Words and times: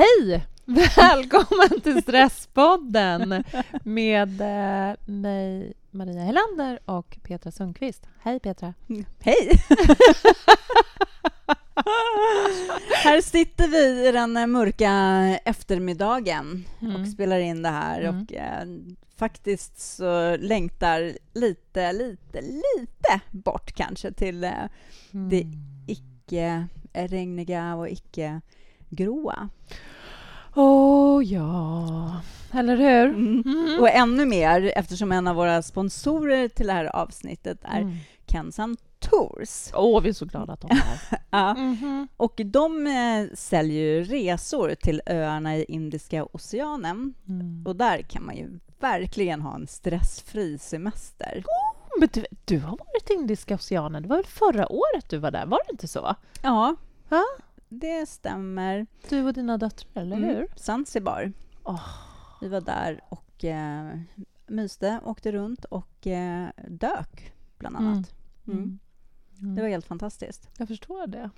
Hej! 0.00 0.46
Välkommen 0.96 1.80
till 1.82 2.02
Stresspodden 2.02 3.44
med 3.84 4.40
eh, 4.40 4.94
mig, 5.06 5.72
Maria 5.90 6.22
Helander 6.22 6.78
och 6.84 7.18
Petra 7.22 7.50
Sundqvist. 7.50 8.06
Hej 8.22 8.40
Petra! 8.40 8.74
Hej! 9.20 9.50
här 13.04 13.20
sitter 13.20 13.68
vi 13.68 14.08
i 14.08 14.12
den 14.12 14.50
mörka 14.50 14.92
eftermiddagen 15.44 16.64
Mm. 16.82 17.00
och 17.02 17.08
spelar 17.08 17.38
in 17.38 17.62
det 17.62 17.68
här. 17.68 18.00
Mm. 18.00 18.22
Och 18.22 18.32
eh, 18.32 18.66
faktiskt 19.16 19.96
så 19.96 20.36
längtar 20.36 21.12
lite, 21.34 21.92
lite, 21.92 22.40
lite 22.40 23.20
bort 23.30 23.72
kanske 23.72 24.12
till 24.12 24.44
eh, 24.44 24.50
det 25.10 25.42
Mm. 25.42 25.52
icke-regniga 25.86 27.74
och 27.74 27.88
icke-gråa. 28.90 29.48
Åh 30.54 31.24
ja, 31.24 32.20
eller 32.52 32.76
hur? 32.76 33.08
Mm. 33.14 33.42
Mm. 33.46 33.80
Och 33.80 33.88
ännu 33.88 34.26
mer 34.26 34.72
eftersom 34.76 35.12
en 35.12 35.26
av 35.28 35.36
våra 35.36 35.62
sponsorer 35.62 36.48
till 36.48 36.66
det 36.66 36.72
här 36.72 36.96
avsnittet 36.96 37.58
är 37.64 37.80
Mm. 37.80 37.96
Kensan 38.26 38.76
Tours. 38.98 39.70
Åh, 39.74 40.02
vi 40.02 40.08
är 40.08 40.12
så 40.12 40.24
glada 40.26 40.52
att 40.52 40.60
de 40.60 40.70
är 40.70 40.74
här. 40.74 41.18
Ja. 41.30 41.54
Mhm. 41.54 42.08
Och 42.16 42.40
de 42.44 42.86
eh, 42.86 43.34
säljer 43.36 43.82
ju 43.84 44.04
resor 44.04 44.74
till 44.74 45.02
öarna 45.06 45.56
i 45.56 45.64
Indiska 45.64 46.24
oceanen. 46.32 47.14
Mm. 47.28 47.62
Och 47.66 47.76
där 47.76 48.02
kan 48.02 48.26
man 48.26 48.36
ju 48.36 48.58
verkligen 48.80 49.40
ha 49.40 49.54
en 49.54 49.66
stressfri 49.66 50.58
semester. 50.58 51.44
Men 51.98 52.08
du, 52.12 52.24
du 52.44 52.58
har 52.58 52.70
varit 52.70 53.10
i 53.10 53.14
Indiska 53.14 53.54
oceanen. 53.54 54.02
Det 54.02 54.08
var 54.08 54.16
väl 54.16 54.26
förra 54.26 54.72
året 54.72 55.10
du 55.10 55.18
var 55.18 55.30
där? 55.30 55.46
Var 55.46 55.58
det 55.66 55.72
inte 55.72 55.88
så? 55.88 56.14
Ja, 56.42 56.76
Ja. 57.08 57.24
Det 57.70 58.08
stämmer. 58.08 58.86
Du 59.08 59.22
och 59.26 59.32
dina 59.32 59.58
döttrar, 59.58 60.02
eller 60.02 60.16
Mm, 60.16 60.28
hur? 60.28 60.46
Zanzibar. 60.56 61.32
Åh. 61.64 61.88
Vi 62.40 62.48
var 62.48 62.60
där 62.60 63.00
och 63.08 63.44
eh, 63.44 63.98
myste, 64.46 65.00
åkte 65.04 65.32
runt 65.32 65.64
och 65.64 66.06
eh, 66.06 66.48
dök, 66.68 67.32
bland 67.58 67.76
annat. 67.76 68.14
Mm. 68.46 68.78
Mm. 69.40 69.54
Det 69.54 69.62
var 69.62 69.68
helt 69.68 69.86
fantastiskt. 69.86 70.48
Jag 70.58 70.68
förstår 70.68 71.06
det. 71.06 71.30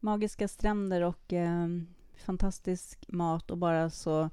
Magiska 0.00 0.48
stränder 0.48 1.02
och 1.02 1.32
eh, 1.32 1.66
fantastisk 2.24 3.04
mat 3.08 3.50
och 3.50 3.58
bara 3.58 3.90
så 3.90 4.30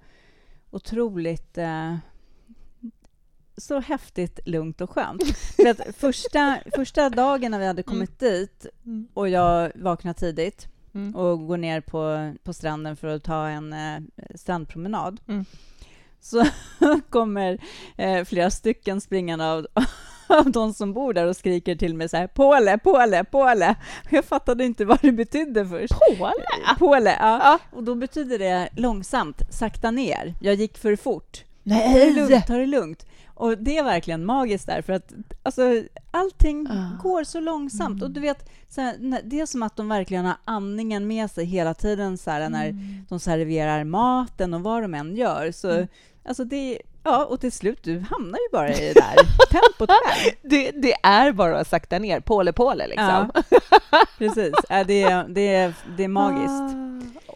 otroligt 0.71 1.57
eh, 1.57 1.95
så 3.57 3.79
häftigt 3.79 4.39
lugnt 4.45 4.81
och 4.81 4.89
skönt. 4.89 5.23
För 5.37 5.67
att 5.67 5.95
första, 5.95 6.57
första 6.75 7.09
dagen 7.09 7.51
när 7.51 7.59
vi 7.59 7.65
hade 7.67 7.83
kommit 7.83 8.19
dit 8.19 8.65
Mm. 8.85 9.07
och 9.13 9.29
jag 9.29 9.71
vaknade 9.75 10.19
tidigt 10.19 10.67
Mm. 10.95 11.15
och 11.15 11.47
går 11.47 11.57
ner 11.57 11.81
på, 11.81 12.33
på 12.43 12.53
stranden 12.53 12.95
för 12.95 13.07
att 13.07 13.23
ta 13.23 13.47
en 13.47 13.73
eh, 13.73 13.99
strandpromenad 14.35 15.19
Mm. 15.27 15.45
så 16.19 16.45
kommer 17.09 17.57
eh, 17.97 18.23
flera 18.25 18.51
stycken 18.51 19.01
springande 19.01 19.45
av, 19.51 19.67
av 20.27 20.51
de 20.51 20.73
som 20.73 20.93
bor 20.93 21.13
där 21.13 21.25
och 21.25 21.35
skriker 21.35 21.75
till 21.75 21.95
mig 21.95 22.09
så 22.09 22.17
här 22.17 22.27
Påle, 22.27 22.77
Påle, 22.77 23.23
Påle. 23.23 23.75
Jag 24.09 24.25
fattade 24.25 24.65
inte 24.65 24.85
vad 24.85 24.99
det 25.01 25.11
betydde 25.11 25.65
först. 25.67 25.93
Påle? 26.17 26.33
Påle, 26.79 27.17
ja. 27.19 27.59
Och 27.71 27.83
då 27.83 27.95
betyder 27.95 28.39
det 28.39 28.69
långsamt, 28.75 29.41
sakta 29.49 29.91
ner. 29.91 30.33
Jag 30.41 30.55
gick 30.55 30.77
för 30.77 30.95
fort. 30.95 31.43
Ta 31.63 31.73
det 31.73 31.75
Nej! 31.93 32.13
lugnt, 32.13 32.47
ta 32.47 32.53
det 32.57 32.65
lugnt. 32.65 33.05
Och 33.39 33.57
det 33.57 33.77
är 33.77 33.83
verkligen 33.83 34.25
magiskt 34.25 34.67
där, 34.67 34.81
för 34.81 34.93
att 34.93 35.13
alltså, 35.43 35.61
allting 36.11 36.67
Ah. 36.69 37.03
går 37.03 37.23
så 37.23 37.39
långsamt. 37.39 38.03
Och 38.03 38.11
du 38.11 38.19
vet, 38.19 38.49
så 38.69 38.81
här, 38.81 39.21
det 39.23 39.39
är 39.39 39.45
som 39.45 39.63
att 39.63 39.75
de 39.75 39.89
verkligen 39.89 40.25
har 40.25 40.35
andningen 40.45 41.07
med 41.07 41.31
sig 41.31 41.45
hela 41.45 41.73
tiden 41.73 42.17
så 42.17 42.31
här, 42.31 42.49
när 42.49 42.65
Mm. 42.69 43.05
de 43.09 43.19
serverar 43.19 43.83
maten 43.83 44.53
och 44.53 44.61
vad 44.61 44.81
de 44.81 44.93
än 44.93 45.15
gör. 45.15 45.51
Så, 45.51 45.69
Mm. 45.71 45.87
alltså 46.25 46.43
det, 46.43 46.81
ja, 47.03 47.25
och 47.25 47.39
till 47.41 47.51
slut, 47.51 47.79
du 47.83 47.99
hamnar 47.99 48.37
ju 48.37 48.49
bara 48.51 48.69
i 48.73 48.79
det 48.79 48.93
där 48.93 49.15
tempot 49.51 49.89
själv. 49.89 50.35
Det, 50.41 50.71
det 50.71 50.93
är 51.03 51.31
bara 51.31 51.59
att 51.59 51.67
sakta 51.67 51.99
ner, 51.99 52.19
påle 52.19 52.53
påle 52.53 52.87
liksom. 52.87 53.31
Ja, 53.33 53.43
precis. 54.17 54.53
Ja, 54.69 54.83
det, 54.83 55.03
är- 55.03 55.27
det, 55.27 55.73
det 55.97 56.03
är 56.03 56.07
magiskt. 56.07 56.49
Ah, 56.49 56.83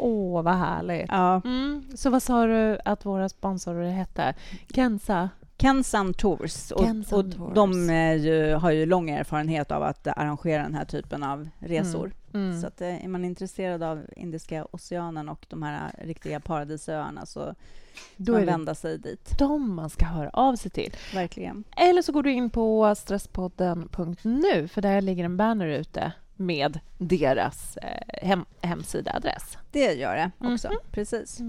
Åh, 0.04 0.42
vad 0.44 0.56
härligt. 0.56 1.06
Ja. 1.10 1.42
Mm. 1.46 1.84
Så 1.96 2.10
vad 2.10 2.24
sa 2.24 2.46
du 2.46 2.80
att 2.86 3.06
våra 3.06 3.30
sponsorer 3.30 3.90
hette? 3.92 4.34
Kensa? 4.76 5.30
Kensan 5.62 6.14
Tours. 6.14 6.72
Och, 6.72 6.84
Kensan 6.84 7.34
och 7.42 7.54
de 7.54 7.90
är 7.90 8.14
ju, 8.14 8.54
har 8.54 8.72
ju 8.72 8.86
lång 8.86 9.10
erfarenhet 9.10 9.72
av 9.72 9.84
att 9.84 10.08
arrangera 10.08 10.64
den 10.64 10.76
här 10.76 10.86
typen 10.86 11.24
av 11.24 11.50
resor. 11.60 12.12
Mm. 12.34 12.62
Så 12.62 12.68
att, 12.68 12.82
eh, 12.82 13.04
är 13.06 13.08
man 13.08 13.26
intresserad 13.26 13.84
av 13.84 14.06
Indiska 14.16 14.66
oceanen 14.72 15.30
och 15.30 15.46
de 15.50 15.64
här 15.64 15.92
riktiga 16.04 16.40
paradisöarna 16.40 17.26
så 17.26 17.56
Då 18.18 18.34
man 18.34 18.46
vända 18.46 18.76
sig 18.76 18.98
dit. 18.98 19.38
de 19.38 19.76
man 19.76 19.90
ska 19.90 20.06
höra 20.06 20.30
av 20.30 20.56
sig 20.56 20.72
till. 20.72 20.94
Verkligen. 21.14 21.64
Eller 21.78 22.02
så 22.02 22.12
går 22.12 22.24
du 22.24 22.32
in 22.32 22.50
på 22.50 22.96
stresspodden.nu 22.98 24.68
för 24.68 24.82
där 24.82 25.02
ligger 25.02 25.26
en 25.26 25.38
banner 25.38 25.68
ute 25.68 26.14
med 26.36 26.80
deras 26.98 27.78
eh, 27.78 28.28
hem, 28.28 28.46
hemsidaadress. 28.62 29.58
Det 29.72 29.94
gör 29.94 30.16
det 30.16 30.32
också. 30.54 30.68
Mhm. 30.68 30.78
Precis. 30.92 31.40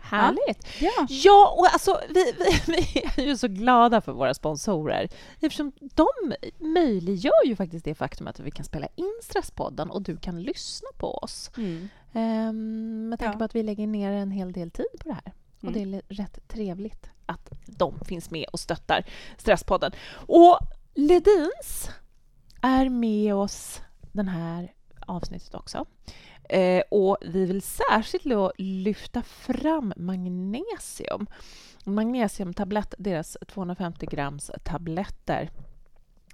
Härligt! 0.00 0.66
Ja. 0.80 1.06
Ja, 1.08 1.54
och 1.58 1.66
alltså, 1.72 2.00
vi, 2.08 2.32
vi, 2.38 2.62
vi 2.72 3.02
är 3.22 3.26
ju 3.26 3.36
så 3.36 3.48
glada 3.48 4.00
för 4.00 4.12
våra 4.12 4.34
sponsorer 4.34 5.08
eftersom 5.40 5.72
de 5.80 6.06
möjliggör 6.58 7.46
ju 7.46 7.56
faktiskt 7.56 7.84
det 7.84 7.94
faktum 7.94 8.26
att 8.26 8.40
vi 8.40 8.50
kan 8.50 8.64
spela 8.64 8.86
in 8.96 9.20
Stresspodden 9.22 9.90
och 9.90 10.02
du 10.02 10.16
kan 10.16 10.42
lyssna 10.42 10.88
på 10.98 11.14
oss. 11.18 11.50
Mm. 11.56 11.88
Ehm, 12.12 13.08
med 13.08 13.18
tanke 13.18 13.34
Ja. 13.34 13.38
på 13.38 13.44
att 13.44 13.54
vi 13.54 13.62
lägger 13.62 13.86
ner 13.86 14.12
en 14.12 14.30
hel 14.30 14.52
del 14.52 14.70
tid 14.70 14.86
på 15.00 15.08
det 15.08 15.14
här. 15.14 15.32
Och 15.62 15.68
Mm. 15.76 15.90
det 15.90 15.96
är 15.96 16.02
rätt 16.08 16.48
trevligt 16.48 17.10
att 17.26 17.50
de 17.66 18.00
finns 18.04 18.30
med 18.30 18.46
och 18.52 18.60
stöttar 18.60 19.04
Stresspodden. 19.38 19.92
Och 20.26 20.58
Ledins 20.94 21.90
är 22.62 22.88
med 22.88 23.34
oss 23.34 23.80
den 24.12 24.28
här 24.28 24.72
avsnittet 25.06 25.54
också. 25.54 25.86
Eh, 26.52 26.82
och 26.90 27.16
vi 27.20 27.44
vill 27.44 27.62
särskilt 27.62 28.24
lyfta 28.58 29.22
fram 29.22 29.92
magnesium. 29.96 31.26
Magnesiumtablett, 31.84 32.94
deras 32.98 33.36
250 33.48 34.06
grams 34.06 34.50
tabletter 34.64 35.50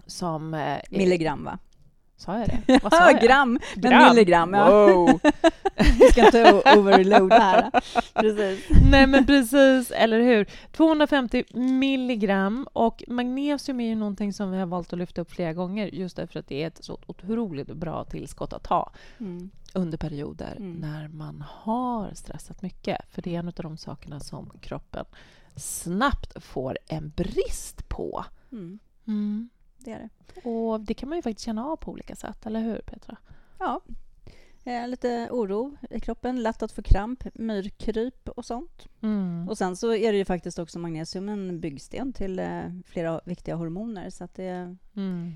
som... 0.07 0.55
Eh, 0.55 0.79
Milligram, 0.91 1.45
va? 1.45 1.59
Sa 2.17 2.39
jag 2.39 2.49
det? 2.67 2.79
Vad 2.83 2.93
sa 2.93 3.11
jag? 3.11 3.21
gram, 3.23 3.59
men 3.77 3.91
Gram. 3.91 4.15
milligram. 4.15 4.55
Ja. 4.55 4.71
Wow. 4.87 5.21
Vi 6.01 6.09
ska 6.11 6.27
inte 6.27 6.53
o- 6.55 6.79
overloada 6.79 7.39
här. 7.39 7.71
Precis. 8.15 8.67
Nej, 8.91 9.07
men 9.07 9.27
precis, 9.27 9.91
eller 9.91 10.21
hur? 10.21 10.47
250 10.73 11.45
milligram. 11.55 12.69
Och 12.73 13.05
magnesium 13.09 13.81
är 13.81 13.89
ju 13.89 13.95
någonting 13.95 14.33
som 14.33 14.51
vi 14.51 14.59
har 14.59 14.67
valt 14.67 14.93
att 14.93 14.99
lyfta 14.99 15.21
upp 15.21 15.31
flera 15.31 15.53
gånger 15.53 15.87
just 15.87 16.17
därför 16.17 16.41
att 16.41 16.49
det 16.49 16.63
är 16.63 16.67
ett 16.67 16.85
så 16.85 16.99
otroligt 17.07 17.67
bra 17.75 18.05
tillskott 18.05 18.53
att 18.53 18.67
ha 18.67 18.93
Mm. 19.21 19.51
under 19.75 19.99
perioder 19.99 20.55
Mm. 20.57 20.73
när 20.73 21.09
man 21.09 21.45
har 21.49 22.11
stressat 22.15 22.63
mycket. 22.63 22.97
För 23.11 23.23
det 23.23 23.35
är 23.35 23.39
en 23.39 23.49
av 23.49 23.55
de 23.57 23.77
sakerna 23.77 24.21
som 24.21 24.51
kroppen 24.61 25.05
snabbt 25.57 26.45
får 26.45 26.79
en 26.89 27.13
brist 27.17 27.89
på. 27.89 28.25
Mm. 28.53 29.49
Mm. 29.87 30.09
Det 30.35 30.41
är 30.41 30.43
det. 30.43 30.49
Och 30.51 30.81
det 30.81 30.95
kan 30.95 31.09
man 31.09 31.19
ju 31.19 31.23
faktiskt 31.23 31.45
känna 31.47 31.65
av 31.67 31.77
på 31.77 31.91
olika 31.93 32.17
sätt, 32.17 32.47
eller 32.47 32.61
hur 32.61 32.79
Petra? 32.79 33.17
Ja. 33.59 33.81
Eh, 34.65 34.89
lite 34.89 35.29
oro 35.31 35.77
i 35.91 36.01
kroppen, 36.01 36.43
lätt 36.43 36.63
att 36.63 36.73
få 36.73 36.83
kramp, 36.83 37.25
myrkryp 37.35 38.29
och 38.29 38.45
sånt. 38.45 38.89
Mm. 39.03 39.49
Och 39.49 39.59
sen 39.59 39.77
så 39.77 39.95
är 39.95 40.13
det 40.13 40.19
ju 40.19 40.25
faktiskt 40.25 40.59
också 40.59 40.79
magnesium 40.79 41.29
en 41.29 41.61
byggsten 41.61 42.13
till 42.13 42.39
eh, 42.39 42.63
flera 42.87 43.21
viktiga 43.25 43.55
hormoner 43.57 44.11
så 44.11 44.25
att 44.25 44.35
det 44.35 44.77
Mm. 44.97 45.33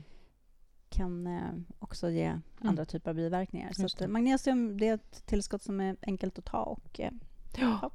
kan 0.89 1.27
eh, 1.27 1.43
också 1.79 2.11
ge 2.11 2.39
andra 2.61 2.85
typer 2.85 3.11
av 3.11 3.17
biverkningar. 3.17 3.73
Så 3.73 3.83
Just 3.83 3.95
att, 3.95 3.99
det. 3.99 4.05
eh, 4.05 4.09
magnesium 4.11 4.79
det 4.79 4.89
är 4.89 4.95
ett 4.95 5.27
tillskott 5.27 5.63
som 5.63 5.81
är 5.81 5.97
enkelt 6.03 6.39
att 6.39 6.45
ta 6.45 6.63
och 6.63 7.01
eh, 7.01 7.11
Ja, 7.57 7.91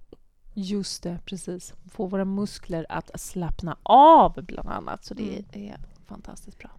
just 0.54 1.04
det, 1.04 1.20
precis. 1.26 1.74
Få 1.92 2.06
våra 2.06 2.26
muskler 2.26 2.86
att 2.90 3.20
slappna 3.22 3.78
av, 3.84 4.34
bland 4.46 4.70
annat. 4.70 5.06
Så 5.06 5.14
det 5.14 5.24
Mm. 5.54 5.70
är 5.72 5.78
fantastiskt 6.08 6.58
bra. 6.60 6.70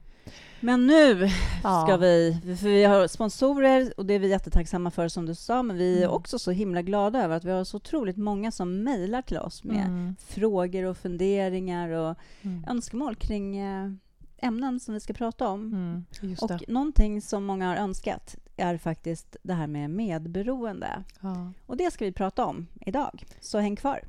Men 0.61 0.87
nu 0.87 1.29
Ja. 1.63 1.85
ska 1.87 1.97
vi, 1.97 2.41
för 2.61 2.69
vi 2.69 2.85
har 2.85 3.07
sponsorer 3.07 3.93
och 3.97 4.07
det 4.07 4.15
är 4.15 4.19
vi 4.19 4.29
jättetacksamma 4.29 4.91
för 4.91 5.09
som 5.09 5.27
du 5.27 5.35
sa, 5.35 5.63
men 5.63 5.77
vi 5.77 5.95
är 5.99 6.03
Mm. 6.05 6.11
också 6.17 6.39
så 6.39 6.51
himla 6.51 6.83
glada 6.83 7.23
över 7.25 7.37
att 7.37 7.45
vi 7.45 7.51
har 7.51 7.65
så 7.65 7.77
otroligt 7.77 8.17
många 8.17 8.51
som 8.53 8.83
mejlar 8.83 9.23
till 9.23 9.39
oss 9.39 9.65
med 9.65 9.87
Mm. 9.87 10.17
frågor 10.29 10.85
och 10.85 10.97
funderingar 10.97 11.89
och 11.91 12.17
Mm. 12.43 12.65
önskemål 12.69 13.17
kring 13.17 13.57
eh, 13.59 13.91
ämnen 14.39 14.81
som 14.81 14.95
vi 14.95 15.01
ska 15.01 15.13
prata 15.13 15.49
om. 15.49 15.73
Mm. 16.21 16.37
Och 16.41 16.49
det. 16.49 16.61
någonting 16.69 17.23
som 17.23 17.45
många 17.45 17.69
har 17.69 17.77
önskat 17.77 18.37
är 18.57 18.79
faktiskt 18.79 19.37
det 19.43 19.55
här 19.55 19.67
med 19.67 19.91
medberoende. 19.91 21.03
Ja. 21.21 21.53
Och 21.67 21.77
det 21.77 21.91
ska 21.93 22.05
vi 22.05 22.13
prata 22.13 22.45
om 22.45 22.67
idag, 22.81 23.25
så 23.41 23.59
häng 23.59 23.77
kvar. 23.77 24.01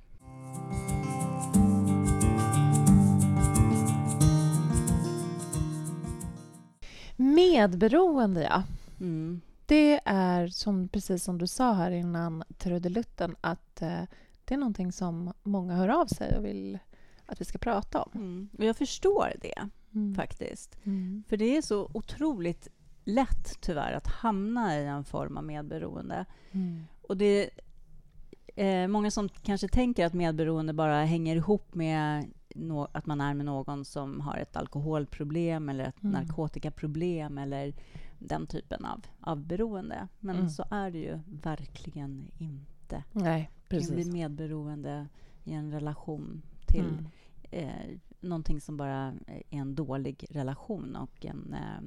Medberoende, 7.35 8.44
ja. 8.44 8.63
Mm. 9.00 9.41
det 9.65 10.00
är 10.06 10.47
som, 10.47 10.88
precis 10.88 11.24
som 11.24 11.38
du 11.38 11.47
sa 11.47 11.74
här 11.74 11.91
innan 11.91 12.44
trudelutten 12.57 13.35
att 13.41 13.81
eh, 13.81 14.01
det 14.45 14.53
är 14.53 14.57
någonting 14.57 14.91
som 14.91 15.33
många 15.44 15.75
hör 15.75 15.89
av 15.89 16.06
sig 16.06 16.38
och 16.38 16.45
vill 16.45 16.79
att 17.25 17.41
vi 17.41 17.45
ska 17.45 17.57
prata 17.57 18.01
om. 18.01 18.12
Mm. 18.15 18.50
Och 18.57 18.65
jag 18.65 18.75
förstår 18.77 19.33
det, 19.41 19.69
Mm. 19.94 20.15
faktiskt. 20.15 20.77
Mm. 20.83 21.24
För 21.29 21.38
det 21.38 21.57
är 21.57 21.62
så 21.62 21.89
otroligt 21.94 22.68
lätt, 23.03 23.57
tyvärr, 23.62 23.94
att 23.94 24.07
hamna 24.07 24.80
i 24.80 24.85
en 24.85 25.03
form 25.03 25.38
av 25.38 25.44
medberoende. 25.44 26.25
Mm. 26.51 26.83
Och 27.01 27.18
det 27.18 27.50
eh, 28.56 28.88
många 28.88 29.12
som 29.12 29.30
kanske 29.30 29.68
tänker 29.68 30.06
att 30.06 30.13
medberoende 30.13 30.73
bara 30.73 31.03
hänger 31.06 31.35
ihop 31.35 31.75
med 31.75 32.25
nå- 32.57 32.88
att 32.92 33.06
man 33.06 33.21
är 33.21 33.33
med 33.33 33.45
någon 33.45 33.86
som 33.86 34.21
har 34.21 34.38
ett 34.38 34.56
alkoholproblem 34.56 35.69
eller 35.69 35.83
ett 35.83 36.04
Mm. 36.04 36.13
narkotikaproblem 36.13 37.38
eller 37.38 37.74
den 38.19 38.48
typen 38.48 38.86
av, 38.86 39.01
av 39.21 39.38
beroende. 39.45 40.07
Men 40.19 40.36
Mm. 40.36 40.50
så 40.50 40.65
är 40.71 40.92
det 40.92 40.98
ju 40.98 41.19
verkligen 41.44 42.31
inte. 42.38 43.04
Nej, 43.12 43.51
precis. 43.69 43.92
blir 43.94 44.12
medberoende 44.12 45.07
i 45.44 45.54
en 45.54 45.71
relation 45.71 46.42
till 46.65 46.86
Mm. 46.86 47.06
eh, 47.51 47.98
någonting 48.21 48.62
som 48.62 48.77
bara 48.77 49.13
är 49.27 49.44
en 49.50 49.75
dålig 49.75 50.25
relation 50.30 50.95
och 50.95 51.25
en 51.25 51.54
eh, 51.54 51.83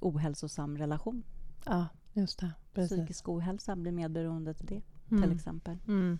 ohälsosam 0.00 0.78
relation. 0.78 1.22
Ja, 1.66 1.86
just 2.12 2.38
det. 2.40 2.50
Precis. 2.74 2.98
Psykisk 2.98 3.28
ohälsa 3.28 3.76
blir 3.76 3.92
medberoende 3.92 4.54
till 4.54 4.66
det, 4.66 4.82
Mm. 5.10 5.22
till 5.22 5.32
exempel. 5.32 5.78
Mm. 5.86 6.18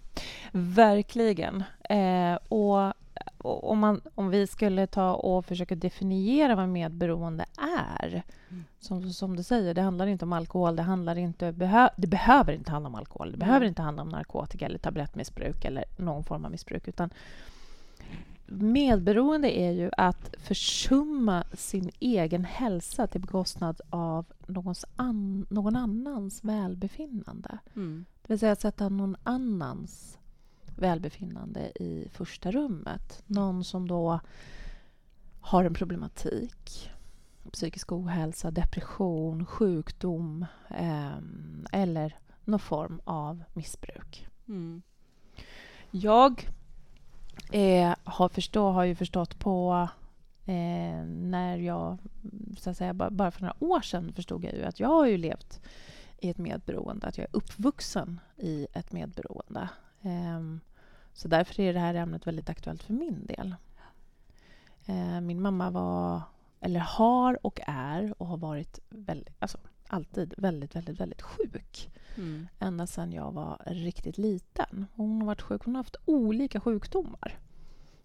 Verkligen. 0.53 1.65
Eh, 1.91 2.35
och 2.49 2.93
om, 3.39 3.79
man, 3.79 4.01
om 4.15 4.31
vi 4.31 4.47
skulle 4.47 4.87
ta 4.87 5.15
och 5.15 5.45
försöka 5.47 5.75
definiera 5.75 6.55
vad 6.55 6.69
medberoende 6.69 7.45
är 7.59 8.23
Mm. 8.55 8.65
som, 8.81 9.13
som 9.13 9.37
du 9.37 9.43
säger, 9.43 9.75
det 9.75 9.83
handlar 9.83 10.07
inte 10.07 10.25
om 10.25 10.33
alkohol, 10.33 10.77
det, 10.77 10.83
handlar 10.83 11.19
inte, 11.19 11.53
behö, 11.53 11.89
det 11.97 12.07
behöver 12.07 12.53
inte 12.53 12.71
handla 12.71 12.89
om 12.89 12.95
alkohol, 12.95 13.33
det 13.33 13.39
behöver 13.39 13.67
inte 13.67 13.83
handla 13.83 14.03
om 14.03 14.09
narkotika 14.09 14.67
eller 14.67 14.79
tablettmissbruk 14.79 15.65
eller 15.65 15.85
någon 15.97 16.25
form 16.25 16.45
av 16.45 16.51
missbruk, 16.51 16.89
utan 16.89 17.11
medberoende 18.47 19.59
är 19.59 19.71
ju 19.71 19.91
att 19.97 20.35
försumma 20.39 21.45
sin 21.53 21.91
egen 22.01 22.45
hälsa 22.45 23.07
till 23.07 23.21
bekostnad 23.21 23.81
av 23.91 24.25
någons 24.47 24.85
an, 24.97 25.47
någon 25.51 25.77
annans 25.77 26.45
välbefinnande. 26.45 27.59
Mm. 27.77 28.05
Det 28.23 28.33
vill 28.33 28.39
säga 28.39 28.57
sätta 28.57 28.89
någon 28.89 29.17
annans 29.23 30.19
välbefinnande 30.76 31.73
i 31.82 32.09
första 32.12 32.50
rummet. 32.50 33.23
Någon 33.26 33.65
som 33.65 33.88
då 33.88 34.21
har 35.41 35.65
en 35.65 35.75
problematik, 35.75 36.91
psykisk 37.53 37.93
ohälsa, 37.93 38.50
depression, 38.50 39.47
sjukdom 39.47 40.47
ehm, 40.69 41.67
eller 41.73 42.19
någon 42.44 42.61
form 42.61 43.00
av 43.05 43.44
missbruk. 43.53 44.29
Mm. 44.49 44.82
Jag 45.91 46.49
eh, 47.53 47.94
har, 48.05 48.29
förstå, 48.29 48.70
har 48.70 48.85
ju 48.85 48.94
förstått 48.94 49.38
på 49.38 49.88
eh, 50.44 51.05
när 51.06 51.56
jag, 51.56 51.99
så 52.59 52.70
att 52.70 52.77
säga, 52.77 52.94
ba- 52.94 53.11
bara 53.11 53.31
för 53.31 53.41
några 53.41 53.65
år 53.65 53.81
sedan 53.81 54.12
förstod 54.12 54.44
jag 54.44 54.55
ju 54.55 54.65
att 54.65 54.81
jag 54.81 54.88
har 54.88 55.06
ju 55.06 55.17
levt 55.17 55.61
i 56.19 56.31
ett 56.31 56.38
medberoende, 56.38 57.06
att 57.06 57.19
jag 57.19 57.25
är 57.25 57.37
uppvuxen 57.37 58.20
i 58.37 58.67
ett 58.73 58.93
medberoende. 58.93 59.69
Ehm, 60.05 60.61
så 61.12 61.29
därför 61.29 61.61
är 61.61 61.73
det 61.73 61.81
här 61.81 61.95
ämnet 61.95 62.27
väldigt 62.27 62.51
aktuellt 62.51 62.83
för 62.83 62.93
min 62.93 63.27
del. 63.27 63.55
Eh, 64.87 65.21
min 65.21 65.43
mamma 65.43 65.71
var, 65.71 66.23
eller 66.61 66.81
har 66.81 67.47
och 67.47 67.61
är 67.67 68.23
och 68.23 68.27
har 68.27 68.37
varit 68.37 68.79
väldigt, 68.89 69.35
alltså, 69.39 69.59
alltid 69.89 70.35
väldigt, 70.37 70.77
väldigt, 70.77 71.01
väldigt 71.01 71.23
sjuk 71.23 71.91
Mm. 72.17 72.49
ända 72.59 72.87
sedan 72.87 73.12
jag 73.12 73.33
var 73.33 73.62
riktigt 73.67 74.19
liten. 74.19 74.87
Hon 74.95 75.21
har 75.21 75.27
varit 75.27 75.43
sjuk. 75.43 75.65
Hon 75.65 75.75
har 75.75 75.83
haft 75.83 75.97
olika 76.05 76.61
sjukdomar. 76.61 77.39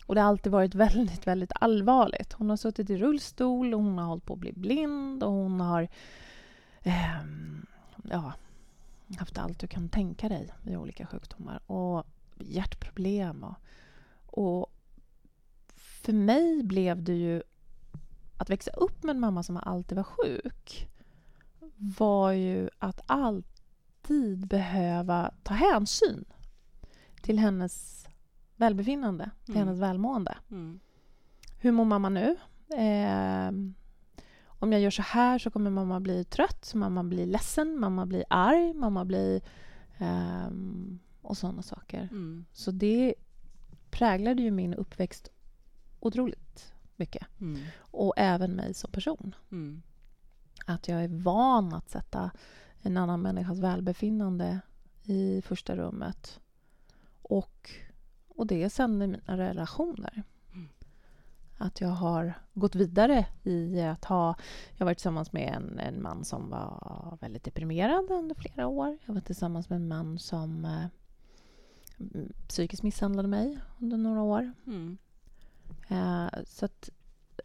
Och 0.06 0.16
det 0.16 0.22
har 0.22 0.28
alltid 0.28 0.52
varit 0.52 0.76
väldigt, 0.76 1.28
väldigt 1.28 1.52
allvarligt. 1.56 2.34
Hon 2.34 2.50
har 2.50 2.58
suttit 2.58 2.90
i 2.90 2.98
rullstol 2.98 3.74
och 3.74 3.84
hon 3.84 3.98
har 3.98 4.06
hållit 4.06 4.26
på 4.26 4.34
att 4.34 4.40
bli 4.40 4.52
blind 4.54 5.24
och 5.24 5.32
hon 5.32 5.60
har 5.62 5.88
ehm, 6.84 7.66
ja, 8.04 8.34
haft 9.18 9.38
allt 9.38 9.60
du 9.60 9.68
kan 9.68 9.90
tänka 9.90 10.30
dig 10.30 10.54
i 10.66 10.76
olika 10.76 11.06
sjukdomar. 11.06 11.60
Och 11.72 12.06
hjärtproblem. 12.38 13.44
Och, 13.44 13.56
och 14.26 14.72
för 15.76 16.14
mig 16.14 16.64
blev 16.64 17.04
det 17.04 17.14
ju 17.14 17.44
att 18.38 18.50
växa 18.50 18.72
upp 18.72 19.04
med 19.04 19.14
en 19.16 19.20
mamma 19.20 19.44
som 19.44 19.58
alltid 19.58 19.96
var 19.96 20.04
sjuk 20.04 20.90
var 21.76 22.32
ju 22.32 22.70
att 22.80 23.02
alltid 23.06 24.48
behöva 24.48 25.32
ta 25.44 25.54
hänsyn 25.54 26.26
till 27.22 27.40
hennes 27.40 28.06
välbefinnande, 28.56 29.32
till 29.46 29.56
Mm. 29.56 29.68
hennes 29.68 29.82
välmående. 29.82 30.38
Mm. 30.52 30.80
Hur 31.58 31.72
mår 31.72 31.86
mamma 31.86 32.10
nu? 32.10 32.36
Ehm, 32.78 33.74
om 34.60 34.72
jag 34.72 34.82
gör 34.82 34.90
så 34.90 35.02
här 35.02 35.40
så 35.40 35.52
kommer 35.52 35.70
mamma 35.70 36.00
bli 36.00 36.24
trött, 36.24 36.72
mamma 36.76 37.04
blir 37.04 37.26
ledsen, 37.26 37.80
mamma 37.80 38.06
blir 38.06 38.24
arg, 38.30 38.74
mamma 38.74 39.06
blir... 39.06 39.42
ehm, 39.98 41.00
och 41.22 41.38
sådana 41.38 41.62
saker. 41.62 42.10
Mm. 42.12 42.46
Så 42.54 42.72
det 42.72 43.16
präglade 43.92 44.42
ju 44.42 44.52
min 44.52 44.74
uppväxt 44.74 45.32
otroligt 46.00 46.74
mycket. 46.96 47.28
Mm. 47.42 47.60
Och 47.80 48.14
även 48.18 48.52
mig 48.52 48.74
som 48.74 48.92
person. 48.92 49.36
Mm. 49.52 49.82
Att 50.66 50.88
jag 50.88 51.04
är 51.04 51.08
van 51.08 51.74
att 51.74 51.90
sätta 51.90 52.32
en 52.82 52.98
annan 52.98 53.22
människas 53.22 53.60
välbefinnande 53.60 54.60
i 55.04 55.42
första 55.42 55.76
rummet. 55.76 56.40
Och, 57.22 57.72
och 58.28 58.48
det 58.48 58.64
är 58.64 58.70
sen 58.70 59.02
i 59.02 59.08
mina 59.08 59.38
relationer. 59.38 60.24
Att 61.62 61.82
jag 61.82 61.90
har 61.90 62.34
gått 62.54 62.76
vidare 62.76 63.26
i 63.44 63.82
att 63.82 64.06
ha... 64.06 64.36
Jag 64.78 64.86
varit 64.86 64.98
tillsammans 64.98 65.34
med 65.34 65.54
en, 65.54 65.80
en 65.80 66.02
man 66.02 66.26
som 66.26 66.50
var 66.50 67.18
väldigt 67.22 67.44
deprimerad 67.44 68.12
under 68.12 68.36
flera 68.36 68.68
år. 68.68 68.98
Jag 69.06 69.14
var 69.14 69.22
tillsammans 69.22 69.70
med 69.70 69.76
en 69.76 69.88
man 69.88 70.20
som 70.20 70.66
eh, 70.66 70.86
psykiskt 72.48 72.84
misshandlade 72.84 73.28
mig 73.28 73.60
under 73.80 73.98
några 73.98 74.22
år. 74.22 74.52
Mm. 74.68 74.98
Eh, 75.88 76.30
så 76.46 76.66
att, 76.66 76.90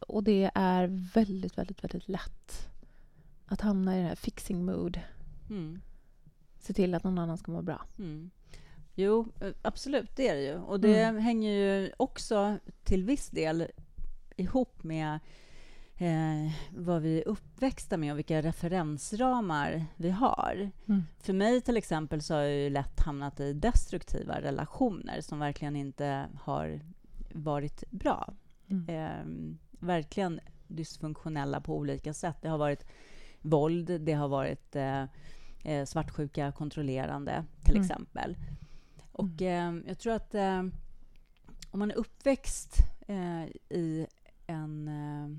och 0.09 0.25
det 0.25 0.50
är 0.54 1.11
väldigt, 1.14 1.59
väldigt, 1.59 1.85
väldigt 1.85 2.09
lätt 2.09 2.68
att 3.47 3.61
hamna 3.61 3.99
i 3.99 4.02
det 4.02 4.09
här 4.09 4.14
fixing 4.14 4.64
mood. 4.64 5.00
Mm. 5.50 5.80
Se 6.59 6.73
till 6.73 6.94
att 6.94 7.04
någon 7.04 7.18
annan 7.18 7.38
ska 7.38 7.52
må 7.52 7.62
bra. 7.62 7.87
Mm. 7.99 8.30
Jo, 8.94 9.26
eh, 9.40 9.52
absolut, 9.62 10.16
det 10.16 10.28
är 10.28 10.35
det 10.35 10.42
ju. 10.42 10.59
Och 10.59 10.80
det 10.80 11.02
Mm. 11.02 11.23
hänger 11.23 11.50
ju 11.50 11.92
också 11.97 12.59
till 12.85 13.04
viss 13.04 13.28
del 13.28 13.66
ihop 14.36 14.82
med 14.82 15.18
eh, 15.96 16.52
vad 16.76 17.02
vi 17.02 17.18
är 17.20 17.28
uppväxta 17.28 17.96
med 17.96 18.12
och 18.12 18.18
vilka 18.18 18.42
referensramar 18.42 19.86
vi 19.96 20.10
har. 20.10 20.70
Mm. 20.88 21.02
För 21.18 21.32
mig 21.32 21.60
till 21.60 21.76
exempel 21.76 22.22
så 22.22 22.34
har 22.34 22.40
jag 22.40 22.58
ju 22.58 22.70
lätt 22.70 23.00
hamnat 23.00 23.40
i 23.40 23.52
destruktiva 23.52 24.40
relationer 24.40 25.20
som 25.20 25.38
verkligen 25.38 25.76
inte 25.76 26.26
har 26.40 26.80
varit 27.32 27.84
bra. 27.90 28.34
Mm. 28.70 28.88
Eh, 28.88 29.56
verkligen 29.86 30.40
dysfunktionella 30.66 31.60
på 31.60 31.76
olika 31.76 32.14
sätt. 32.14 32.36
Det 32.42 32.48
har 32.48 32.58
varit 32.58 32.86
våld, 33.40 34.00
det 34.00 34.12
har 34.12 34.28
varit 34.28 34.76
eh, 34.76 35.04
eh, 35.64 35.84
svartsjuka 35.84 36.52
kontrollerande, 36.52 37.44
till 37.64 37.74
Mm. 37.76 37.82
exempel. 37.82 38.36
Och 39.12 39.42
eh, 39.42 39.74
jag 39.86 39.98
tror 39.98 40.12
att 40.14 40.34
eh, 40.34 40.58
om 41.70 41.78
man 41.78 41.90
är 41.90 41.94
uppväxt 41.94 42.76
eh, 43.06 43.44
i 43.68 44.06
en 44.46 44.88
eh, 44.88 45.38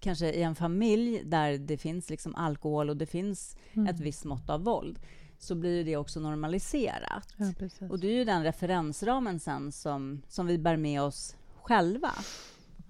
kanske 0.00 0.32
i 0.32 0.42
en 0.42 0.54
familj 0.54 1.22
där 1.24 1.58
det 1.58 1.78
finns 1.78 2.10
liksom 2.10 2.34
alkohol 2.34 2.90
och 2.90 2.96
det 2.96 3.06
finns 3.06 3.56
Mm. 3.72 3.86
ett 3.94 4.00
visst 4.00 4.24
mått 4.24 4.50
av 4.50 4.64
våld 4.64 4.98
så 5.38 5.54
blir 5.54 5.84
det 5.84 5.96
också 5.96 6.20
normaliserat. 6.20 7.28
Ja. 7.36 7.52
Och 7.90 7.98
det 7.98 8.06
är 8.06 8.14
ju 8.14 8.24
den 8.24 8.42
referensramen 8.42 9.40
sen 9.40 9.72
som, 9.72 10.22
som 10.28 10.46
vi 10.46 10.58
bär 10.58 10.76
med 10.76 11.02
oss 11.02 11.36
själva, 11.62 12.10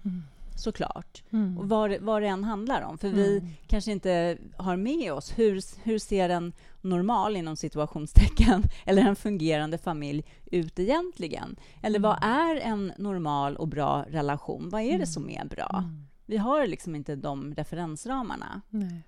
Mm. 0.05 0.23
Såklart. 0.57 1.23
Mm. 1.31 1.59
Och 1.59 1.69
vad, 1.69 1.97
vad 2.01 2.23
det 2.23 2.29
än 2.29 2.45
handlar 2.45 2.83
om. 2.83 2.99
För 2.99 3.09
vi 3.09 3.39
Mm. 3.39 3.51
kanske 3.67 3.93
inte 3.93 4.39
har 4.57 4.77
med 4.77 5.13
oss 5.13 5.39
hur, 5.39 5.61
hur 5.83 5.99
ser 5.99 6.29
en 6.29 6.53
normal, 6.81 7.37
inom 7.37 7.57
situationstecken, 7.57 8.63
eller 8.87 9.03
en 9.03 9.17
fungerande 9.17 9.79
familj 9.79 10.25
ut 10.47 10.79
egentligen? 10.79 11.57
Eller 11.83 11.99
Mm. 11.99 12.09
vad 12.11 12.19
är 12.25 12.57
en 12.57 12.93
normal 12.99 13.57
och 13.57 13.69
bra 13.69 14.05
relation? 14.09 14.69
Vad 14.71 14.81
är 14.83 14.89
det 14.89 14.95
Mm. 14.95 15.07
som 15.07 15.31
är 15.31 15.45
bra? 15.45 15.71
Mm. 15.79 16.07
Vi 16.27 16.37
har 16.37 16.67
liksom 16.67 16.95
inte 16.95 17.17
de 17.17 17.55
referensramarna. 17.55 18.61
Nej. 18.71 19.03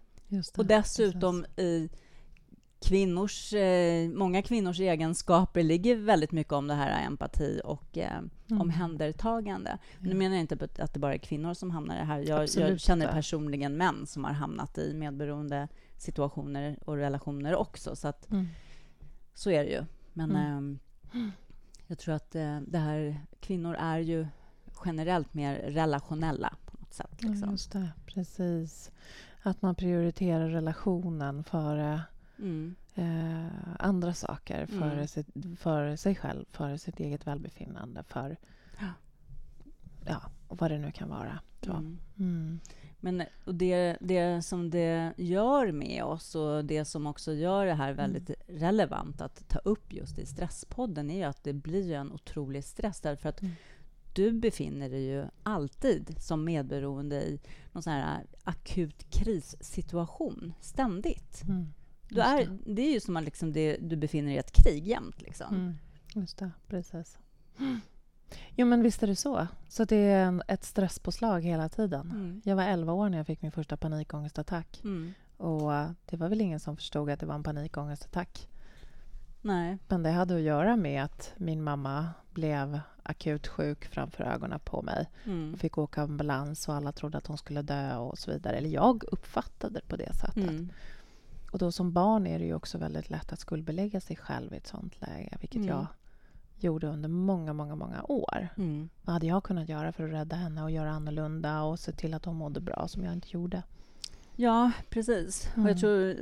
Och 0.57 0.67
dessutom 0.67 1.45
i 1.57 1.89
kvinnors, 2.89 3.53
eh, 3.53 4.09
många 4.09 4.43
kvinnors 4.43 4.81
egenskaper 4.81 5.63
ligger 5.63 5.97
väldigt 5.97 6.33
mycket 6.33 6.53
om 6.53 6.67
det 6.67 6.75
här 6.75 7.07
empati 7.07 7.61
och 7.65 7.99
eh, 7.99 8.19
Mm. 8.51 8.61
omhändertagande. 8.61 9.79
Men 9.99 10.09
nu 10.09 10.15
Ja. 10.15 10.19
menar 10.19 10.35
jag 10.37 10.41
inte 10.41 10.69
att 10.79 10.93
det 10.95 10.99
bara 11.01 11.15
är 11.15 11.19
kvinnor 11.19 11.55
som 11.55 11.71
hamnar 11.71 11.95
i 11.97 11.99
det 11.99 12.05
här. 12.05 12.19
Jag, 12.29 12.49
jag 12.57 12.81
känner 12.81 13.13
personligen 13.13 13.77
män 13.77 14.07
som 14.07 14.25
har 14.25 14.33
hamnat 14.33 14.79
i 14.79 14.95
medberoende 14.95 15.69
situationer 15.97 16.79
och 16.85 16.97
relationer 16.97 17.55
också. 17.57 17.97
Så 17.97 18.09
att 18.09 18.31
Mm. 18.31 18.47
så 19.35 19.51
är 19.51 19.65
det 19.65 19.71
ju. 19.71 19.85
Men 20.13 20.31
Mm. 20.31 20.79
ehm, 21.13 21.33
jag 21.87 21.99
tror 21.99 22.15
att 22.15 22.35
eh, 22.35 22.61
det 22.61 22.79
här, 22.79 23.21
kvinnor 23.41 23.75
är 23.81 23.99
ju 23.99 24.27
generellt 24.85 25.35
mer 25.35 25.55
relationella 25.57 26.55
på 26.67 26.77
något 26.81 26.95
sätt. 26.95 27.11
Ja, 27.19 27.29
Liksom. 27.29 27.51
just 27.51 27.73
det. 27.73 27.91
Precis. 28.07 28.91
Att 29.43 29.63
man 29.63 29.75
prioriterar 29.75 30.49
relationen 30.49 31.45
före 31.45 32.01
Mm. 32.39 32.75
eh, 32.95 33.75
andra 33.79 34.15
saker. 34.15 34.67
Före, 34.67 34.93
Mm. 34.93 35.09
sitt, 35.09 35.27
före 35.59 35.97
sig 35.97 36.15
själv, 36.15 36.45
före 36.51 36.79
sitt 36.79 37.01
eget 37.01 37.27
välbefinnande. 37.27 38.03
För, 38.03 38.37
Ja. 38.81 38.87
ja, 40.07 40.23
vad 40.49 40.71
det 40.71 40.79
nu 40.79 40.93
kan 40.93 41.09
vara. 41.09 41.39
Mm. 41.67 41.99
Mm. 42.19 42.61
Men 43.01 43.23
och 43.45 43.55
det, 43.55 43.97
det 44.01 44.43
som 44.43 44.71
det 44.71 45.13
gör 45.17 45.73
med 45.73 46.05
oss 46.05 46.35
och 46.35 46.65
det 46.65 46.85
som 46.85 47.07
också 47.07 47.33
gör 47.33 47.67
det 47.67 47.75
här 47.75 47.93
väldigt 47.93 48.31
relevant 48.47 49.21
att 49.21 49.49
ta 49.49 49.59
upp 49.59 49.93
just 49.93 50.19
i 50.19 50.27
Stresspodden 50.27 51.11
är 51.11 51.17
ju 51.17 51.23
att 51.25 51.45
det 51.45 51.53
blir 51.53 51.93
en 51.93 52.13
otrolig 52.13 52.65
stress 52.65 53.01
därför 53.01 53.29
att 53.29 53.43
Mm. 53.43 53.55
du 54.15 54.33
befinner 54.33 54.91
dig 54.91 55.05
ju 55.05 55.25
alltid 55.43 56.17
som 56.23 56.45
medberoende 56.45 57.23
i 57.23 57.41
någon 57.73 57.83
sån 57.83 57.93
här 57.93 58.27
akut 58.45 59.11
krissituation, 59.11 60.55
ständigt. 60.61 61.43
Mm. 61.49 61.67
Du 62.09 62.21
är, 62.21 62.59
det 62.67 62.83
är 62.83 62.93
ju 62.93 63.01
som 63.01 63.17
att 63.17 63.25
liksom 63.25 63.53
det, 63.53 63.77
du 63.81 63.97
befinner 63.97 64.27
dig 64.27 64.37
i 64.37 64.39
ett 64.39 64.53
krig 64.53 64.87
jämt. 64.87 65.23
Liksom. 65.23 65.55
Mm. 65.55 65.75
Just 66.15 66.39
det, 66.39 66.51
precis. 66.69 67.19
Jo, 68.57 68.67
men 68.67 68.83
visst 68.83 69.03
är 69.03 69.07
det 69.07 69.17
så. 69.17 69.47
Så 69.69 69.85
det 69.85 69.97
är 69.97 70.25
en, 70.25 70.43
ett 70.49 70.65
stresspåslag 70.65 71.41
hela 71.41 71.69
tiden. 71.69 72.11
Mm. 72.11 72.43
Jag 72.45 72.57
var 72.57 72.63
11 72.63 72.93
år 72.93 73.09
när 73.09 73.19
jag 73.19 73.27
fick 73.27 73.43
min 73.43 73.53
första 73.53 73.77
panikångestattack. 73.77 74.81
Mm. 74.85 75.15
Och 75.37 75.75
eh, 75.75 75.91
det 76.07 76.17
var 76.17 76.29
väl 76.29 76.41
ingen 76.41 76.61
som 76.61 76.77
förstod 76.77 77.11
att 77.11 77.21
det 77.21 77.27
var 77.27 77.35
en 77.35 77.43
panikångestattack. 77.43 78.49
Nej. 79.43 79.79
Men 79.89 80.03
det 80.03 80.11
hade 80.11 80.35
att 80.35 80.41
göra 80.41 80.77
med 80.77 81.05
att 81.05 81.33
min 81.37 81.63
mamma 81.63 82.09
blev 82.31 82.81
akut 83.03 83.47
sjuk 83.47 83.85
framför 83.85 84.25
ögonen 84.25 84.61
på 84.61 84.83
mig. 84.83 85.11
Mm. 85.25 85.59
fick 85.59 85.79
åka 85.79 86.03
ambulans 86.03 86.69
och 86.69 86.75
alla 86.75 86.93
trodde 86.93 87.19
att 87.19 87.27
hon 87.27 87.39
skulle 87.39 87.63
dö 87.63 87.97
och 87.97 88.19
så 88.19 88.31
vidare. 88.31 88.57
Eller 88.57 88.71
jag 88.71 89.05
uppfattade 89.05 89.75
det 89.75 89.89
på 89.89 89.97
det 89.97 90.15
sättet. 90.15 90.37
Mm. 90.37 90.71
Och 91.55 91.59
då 91.61 91.73
som 91.73 91.93
barn 91.93 92.27
är 92.27 92.39
det 92.39 92.45
ju 92.45 92.55
också 92.55 92.79
väldigt 92.79 93.11
lätt 93.11 93.33
att 93.33 93.39
skuldbelägga 93.41 94.01
sig 94.01 94.17
själv 94.17 94.55
i 94.55 94.57
ett 94.57 94.67
sånt 94.67 95.01
läge, 95.01 95.37
vilket 95.41 95.57
Mm. 95.57 95.69
jag 95.69 95.87
gjorde 96.59 96.87
under 96.87 97.09
många, 97.09 97.53
många, 97.53 97.75
många 97.75 98.03
år. 98.03 98.49
Mm. 98.57 98.89
Vad 99.03 99.13
hade 99.13 99.27
jag 99.27 99.45
kunnat 99.45 99.69
göra 99.69 99.93
för 99.93 100.05
att 100.05 100.13
rädda 100.13 100.37
henne 100.37 100.63
och 100.63 100.71
göra 100.71 100.91
annorlunda 100.91 101.63
och 101.63 101.79
se 101.81 101.93
till 101.93 102.15
att 102.15 102.25
hon 102.25 102.37
mådde 102.37 102.61
bra 102.61 102.89
som 102.89 103.05
jag 103.05 103.13
inte 103.13 103.29
gjorde? 103.31 103.63
Ja, 104.37 104.71
precis. 104.91 105.49
Och 105.53 105.59
Mm. 105.59 105.69
jag 105.69 105.79
tror 105.81 106.15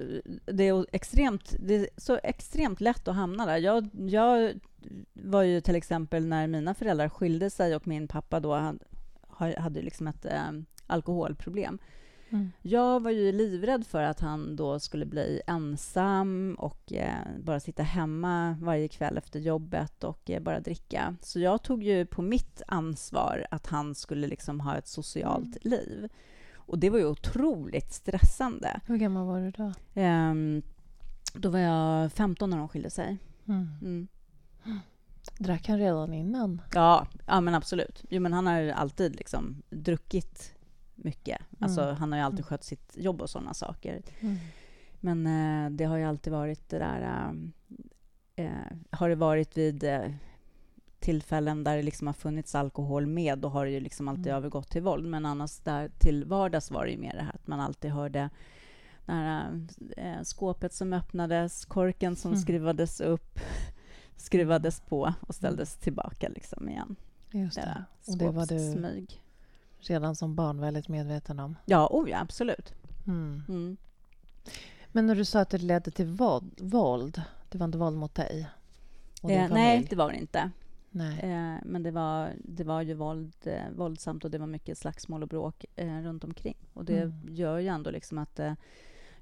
det 0.52 0.68
är, 0.68 0.86
extremt, 0.92 1.54
det 1.58 1.74
är 1.74 1.88
så 1.96 2.18
extremt 2.22 2.80
lätt 2.80 3.08
att 3.08 3.14
hamna 3.16 3.46
där. 3.46 3.56
Jag, 3.56 3.88
jag 4.08 4.52
var 5.12 5.42
ju 5.42 5.60
till 5.60 5.76
exempel 5.76 6.26
när 6.26 6.46
mina 6.46 6.74
föräldrar 6.74 7.08
skilde 7.08 7.50
sig 7.50 7.76
och 7.76 7.86
min 7.86 8.08
pappa 8.08 8.40
då 8.40 8.54
hade, 9.28 9.60
hade 9.60 9.82
liksom 9.82 10.06
ett 10.06 10.24
eh, 10.24 10.50
alkoholproblem. 10.86 11.78
Jag 12.62 13.02
var 13.02 13.10
ju 13.10 13.32
livrädd 13.32 13.86
för 13.86 14.02
att 14.02 14.20
han 14.20 14.56
då 14.56 14.80
skulle 14.80 15.06
bli 15.06 15.40
ensam 15.46 16.56
och 16.58 16.92
eh, 16.92 17.14
bara 17.38 17.60
sitta 17.60 17.82
hemma 17.82 18.56
varje 18.60 18.88
kväll 18.88 19.18
efter 19.18 19.40
jobbet 19.40 20.04
och 20.04 20.30
eh, 20.30 20.42
bara 20.42 20.60
dricka. 20.60 21.16
Så 21.20 21.40
jag 21.40 21.62
tog 21.62 21.82
ju 21.82 22.06
på 22.06 22.22
mitt 22.22 22.62
ansvar 22.66 23.46
att 23.50 23.66
han 23.66 23.94
skulle 23.94 24.26
liksom 24.26 24.60
ha 24.60 24.76
ett 24.76 24.88
socialt 24.88 25.64
liv. 25.64 26.08
Och 26.54 26.78
det 26.78 26.90
var 26.90 26.98
ju 26.98 27.06
otroligt 27.06 27.92
stressande. 27.92 28.80
Hur 28.86 28.96
gammal 28.96 29.26
var 29.26 29.40
du 29.40 29.50
då? 29.50 29.72
Ehm, 29.94 30.62
då 31.34 31.50
var 31.50 31.58
jag 31.58 32.12
15 32.12 32.50
när 32.50 32.58
de 32.58 32.68
skilde 32.68 32.90
sig. 32.90 33.18
Mm. 33.48 33.68
Mm. 33.82 34.08
Drack 35.38 35.68
han 35.68 35.78
redan 35.78 36.14
innan? 36.14 36.62
Ja, 36.74 37.06
ja, 37.26 37.40
men 37.40 37.54
absolut. 37.54 38.04
Jo, 38.08 38.20
men 38.20 38.32
han 38.32 38.46
har 38.46 38.60
ju 38.60 38.70
alltid 38.70 39.16
liksom 39.16 39.62
druckit 39.70 40.54
mycket. 41.04 41.38
Alltså, 41.60 41.80
Mm. 41.82 41.96
Han 41.96 42.12
har 42.12 42.18
ju 42.18 42.24
alltid 42.24 42.38
Mm. 42.40 42.46
skött 42.48 42.64
sitt 42.64 42.92
jobb 42.96 43.22
och 43.22 43.30
sådana 43.30 43.54
saker. 43.54 44.02
Mm. 44.20 44.36
Men 45.00 45.26
eh, 45.66 45.70
det 45.70 45.84
har 45.84 45.96
ju 45.96 46.04
alltid 46.04 46.32
varit 46.32 46.68
det 46.68 46.78
där... 46.78 47.00
Eh, 48.36 48.44
eh, 48.46 48.76
har 48.90 49.08
det 49.08 49.14
varit 49.14 49.56
vid 49.56 49.84
eh, 49.84 50.10
tillfällen 51.00 51.64
där 51.64 51.76
det 51.76 51.82
liksom 51.82 52.06
har 52.06 52.14
funnits 52.14 52.54
alkohol 52.54 53.06
med, 53.06 53.38
då 53.38 53.48
har 53.48 53.64
det 53.64 53.70
ju 53.70 53.80
liksom 53.80 54.08
alltid 54.08 54.26
Mm. 54.26 54.36
övergått 54.36 54.70
till 54.70 54.82
våld. 54.82 55.06
Men 55.06 55.26
annars 55.26 55.58
där 55.58 55.88
till 55.98 56.24
vardags 56.24 56.70
var 56.70 56.84
det 56.84 56.90
ju 56.90 56.98
mer 56.98 57.12
det 57.14 57.22
här 57.22 57.34
att 57.34 57.46
man 57.46 57.60
alltid 57.60 57.90
hörde 57.90 58.30
det 59.06 59.12
här 59.12 59.66
eh, 59.96 60.22
skåpet 60.22 60.72
som 60.72 60.92
öppnades, 60.92 61.64
korken 61.64 62.16
som 62.16 62.30
Mm. 62.30 62.42
skruvades 62.42 63.00
upp, 63.00 63.38
skruvades 64.16 64.80
på 64.80 65.14
och 65.20 65.34
ställdes 65.34 65.76
tillbaka 65.76 66.28
liksom 66.28 66.68
igen. 66.68 66.96
Just 67.30 67.56
Det 67.56 67.84
Och 68.06 68.18
det 68.18 68.30
var 68.30 68.46
du. 68.46 68.58
Redan 69.90 70.16
som 70.16 70.34
barn 70.34 70.60
väldigt 70.60 70.88
medveten 70.88 71.40
om. 71.40 71.56
Ja, 71.64 71.88
oh 71.90 72.10
ja, 72.10 72.20
absolut. 72.20 72.74
Mm. 73.06 73.42
Mm. 73.48 73.76
Men 74.92 75.06
när 75.06 75.14
du 75.14 75.24
sa 75.24 75.40
att 75.40 75.50
det 75.50 75.58
ledde 75.58 75.90
till 75.90 76.06
våld, 76.06 76.60
våld 76.60 77.22
det 77.48 77.58
var 77.58 77.64
inte 77.64 77.78
våld 77.78 77.96
mot 77.96 78.14
dig? 78.14 78.48
Eh, 79.22 79.48
nej, 79.52 79.86
det 79.90 79.96
var 79.96 80.10
det 80.10 80.16
inte. 80.18 80.50
nej. 80.90 81.18
Eh, 81.20 81.56
men 81.64 81.82
det 81.82 81.90
var, 81.90 82.32
det 82.44 82.64
var 82.64 82.82
ju 82.82 82.94
våld, 82.94 83.32
eh, 83.44 83.70
våldsamt 83.76 84.24
och 84.24 84.30
det 84.30 84.38
var 84.38 84.46
mycket 84.46 84.78
slagsmål 84.78 85.22
och 85.22 85.28
bråk 85.28 85.64
eh, 85.76 86.00
runt 86.00 86.24
omkring. 86.24 86.56
Och 86.74 86.84
det 86.84 86.98
Mm. 87.02 87.34
gör 87.34 87.58
ju 87.58 87.68
ändå 87.68 87.90
liksom 87.90 88.18
att 88.18 88.38
eh, 88.38 88.52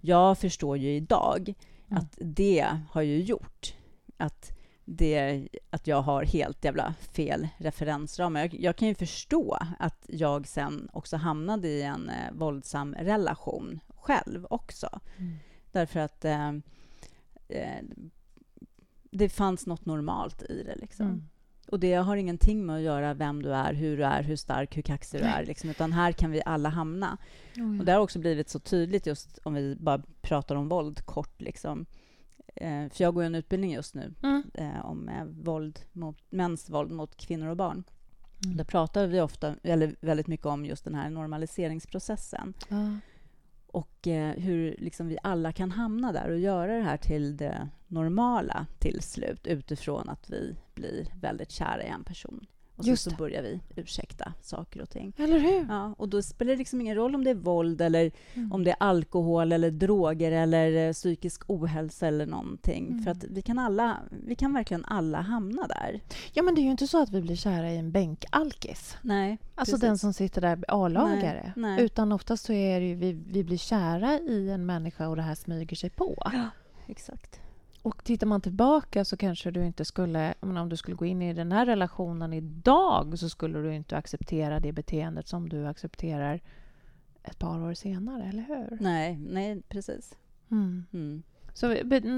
jag 0.01 0.39
förstår 0.39 0.77
ju 0.77 0.95
idag 0.97 1.55
Mm. 1.89 2.03
att 2.03 2.19
det 2.21 2.69
har 2.91 3.03
ju 3.03 3.23
gjort 3.23 3.75
att, 4.17 4.53
det, 4.93 5.49
att 5.71 5.87
jag 5.87 6.03
har 6.03 6.25
helt 6.25 6.65
jävla 6.65 6.95
fel 7.13 7.49
referensramar. 7.57 8.41
Jag, 8.41 8.55
jag 8.55 8.77
kan 8.77 8.89
ju 8.89 8.95
förstå 8.95 9.59
att 9.79 10.05
jag 10.09 10.47
sen 10.47 10.89
också 10.93 11.17
hamnade 11.17 11.69
i 11.69 11.83
en 11.83 12.09
eh, 12.09 12.33
våldsam 12.33 12.95
relation 12.95 13.81
själv 13.89 14.47
också. 14.51 15.01
Mm. 15.19 15.39
Därför 15.73 16.01
att 16.01 16.25
eh, 16.25 16.49
eh, 17.49 17.83
det 19.11 19.29
fanns 19.29 19.67
något 19.67 19.87
normalt 19.87 20.43
i 20.43 20.63
det. 20.63 20.77
Liksom. 20.77 21.07
Mm. 21.07 21.29
Och 21.69 21.81
det 21.81 21.95
har 21.95 22.17
ingenting 22.17 22.67
med 22.67 22.77
att 22.77 22.83
göra 22.83 23.15
vem 23.15 23.43
du 23.43 23.55
är, 23.55 23.75
hur 23.75 23.97
du 23.97 24.05
är, 24.05 24.23
hur 24.23 24.37
stark, 24.37 24.77
hur 24.77 24.83
kaxig 24.83 25.21
du 25.21 25.27
är. 25.27 25.45
Liksom, 25.45 25.71
utan 25.71 25.93
här 25.93 26.13
kan 26.13 26.31
vi 26.31 26.43
alla 26.47 26.69
hamna. 26.69 27.19
Oh, 27.57 27.79
Och 27.79 27.85
det 27.85 27.93
har 27.93 28.01
också 28.01 28.19
blivit 28.19 28.49
så 28.49 28.59
tydligt 28.59 29.07
just 29.07 29.39
om 29.43 29.55
vi 29.55 29.77
bara 29.81 30.03
pratar 30.21 30.57
om 30.57 30.69
våld 30.69 31.07
kort. 31.07 31.41
Liksom. 31.41 31.87
Eh, 32.57 32.89
för 32.89 33.05
jag 33.05 33.15
går 33.15 33.23
en 33.23 33.35
utbildning 33.35 33.73
just 33.73 33.95
nu 33.95 34.15
Mm. 34.23 34.43
eh, 34.55 34.85
om 34.87 35.09
eh, 35.09 35.25
våld 35.25 35.81
mot, 35.93 36.17
mäns 36.31 36.71
våld 36.71 36.91
mot 36.91 37.17
kvinnor 37.17 37.49
och 37.49 37.57
barn. 37.57 37.85
Mm. 38.45 38.57
Där 38.57 38.65
pratar 38.65 39.07
vi 39.07 39.21
ofta, 39.21 39.55
eller 39.63 39.97
väldigt 40.01 40.27
mycket 40.27 40.47
om 40.47 40.65
just 40.65 40.85
den 40.85 40.95
här 40.95 41.11
normaliseringsprocessen. 41.11 42.55
Ja. 42.69 42.91
Och 43.67 43.99
hur 44.37 44.77
liksom 44.79 45.09
vi 45.09 45.19
alla 45.23 45.53
kan 45.53 45.71
hamna 45.71 46.13
där 46.13 46.29
och 46.31 46.39
göra 46.39 46.77
det 46.77 46.83
här 46.83 46.97
till 46.97 47.37
det 47.37 47.69
normala 47.87 48.67
till 48.79 49.01
slut 49.03 49.47
utifrån 49.47 50.09
att 50.09 50.31
vi 50.31 50.57
blir 50.75 51.07
väldigt 51.21 51.51
kära 51.51 51.83
i 51.85 51.89
en 51.89 52.05
person. 52.05 52.47
Och 52.81 52.85
så, 52.85 52.91
Just 52.91 53.03
så 53.05 53.11
börjar 53.11 53.43
vi 53.43 53.61
ursäkta 53.77 54.33
saker 54.43 54.83
och 54.83 54.91
ting. 54.91 55.13
Eller 55.19 55.39
hur? 55.39 55.67
Ja, 55.69 55.95
och 55.99 56.09
då 56.09 56.23
spelar 56.23 56.53
det 56.53 56.57
liksom 56.59 56.81
ingen 56.81 56.95
roll 56.97 57.15
om 57.15 57.25
det 57.25 57.31
är 57.31 57.35
våld 57.35 57.81
eller 57.81 58.11
Mm. 58.35 58.53
om 58.53 58.65
det 58.65 58.71
är 58.71 58.77
alkohol 58.81 59.53
eller 59.53 59.71
droger 59.71 60.33
eller 60.33 60.87
eh, 60.89 60.93
psykisk 60.93 61.43
ohälsa 61.51 62.07
eller 62.07 62.27
någonting. 62.27 62.87
Mm. 62.89 63.03
För 63.03 63.11
att 63.11 63.25
vi 63.25 63.43
kan, 63.43 63.59
alla, 63.59 63.97
vi 64.27 64.35
kan 64.35 64.55
verkligen 64.55 64.85
alla 64.85 65.21
hamna 65.21 65.67
där. 65.67 66.01
Ja, 66.33 66.43
men 66.43 66.55
det 66.55 66.61
är 66.61 66.63
ju 66.63 66.71
inte 66.71 66.87
så 66.87 67.03
att 67.03 67.11
vi 67.11 67.21
blir 67.23 67.37
kära 67.37 67.71
i 67.73 67.77
en 67.77 67.93
bänkalkis. 67.93 68.97
Nej, 69.03 69.39
Alltså 69.55 69.73
precis. 69.77 69.81
den 69.89 69.99
som 69.99 70.13
sitter 70.13 70.41
där 70.41 70.65
A-lagare. 70.69 71.53
Nej, 71.57 71.71
nej. 71.77 71.85
Utan 71.85 72.13
oftast 72.13 72.45
så 72.45 72.53
är 72.53 72.81
det 72.81 72.87
ju, 72.87 72.95
vi, 72.95 73.13
vi 73.13 73.45
blir 73.45 73.59
kära 73.59 74.19
i 74.19 74.51
en 74.51 74.67
människa 74.67 75.09
och 75.09 75.17
det 75.17 75.23
här 75.23 75.35
smyger 75.35 75.77
sig 75.77 75.91
på. 75.91 76.31
Exakt. 76.87 77.41
Och 77.83 78.05
tittar 78.05 78.27
man 78.27 78.41
tillbaka 78.41 79.05
så 79.05 79.17
kanske 79.17 79.51
du 79.51 79.67
inte 79.67 79.85
skulle... 79.85 80.35
menar, 80.41 80.63
Om 80.63 80.69
du 80.69 80.77
skulle 80.77 80.97
gå 80.97 81.07
in 81.07 81.23
i 81.23 81.35
den 81.35 81.53
här 81.53 81.67
relationen 81.67 82.33
idag 82.33 83.19
så 83.19 83.29
skulle 83.29 83.59
du 83.59 83.75
inte 83.75 83.97
acceptera 83.97 84.61
det 84.61 84.73
beteendet 84.73 85.29
som 85.29 85.49
du 85.49 85.67
accepterar 85.67 86.41
ett 87.23 87.39
par 87.39 87.63
år 87.63 87.75
senare, 87.75 88.29
eller 88.29 88.43
hur? 88.43 88.79
Nej, 88.81 89.17
nej, 89.17 89.63
precis. 89.69 90.17
Mm. 90.51 90.85
Mm. 90.93 91.23
Så 91.55 91.77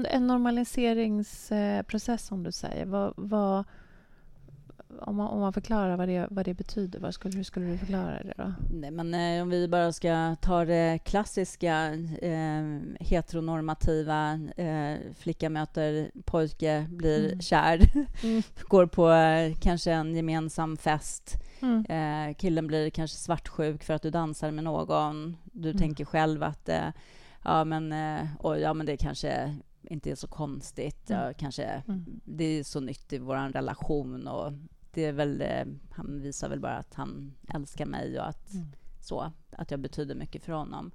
en 0.09 0.27
normaliseringsprocess 0.27 2.25
som 2.25 2.43
du 2.43 2.51
säger, 2.51 2.85
vad, 2.85 3.13
vad, 3.17 3.65
om, 5.01 5.15
man, 5.15 5.27
om 5.27 5.39
man 5.39 5.53
förklarar 5.53 5.97
vad 5.97 6.07
det, 6.07 6.27
vad 6.31 6.45
det 6.45 6.53
betyder, 6.53 6.99
vad 6.99 7.13
skulle, 7.13 7.37
hur 7.37 7.43
skulle 7.43 7.65
du 7.65 7.77
förklara 7.77 8.23
det 8.23 8.33
då? 8.37 8.53
Nej, 8.73 8.91
men 8.91 9.13
eh, 9.13 9.41
om 9.43 9.49
vi 9.49 9.67
bara 9.67 9.91
ska 9.91 10.35
ta 10.41 10.65
det 10.65 10.99
klassiska 11.05 11.93
eh, 12.21 12.79
heteronormativa 12.99 14.39
eh, 14.57 14.97
flicka 15.15 15.49
möter 15.49 16.11
pojke, 16.25 16.85
blir 16.89 17.27
Mm. 17.27 17.41
kär, 17.41 17.79
Mm. 18.23 18.41
går 18.67 18.85
på 18.85 19.11
eh, 19.11 19.55
kanske 19.61 19.91
en 19.91 20.15
gemensam 20.15 20.77
fest. 20.77 21.35
Mm. 21.61 21.85
Eh, 21.85 22.35
killen 22.35 22.67
blir 22.67 22.89
kanske 22.89 23.17
svartsjuk 23.17 23.83
för 23.83 23.93
att 23.93 24.01
du 24.01 24.09
dansar 24.09 24.51
med 24.51 24.63
någon. 24.63 25.37
Du 25.43 25.69
Mm. 25.69 25.79
tänker 25.81 26.05
själv 26.05 26.43
att 26.43 26.69
eh, 26.69 26.89
ja, 27.43 27.63
men, 27.63 27.91
eh, 27.91 28.25
oj, 28.39 28.59
ja, 28.59 28.73
men 28.73 28.85
det 28.85 28.97
kanske 28.97 29.55
inte 29.83 30.11
är 30.11 30.15
så 30.15 30.27
konstigt. 30.27 31.09
Mm. 31.09 31.21
Ja, 31.23 31.33
kanske, 31.37 31.83
Mm. 31.87 32.05
Det 32.25 32.43
är 32.59 32.63
så 32.63 32.79
nytt 32.79 33.13
i 33.13 33.17
vår 33.17 33.51
relation. 33.53 34.27
Och 34.27 34.53
det 34.93 35.05
är 35.05 35.11
väl, 35.11 35.41
eh, 35.41 35.65
han 35.91 36.21
visar 36.21 36.49
väl 36.49 36.59
bara 36.59 36.77
att 36.77 36.93
han 36.93 37.33
älskar 37.53 37.85
mig 37.85 38.19
och 38.19 38.27
att, 38.27 38.53
Mm. 38.53 38.67
så, 38.99 39.31
att 39.51 39.71
jag 39.71 39.79
betyder 39.79 40.15
mycket 40.15 40.43
för 40.43 40.53
honom. 40.53 40.91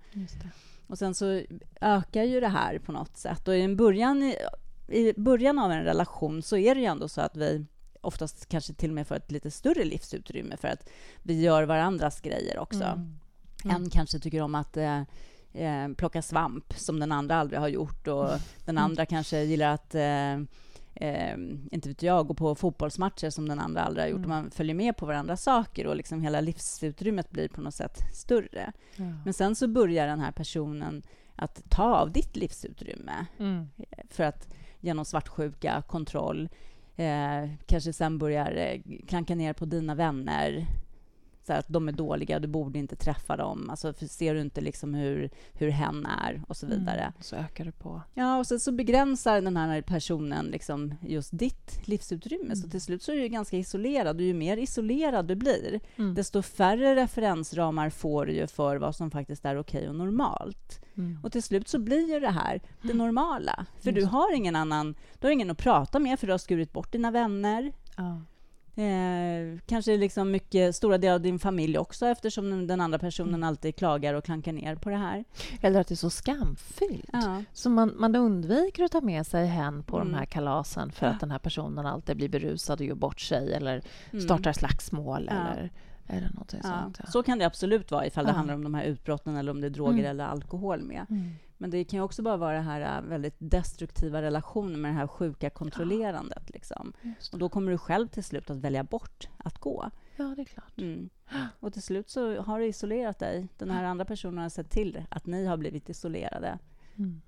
Och 0.87 0.99
sen 0.99 1.15
så 1.15 1.43
ökar 1.81 2.23
ju 2.23 2.41
det 2.41 2.49
här 2.49 2.79
på 2.79 2.93
något 2.93 3.17
sätt. 3.17 3.49
Och 3.49 3.57
i 3.57 3.75
början, 3.75 4.23
i, 4.23 4.37
i 4.89 5.13
början 5.17 5.59
av 5.59 5.73
en 5.73 5.83
relation 5.85 6.43
så 6.43 6.57
är 6.57 6.75
det 6.75 6.81
ju 6.81 6.87
ändå 6.87 7.09
så 7.09 7.21
att 7.21 7.37
vi 7.37 7.65
oftast 8.01 8.49
kanske 8.49 8.75
till 8.75 8.91
och 8.91 8.95
med 8.95 9.07
får 9.07 9.15
ett 9.15 9.31
lite 9.33 9.51
större 9.51 9.85
livsutrymme 9.85 10.57
för 10.57 10.69
att 10.69 10.89
vi 11.23 11.41
gör 11.43 11.63
varandras 11.63 12.21
grejer 12.21 12.59
också. 12.59 12.85
Mm. 12.85 13.19
Mm. 13.65 13.77
En 13.77 13.91
kanske 13.91 14.19
tycker 14.19 14.43
om 14.43 14.55
att 14.55 14.77
eh, 14.77 15.01
eh, 15.53 15.89
plocka 15.97 16.23
svamp 16.23 16.75
som 16.77 17.01
den 17.01 17.13
andra 17.13 17.37
aldrig 17.37 17.61
har 17.61 17.69
gjort 17.69 18.09
och 18.09 18.31
den 18.65 18.79
andra 18.79 19.07
kanske 19.07 19.43
gillar 19.43 19.75
att 19.75 19.95
eh, 19.95 20.39
eh, 21.01 21.37
inte 21.71 21.89
vet 21.89 22.03
jag, 22.03 22.27
gå 22.27 22.35
på 22.35 22.55
fotbollsmatcher 22.55 23.31
som 23.31 23.49
den 23.49 23.61
andra 23.61 23.83
aldrig 23.83 24.05
har 24.05 24.11
gjort. 24.11 24.19
Mm. 24.19 24.31
Och 24.31 24.43
man 24.43 24.51
följer 24.51 24.75
med 24.75 24.97
på 24.97 25.07
varandras 25.07 25.43
saker 25.43 25.87
och 25.87 25.97
liksom 25.97 26.23
hela 26.23 26.41
livsutrymmet 26.41 27.31
blir 27.31 27.49
på 27.49 27.61
något 27.61 27.75
sätt 27.75 27.99
större. 28.15 28.73
Ja. 28.97 29.05
Men 29.25 29.35
sen 29.35 29.57
så 29.57 29.69
börjar 29.69 30.07
den 30.07 30.21
här 30.21 30.33
personen 30.33 31.03
att 31.37 31.63
ta 31.71 31.97
av 31.97 32.13
ditt 32.13 32.37
livsutrymme 32.37 33.27
Mm. 33.39 33.69
för 34.11 34.25
att 34.25 34.55
genom 34.81 35.05
svartsjuka, 35.05 35.83
kontroll, 35.89 36.49
eh, 36.97 37.51
kanske 37.67 37.93
sen 37.93 38.19
börjar 38.19 38.53
eh, 38.57 38.81
klanka 39.07 39.35
ner 39.35 39.53
på 39.53 39.65
dina 39.65 39.95
vänner. 39.95 40.67
Så 41.49 41.53
här 41.53 41.61
att 41.61 41.69
de 41.69 41.89
är 41.89 41.93
dåliga, 41.93 42.39
du 42.39 42.49
borde 42.49 42.79
inte 42.79 42.97
träffa 42.97 43.37
dem. 43.37 43.71
Alltså, 43.71 43.93
ser 43.93 44.35
du 44.35 44.41
inte 44.41 44.61
liksom 44.61 44.95
hur, 44.95 45.31
hur 45.53 45.69
hen 45.69 46.07
är 46.07 46.43
och 46.49 46.57
så 46.57 46.67
vidare. 46.67 47.01
Mm. 47.01 47.13
Så 47.21 47.37
ökar 47.37 47.65
det 47.65 47.73
på. 47.73 48.03
Ja, 48.15 48.39
och 48.39 48.47
sen 48.47 48.61
så 48.61 48.73
begränsar 48.73 49.41
den 49.41 49.57
här 49.57 49.83
personen 49.83 50.47
liksom 50.47 50.95
just 51.01 51.39
ditt 51.39 51.89
livsutrymme. 51.89 52.57
Så 52.57 52.61
Mm. 52.63 52.71
till 52.71 52.81
slut 52.81 53.03
så 53.03 53.13
är 53.13 53.17
du 53.17 53.29
ganska 53.29 53.57
isolerad. 53.57 54.17
Och 54.17 54.23
ju 54.23 54.35
mer 54.35 54.57
isolerad 54.57 55.27
du 55.27 55.35
blir, 55.35 55.81
Mm. 55.97 56.15
desto 56.15 56.43
färre 56.43 56.95
referensramar 56.97 57.91
får 57.91 58.27
du 58.27 58.47
för 58.47 58.77
vad 58.77 58.97
som 58.97 59.11
faktiskt 59.11 59.45
är 59.45 59.59
okej 59.59 59.89
och 59.89 59.95
normalt. 59.95 60.85
Mm. 60.97 61.19
Och 61.23 61.33
till 61.33 61.43
slut 61.43 61.69
så 61.69 61.79
blir 61.79 62.15
ju 62.15 62.21
det 62.21 62.31
här 62.31 62.61
det 62.83 62.95
normala. 62.95 63.67
För 63.81 63.93
du 63.93 64.05
har 64.05 64.35
ingen 64.35 64.57
annan, 64.57 64.95
du 65.19 65.27
har 65.27 65.33
ingen 65.33 65.51
att 65.51 65.59
prata 65.59 65.99
med 65.99 66.19
för 66.21 66.27
du 66.27 66.33
har 66.33 66.39
skurit 66.39 66.73
bort 66.73 66.93
dina 66.93 67.11
vänner. 67.11 67.73
Ja. 67.97 68.21
Eh, 68.79 69.59
kanske 69.67 69.97
liksom 69.97 70.31
mycket 70.31 70.77
stora 70.77 70.99
delar 70.99 71.15
av 71.15 71.21
din 71.21 71.39
familj 71.39 71.79
också 71.79 72.07
eftersom 72.07 72.67
den- 72.67 72.81
andra 72.81 72.99
personen 72.99 73.35
Mm. 73.35 73.49
alltid 73.49 73.77
klagar 73.77 74.15
och 74.15 74.25
klankar 74.25 74.53
ner 74.53 74.77
på 74.77 74.91
det 74.91 74.97
här. 74.97 75.25
Eller 75.61 75.81
att 75.81 75.87
det 75.89 75.95
är 75.95 75.97
så 75.97 76.11
skamfyllt. 76.11 77.11
Ja. 77.13 77.43
Så 77.53 77.71
man, 77.71 77.93
man 77.97 78.17
undviker 78.17 78.85
att 78.85 78.93
ta 78.93 79.01
med 79.01 79.27
sig 79.27 79.47
hen 79.47 79.83
på 79.83 79.97
Mm. 79.97 80.13
de 80.13 80.19
här 80.19 80.25
kalasen 80.25 80.93
för 80.93 81.07
Ja. 81.07 81.13
att 81.13 81.21
den 81.21 81.31
här 81.31 81.39
personen 81.39 81.87
alltid 81.87 82.17
blir 82.17 82.29
berusad 82.29 82.81
och 82.81 82.87
gör 82.87 82.95
bort 82.95 83.21
sig 83.21 83.53
eller 83.53 83.83
Mm. 84.11 84.21
startar 84.25 84.53
slagsmål 84.53 85.25
Ja. 85.31 85.37
eller, 85.37 85.71
eller 86.07 86.29
någonting 86.31 86.63
sånt. 86.63 86.99
Så 87.09 87.23
kan 87.23 87.39
det 87.39 87.45
absolut 87.45 87.91
vara 87.91 88.07
ifall 88.07 88.25
det 88.27 88.33
handlar 88.33 88.55
om 88.55 88.65
de 88.65 88.75
här 88.75 88.85
utbrotten 88.85 89.37
eller 89.37 89.51
om 89.53 89.61
det 89.61 89.67
är 89.67 89.71
droger 89.71 89.93
Mm. 89.99 90.11
eller 90.11 90.25
alkohol 90.25 90.83
med. 90.83 91.07
Men 91.59 91.71
det 91.71 91.85
kan 91.85 91.99
ju 91.99 92.03
också 92.03 92.23
bara 92.23 92.37
vara 92.37 92.57
det 92.57 92.63
här 92.63 92.99
äh, 92.99 93.09
väldigt 93.09 93.37
destruktiva 93.39 94.23
relationer 94.23 94.77
med 94.79 94.91
det 94.91 94.95
här 94.95 95.07
sjuka 95.07 95.51
kontrollerandet. 95.51 96.51
Liksom. 96.51 96.93
Just 97.03 97.33
Och 97.33 97.39
då 97.39 97.49
kommer 97.49 97.73
du 97.73 97.79
själv 97.79 98.09
till 98.09 98.25
slut 98.25 98.51
att 98.51 98.57
välja 98.57 98.85
bort 98.85 99.29
att 99.39 99.59
gå. 99.59 99.91
Ja, 100.17 100.25
det 100.37 100.43
är 100.43 100.45
klart. 100.45 100.79
Mm. 100.79 101.09
Och 101.61 101.73
till 101.73 101.83
slut 101.83 102.11
så 102.11 102.41
har 102.41 102.59
du 102.59 102.67
isolerat 102.67 103.19
dig. 103.19 103.49
Den 103.59 103.71
här 103.71 103.85
andra 103.85 104.05
personen 104.05 104.39
har 104.39 104.49
sett 104.49 104.71
till 104.71 105.05
att 105.09 105.27
ni 105.27 105.47
har 105.47 105.57
blivit 105.57 105.89
isolerade. 105.89 106.59
Mm. 106.97 107.21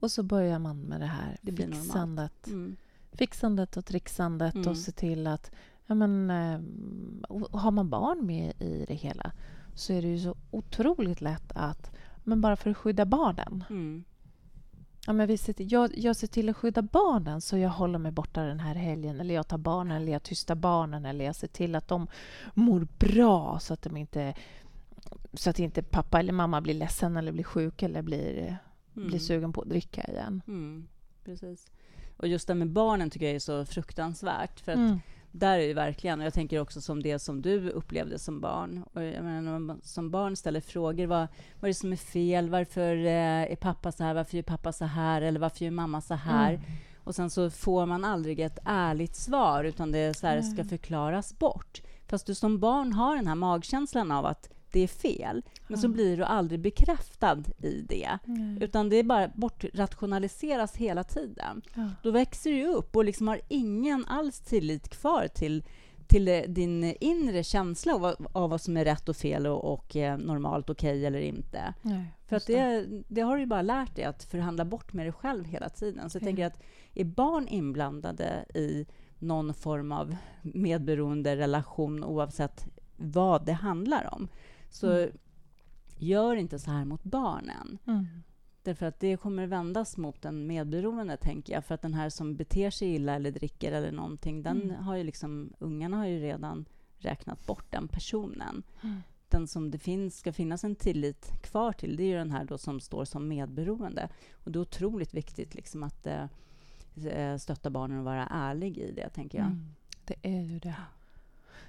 Och 0.00 0.10
så 0.10 0.22
börjar 0.22 0.58
man 0.58 0.80
med 0.80 1.00
det 1.00 1.06
här 1.06 1.36
Det 1.42 1.52
fixandet, 1.56 2.46
Mm. 2.46 2.76
fixandet 3.12 3.76
och 3.76 3.84
trixandet 3.84 4.54
Mm. 4.54 4.68
och 4.68 4.78
se 4.78 4.92
till 4.92 5.26
att... 5.26 5.50
Ja, 5.86 5.94
men, 5.94 6.30
eh, 6.30 6.60
har 7.50 7.70
man 7.70 7.90
barn 7.90 8.26
med 8.26 8.62
i 8.62 8.84
det 8.88 8.94
hela 8.94 9.32
så 9.74 9.92
är 9.92 10.02
det 10.02 10.08
ju 10.08 10.18
så 10.18 10.36
otroligt 10.50 11.20
lätt 11.20 11.52
att... 11.54 11.93
Men 12.24 12.40
bara 12.40 12.56
för 12.56 12.70
att 12.70 12.76
skydda 12.76 13.04
barnen. 13.04 13.64
Mm. 13.70 14.04
Ja, 15.06 15.12
men 15.12 15.26
vi 15.28 15.36
ser 15.38 15.54
jag, 15.58 15.98
jag 15.98 16.16
ser 16.16 16.26
till 16.26 16.48
att 16.48 16.56
skydda 16.56 16.82
barnen 16.82 17.40
så 17.40 17.58
jag 17.58 17.70
håller 17.70 17.98
mig 17.98 18.12
borta 18.12 18.42
den 18.42 18.60
här 18.60 18.74
helgen. 18.74 19.20
Eller 19.20 19.34
jag 19.34 19.48
tar 19.48 19.58
barnen, 19.58 20.02
eller 20.02 20.12
jag 20.12 20.22
tystar 20.22 20.54
barnen. 20.54 21.04
Eller 21.04 21.24
jag 21.24 21.36
ser 21.36 21.48
till 21.48 21.74
att 21.74 21.88
de 21.88 22.06
mår 22.54 22.86
bra 22.98 23.58
så 23.60 23.74
att 23.74 23.82
de 23.82 23.96
inte... 23.96 24.34
Så 25.32 25.50
att 25.50 25.58
inte 25.58 25.82
pappa 25.82 26.18
eller 26.20 26.32
mamma 26.32 26.60
blir 26.60 26.74
ledsen 26.74 27.16
eller 27.16 27.32
blir 27.32 27.44
sjuk 27.44 27.82
eller 27.82 28.02
blir, 28.02 28.56
Mm. 28.96 29.08
blir 29.08 29.18
sugen 29.18 29.52
på 29.52 29.60
att 29.62 29.68
dricka 29.68 30.04
igen. 30.04 30.42
Mm. 30.46 30.88
Precis. 31.24 31.66
Och 32.16 32.28
just 32.28 32.48
det 32.48 32.54
med 32.54 32.70
barnen 32.70 33.10
tycker 33.10 33.26
jag 33.26 33.34
är 33.34 33.38
så 33.40 33.64
fruktansvärt. 33.64 34.60
För 34.60 34.72
att 34.72 34.78
Mm. 34.78 35.00
Där 35.36 35.58
är 35.58 35.66
ju 35.66 35.72
verkligen, 35.72 36.20
och 36.20 36.26
jag 36.26 36.34
tänker 36.34 36.60
också 36.60 36.80
som 36.80 37.02
det 37.02 37.18
som 37.18 37.42
du 37.42 37.70
upplevde 37.70 38.18
som 38.18 38.40
barn. 38.40 38.84
Och 38.92 39.02
jag 39.02 39.24
menar, 39.24 39.40
när 39.40 39.58
man 39.58 39.80
som 39.82 40.10
barn 40.10 40.36
ställer 40.36 40.60
frågor, 40.60 41.06
vad, 41.06 41.28
vad 41.60 41.68
är 41.68 41.68
det 41.68 41.74
som 41.74 41.92
är 41.92 41.96
fel? 41.96 42.50
Varför 42.50 42.96
eh, 42.96 43.52
är 43.52 43.56
pappa 43.56 43.92
så 43.92 44.04
här? 44.04 44.14
Varför 44.14 44.38
är 44.38 44.42
pappa 44.42 44.72
så 44.72 44.84
här? 44.84 45.22
Eller 45.22 45.40
varför 45.40 45.64
är 45.64 45.70
mamma 45.70 46.00
så 46.00 46.14
här? 46.14 46.54
Mm. 46.54 46.66
Och 46.96 47.14
sen 47.14 47.30
så 47.30 47.50
får 47.50 47.86
man 47.86 48.04
aldrig 48.04 48.40
ett 48.40 48.58
ärligt 48.64 49.16
svar, 49.16 49.64
utan 49.64 49.92
det 49.92 50.16
så 50.16 50.26
här, 50.26 50.42
ska 50.42 50.64
förklaras 50.64 51.38
bort. 51.38 51.82
Fast 52.06 52.26
du 52.26 52.34
som 52.34 52.58
barn 52.58 52.92
har 52.92 53.16
den 53.16 53.26
här 53.26 53.34
magkänslan 53.34 54.10
av 54.10 54.26
att 54.26 54.50
det 54.74 54.80
är 54.80 54.86
fel, 54.88 55.42
men 55.68 55.78
så 55.78 55.88
blir 55.88 56.16
du 56.16 56.24
aldrig 56.24 56.60
bekräftad 56.60 57.42
i 57.62 57.80
det. 57.88 58.18
Nej. 58.24 58.58
Utan 58.60 58.88
det 58.88 58.96
är 58.96 59.02
bara 59.04 59.28
bortrationaliseras 59.88 60.76
hela 60.76 61.04
tiden. 61.04 61.62
Ja. 61.74 61.90
Då 62.02 62.10
växer 62.10 62.50
du 62.50 62.66
upp 62.66 62.96
och 62.96 63.04
liksom 63.04 63.28
har 63.28 63.40
ingen 63.48 64.04
alls 64.06 64.40
tillit 64.40 64.88
kvar 64.88 65.28
till, 65.34 65.64
till 66.06 66.28
eh, 66.28 66.40
din 66.48 66.94
inre 67.00 67.44
känsla 67.44 67.94
av, 67.94 68.00
vad- 68.00 68.26
av 68.32 68.50
vad 68.50 68.60
som 68.60 68.76
är 68.76 68.84
rätt 68.84 69.08
och 69.08 69.16
fel 69.16 69.46
och, 69.46 69.72
och 69.72 69.96
eh, 69.96 70.18
normalt 70.18 70.70
okej 70.70 71.06
eller 71.06 71.20
inte. 71.20 71.74
Nej, 71.82 72.04
För 72.26 72.36
att 72.36 72.46
det, 72.46 72.86
det 73.08 73.20
har 73.20 73.34
du 73.34 73.40
ju 73.40 73.46
bara 73.46 73.62
lärt 73.62 73.96
dig 73.96 74.04
att 74.04 74.24
förhandla 74.24 74.64
bort 74.64 74.92
med 74.92 75.06
dig 75.06 75.12
själv 75.12 75.44
hela 75.44 75.68
tiden. 75.68 76.10
Så 76.10 76.16
jag 76.16 76.22
Ja. 76.22 76.26
tänker 76.26 76.46
att 76.46 76.62
är 76.94 77.04
barn 77.04 77.48
inblandade 77.48 78.44
i 78.54 78.86
någon 79.18 79.54
form 79.54 79.92
av 79.92 80.16
medberoende 80.42 81.36
relation 81.36 82.04
oavsett 82.04 82.66
vad 82.96 83.46
det 83.46 83.52
handlar 83.52 84.08
om, 84.14 84.28
så 84.74 84.90
Mm. 84.92 85.10
gör 85.98 86.36
inte 86.36 86.58
så 86.58 86.70
här 86.70 86.84
mot 86.84 87.04
barnen. 87.04 87.78
Mm. 87.86 88.06
Därför 88.62 88.86
att 88.86 89.00
det 89.00 89.16
kommer 89.16 89.46
vändas 89.46 89.96
mot 89.96 90.22
den 90.22 90.46
medberoende, 90.46 91.16
tänker 91.16 91.52
jag. 91.52 91.64
För 91.64 91.74
att 91.74 91.82
den 91.82 91.94
här 91.94 92.10
som 92.10 92.36
beter 92.36 92.70
sig 92.70 92.94
illa 92.94 93.14
eller 93.14 93.30
dricker 93.30 93.72
eller 93.72 93.92
någonting, 93.92 94.42
den 94.42 94.62
Mm. 94.62 94.76
har 94.84 94.96
ju 94.96 95.04
liksom, 95.04 95.52
ungarna 95.58 95.96
har 95.96 96.06
ju 96.06 96.18
redan 96.20 96.64
räknat 96.98 97.46
bort 97.46 97.70
den 97.70 97.88
personen. 97.88 98.62
Mm. 98.82 99.00
Den 99.28 99.46
som 99.48 99.70
det 99.70 99.78
finns, 99.78 100.18
ska 100.18 100.32
finnas 100.32 100.64
en 100.64 100.76
tillit 100.76 101.42
kvar 101.42 101.72
till, 101.72 101.96
det 101.96 102.02
är 102.02 102.08
ju 102.08 102.14
den 102.14 102.30
här 102.30 102.44
då 102.44 102.58
som 102.58 102.80
står 102.80 103.04
som 103.04 103.28
medberoende. 103.28 104.08
Och 104.44 104.52
det 104.52 104.58
är 104.58 104.60
otroligt 104.60 105.14
viktigt 105.14 105.54
liksom 105.54 105.82
att 105.82 106.06
eh, 106.06 106.26
eh, 107.06 107.36
stötta 107.38 107.70
barnen 107.70 107.98
och 107.98 108.04
vara 108.04 108.26
ärlig 108.26 108.78
i 108.78 108.92
det, 108.92 109.08
tänker 109.08 109.38
jag. 109.38 109.46
Mm. 109.46 109.74
Det 110.04 110.14
är 110.22 110.42
ju 110.42 110.58
det. 110.58 110.76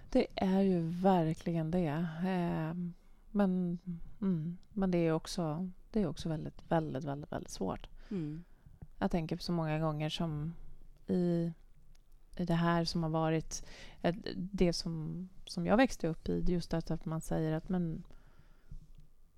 Det 0.09 0.27
är 0.35 0.61
ju 0.61 0.81
verkligen 0.89 1.71
det. 1.71 2.07
Ehm, 2.25 2.93
Men, 3.31 3.79
mm, 4.21 4.57
men 4.69 4.91
det 4.91 4.97
är 4.97 5.11
också, 5.11 5.69
det 5.91 6.01
är 6.01 6.07
också 6.07 6.29
väldigt, 6.29 6.61
väldigt, 6.71 7.03
väldigt, 7.03 7.31
väldigt 7.31 7.51
svårt. 7.51 7.89
Mm. 8.11 8.43
Jag 8.99 9.11
tänker 9.11 9.35
på 9.35 9.43
så 9.43 9.51
många 9.51 9.79
gånger 9.79 10.09
som 10.09 10.53
i, 11.07 11.53
i 12.37 12.45
det 12.45 12.53
här 12.53 12.85
som 12.85 13.03
har 13.03 13.09
varit 13.09 13.65
eh, 14.01 14.15
det 14.35 14.73
som, 14.73 15.29
som 15.45 15.65
jag 15.65 15.77
växte 15.77 16.07
upp 16.07 16.29
i. 16.29 16.43
Just 16.47 16.73
att, 16.73 17.05
man 17.05 17.21
säger 17.21 17.53
att 17.53 17.69
men, 17.69 18.03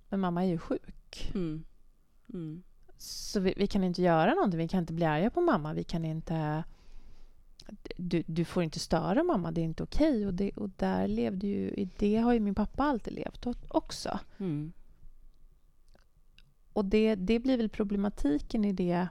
men 0.08 0.20
mamma 0.20 0.44
är 0.44 0.48
ju 0.48 0.58
sjuk. 0.58 1.30
Mm. 1.34 1.64
Mm. 2.28 2.62
Så 2.96 3.40
vi, 3.40 3.54
vi 3.56 3.66
kan 3.66 3.84
inte 3.84 4.02
göra 4.02 4.34
någonting. 4.34 4.58
Vi 4.58 4.68
kan 4.68 4.80
inte 4.80 4.92
bli 4.92 5.04
arga 5.04 5.30
på 5.30 5.40
mamma. 5.40 5.72
Vi 5.72 5.84
kan 5.84 6.04
inte... 6.04 6.64
Du, 7.96 8.22
du 8.26 8.44
får 8.44 8.62
inte 8.62 8.78
störa 8.78 9.22
mamma. 9.22 9.52
Det 9.52 9.60
är 9.60 9.64
inte 9.64 9.82
okej. 9.82 10.26
Och, 10.26 10.34
det, 10.34 10.50
och 10.50 10.70
där 10.76 11.08
levde 11.08 11.46
ju... 11.46 11.70
I 11.70 11.88
det 11.98 12.16
har 12.16 12.32
ju 12.32 12.40
min 12.40 12.54
pappa 12.54 12.82
alltid 12.82 13.12
levt 13.12 13.46
också. 13.68 14.20
Mm. 14.38 14.72
Och 16.72 16.84
det, 16.84 17.14
det 17.14 17.38
blir 17.38 17.56
väl 17.56 17.68
problematiken 17.68 18.64
i 18.64 18.72
det. 18.72 19.08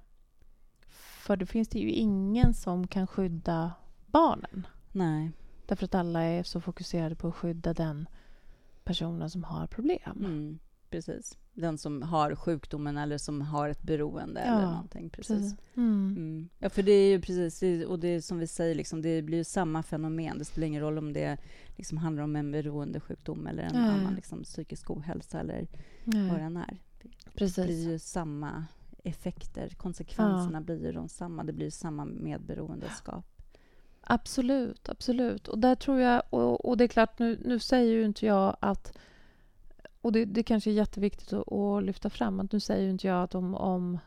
För 0.88 1.36
då 1.36 1.46
finns 1.46 1.68
det 1.68 1.80
ju 1.80 1.92
ingen 1.92 2.54
som 2.54 2.88
kan 2.88 3.08
skydda 3.08 3.74
barnen. 4.06 4.68
Nej, 4.92 5.32
Därför 5.68 5.86
att 5.86 5.96
alla 5.96 6.22
är 6.22 6.44
så 6.44 6.62
fokuserade 6.62 7.16
på 7.16 7.28
att 7.28 7.36
skydda 7.36 7.74
den 7.74 8.08
personen 8.84 9.30
som 9.30 9.44
har 9.44 9.68
problem. 9.68 10.18
Mm, 10.26 10.60
precis. 10.90 11.38
Den 11.54 11.78
som 11.78 12.02
har 12.02 12.36
sjukdomen 12.36 12.98
eller 12.98 13.18
som 13.18 13.42
har 13.42 13.70
ett 13.70 13.84
beroende 13.84 14.42
eller 14.42 14.62
Ja, 14.62 14.72
någonting. 14.72 15.10
Precis. 15.10 15.38
Precis. 15.38 15.56
Mm. 15.78 16.16
Mm. 16.18 16.50
Ja, 16.60 16.70
för 16.70 16.84
det 16.84 16.92
är 16.92 17.10
ju 17.10 17.22
precis, 17.22 17.60
det- 17.60 17.86
och 17.86 18.00
det 18.00 18.08
är 18.08 18.22
som 18.22 18.40
vi 18.40 18.48
säger, 18.48 18.76
liksom, 18.76 19.02
det 19.02 19.22
blir 19.22 19.38
ju 19.38 19.44
samma 19.44 19.84
fenomen. 19.84 20.38
Det 20.38 20.46
spelar 20.46 20.68
ingen 20.68 20.82
roll 20.82 20.98
om 20.98 21.14
det 21.14 21.38
liksom 21.76 21.98
handlar 21.98 22.24
om 22.24 22.36
en 22.36 22.52
beroendesjukdom 22.52 23.48
eller 23.48 23.64
en 23.64 23.74
Nej. 23.76 23.90
annan 23.90 24.14
liksom, 24.16 24.44
psykisk 24.44 24.90
ohälsa 24.92 25.40
eller 25.40 25.68
vad 26.04 26.16
Nej, 26.16 26.40
den 26.40 26.58
är. 26.58 26.78
Det 27.02 27.30
precis. 27.36 27.66
blir 27.66 27.90
ju 27.92 28.00
samma 28.00 28.66
effekter. 29.04 29.70
Konsekvenserna 29.78 30.62
blir 30.62 30.86
ju 30.86 30.92
de 30.92 31.08
samma. 31.10 31.44
Det 31.44 31.54
blir 31.54 31.66
ju 31.66 31.72
samma 31.72 32.06
medberoendeskap. 32.06 33.26
Absolut, 34.02 34.90
absolut. 34.90 35.48
Och 35.48 35.60
där 35.60 35.76
tror 35.76 36.00
jag, 36.00 36.22
och, 36.30 36.66
och 36.66 36.78
det 36.78 36.84
är 36.84 36.88
klart, 36.88 37.20
nu, 37.20 37.40
nu 37.46 37.60
säger 37.60 37.94
ju 37.94 38.06
inte 38.06 38.26
jag 38.26 38.58
att 38.60 38.98
och 40.02 40.12
det, 40.12 40.26
det 40.26 40.44
kanske 40.44 40.70
är 40.70 40.74
jätteviktigt 40.74 41.34
att, 41.34 41.52
att 41.54 41.84
lyfta 41.84 42.10
fram 42.10 42.40
att 42.40 42.52
nu 42.52 42.60
säger 42.60 42.84
ju 42.84 42.90
inte 42.90 43.08
jag 43.08 43.24
att 43.24 43.36
om, 43.36 43.56
om 43.56 44.00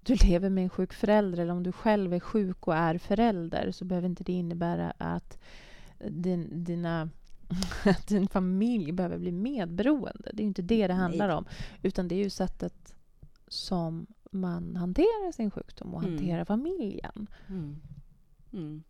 du 0.00 0.14
lever 0.14 0.50
med 0.50 0.64
en 0.64 0.70
sjuk 0.70 0.92
förälder 0.92 1.42
eller 1.42 1.52
om 1.52 1.62
du 1.62 1.72
själv 1.72 2.14
är 2.14 2.20
sjuk 2.20 2.66
och 2.68 2.74
är 2.74 2.98
förälder 2.98 3.70
så 3.72 3.84
behöver 3.84 4.08
inte 4.08 4.24
det 4.24 4.32
innebära 4.32 4.92
att 4.98 5.38
din, 6.08 6.64
dina, 6.64 7.10
att 7.84 8.06
din 8.06 8.28
familj 8.28 8.92
behöver 8.92 9.18
bli 9.18 9.32
medberoende. 9.32 10.30
Det 10.32 10.40
är 10.40 10.44
ju 10.44 10.48
inte 10.48 10.62
det 10.62 10.86
det 10.86 10.94
handlar 10.94 11.26
Nej. 11.26 11.36
om. 11.36 11.46
Utan 11.82 12.08
det 12.08 12.14
är 12.14 12.24
ju 12.24 12.30
sättet 12.30 12.94
som 13.48 14.06
man 14.30 14.76
hanterar 14.76 15.32
sin 15.32 15.50
sjukdom 15.50 15.94
och 15.94 16.02
Mm. 16.02 16.14
hanterar 16.14 16.44
familjen. 16.44 17.26
Mm. 17.48 17.76
Mm. 18.52 18.82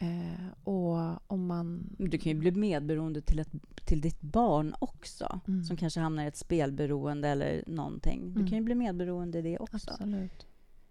Eh, 0.00 0.48
och 0.64 0.96
om 1.32 1.46
man... 1.46 1.94
Du 1.98 2.18
kan 2.18 2.32
ju 2.32 2.38
bli 2.38 2.50
medberoende 2.52 3.20
till, 3.20 3.38
ett, 3.38 3.50
till 3.84 4.00
ditt 4.00 4.20
barn 4.20 4.74
också, 4.78 5.40
Mm. 5.48 5.64
som 5.64 5.76
kanske 5.76 6.00
hamnar 6.00 6.24
i 6.24 6.26
ett 6.26 6.36
spelberoende 6.36 7.28
eller 7.28 7.64
någonting. 7.66 8.20
Du 8.34 8.40
Mm. 8.40 8.46
kan 8.48 8.58
ju 8.58 8.64
bli 8.64 8.74
medberoende 8.74 9.38
i 9.38 9.42
det 9.42 9.58
också. 9.58 9.90
Absolut. 9.90 10.46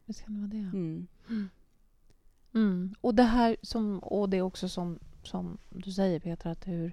Visst 0.06 0.26
kan 0.26 0.34
det 0.34 0.40
vara 0.40 0.50
det. 0.50 0.78
Mm. 0.78 1.08
Mm. 2.54 2.96
Och 3.02 3.16
det 3.16 3.24
här 3.24 3.58
som, 3.62 4.00
och 4.00 4.30
det 4.30 4.38
är 4.38 4.42
också 4.42 4.70
som, 4.70 5.00
som 5.24 5.58
du 5.70 5.92
säger 5.92 6.20
Petra, 6.20 6.52
att 6.52 6.68
hur, 6.68 6.92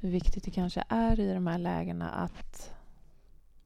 hur 0.00 0.10
viktigt 0.10 0.44
det 0.44 0.50
kanske 0.50 0.84
är 0.88 1.20
i 1.20 1.32
de 1.34 1.46
här 1.46 1.58
lägena 1.58 2.10
att, 2.10 2.70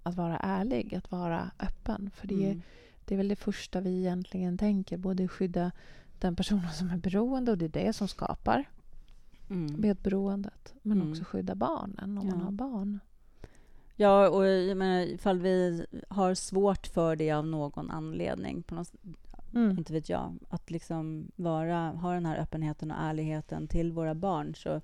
att 0.03 0.15
vara 0.15 0.37
ärlig, 0.39 0.95
att 0.95 1.11
vara 1.11 1.51
öppen. 1.59 2.11
För 2.15 2.27
det, 2.29 2.35
är- 2.45 2.51
Mm. 2.53 2.63
det 3.05 3.15
är 3.15 3.17
väl 3.17 3.29
det 3.29 3.37
första 3.37 3.81
vi 3.81 3.99
egentligen 3.99 4.59
tänker, 4.59 4.97
både 4.97 5.29
skydda 5.29 5.71
den 6.21 6.37
personen 6.37 6.73
som 6.73 6.91
är 6.91 6.97
beroende 6.97 7.51
och 7.53 7.59
det 7.59 7.65
är 7.65 7.85
det 7.85 7.93
som 7.93 8.09
skapar 8.09 8.65
Mm. 9.51 9.81
medberoendet, 9.81 10.75
men 10.83 10.99
Mm. 11.01 11.11
också 11.11 11.25
skydda 11.25 11.55
barnen 11.55 12.19
om 12.19 12.27
man 12.27 12.39
Ja. 12.39 12.45
har 12.45 12.51
barn. 12.53 13.01
Ja, 13.97 14.29
och 14.29 14.47
jag 14.47 14.77
menar, 14.77 15.01
ifall 15.01 15.39
vi 15.39 15.87
har 16.09 16.35
svårt 16.35 16.87
för 16.87 17.17
det 17.17 17.31
av 17.33 17.47
någon 17.47 17.91
anledning, 17.91 18.63
på 18.63 18.75
något, 18.75 18.93
Mm. 19.55 19.79
inte 19.79 19.93
vet 19.93 20.09
jag, 20.09 20.35
att 20.49 20.71
liksom 20.71 21.31
vara, 21.37 21.91
ha 21.91 22.13
den 22.15 22.27
här 22.27 22.37
öppenheten 22.39 22.91
och 22.91 22.97
ärligheten 23.01 23.69
till 23.69 23.93
våra 23.93 24.15
barn, 24.15 24.55
så 24.55 24.81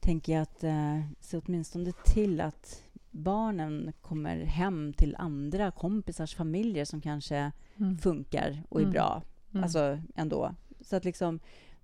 tänker 0.00 0.32
jag 0.32 0.42
att 0.42 0.64
eh, 0.64 1.00
se 1.20 1.38
åtminstone 1.46 1.92
till 2.04 2.40
att 2.40 2.82
barnen 3.10 3.92
kommer 4.00 4.36
hem 4.44 4.92
till 4.92 5.16
andra 5.18 5.70
kompisars 5.70 6.34
familjer 6.34 6.84
som 6.84 7.00
kanske 7.00 7.52
Mm. 7.76 7.98
funkar 7.98 8.62
och 8.68 8.78
är 8.80 8.84
Mm. 8.84 8.92
bra, 8.92 9.22
Mm. 9.54 9.64
alltså 9.64 9.98
ändå. 10.14 10.54
Så 10.80 10.96
att 10.96 11.04
liksom 11.04 11.40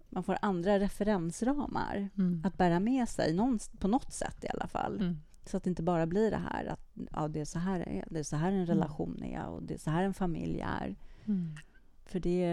man 0.08 0.22
får 0.22 0.38
andra 0.42 0.78
referensramar 0.78 2.08
Mm. 2.18 2.42
att 2.44 2.56
bära 2.58 2.80
med 2.80 3.08
sig, 3.08 3.34
någon, 3.34 3.58
på 3.78 3.88
något 3.88 4.12
sätt 4.12 4.44
i 4.44 4.48
alla 4.48 4.66
fall. 4.66 4.96
Mm. 4.96 5.16
Så 5.46 5.56
att 5.56 5.64
det 5.64 5.70
inte 5.70 5.82
bara 5.82 6.06
blir 6.06 6.30
det 6.30 6.42
här 6.52 6.66
att 6.66 6.90
ja, 7.12 7.28
det 7.28 7.40
är 7.40 7.44
så 7.44 7.58
här 7.58 7.78
det 7.78 7.98
är, 7.98 8.04
det 8.10 8.18
är 8.18 8.22
så 8.22 8.36
här 8.36 8.52
en 8.52 8.66
relation 8.66 9.22
är 9.22 9.46
och 9.46 9.62
det 9.62 9.74
är 9.74 9.78
så 9.78 9.90
här 9.90 10.04
en 10.04 10.14
familj 10.14 10.60
är. 10.60 10.96
Mm. 11.24 11.54
För 12.04 12.20
det, 12.20 12.46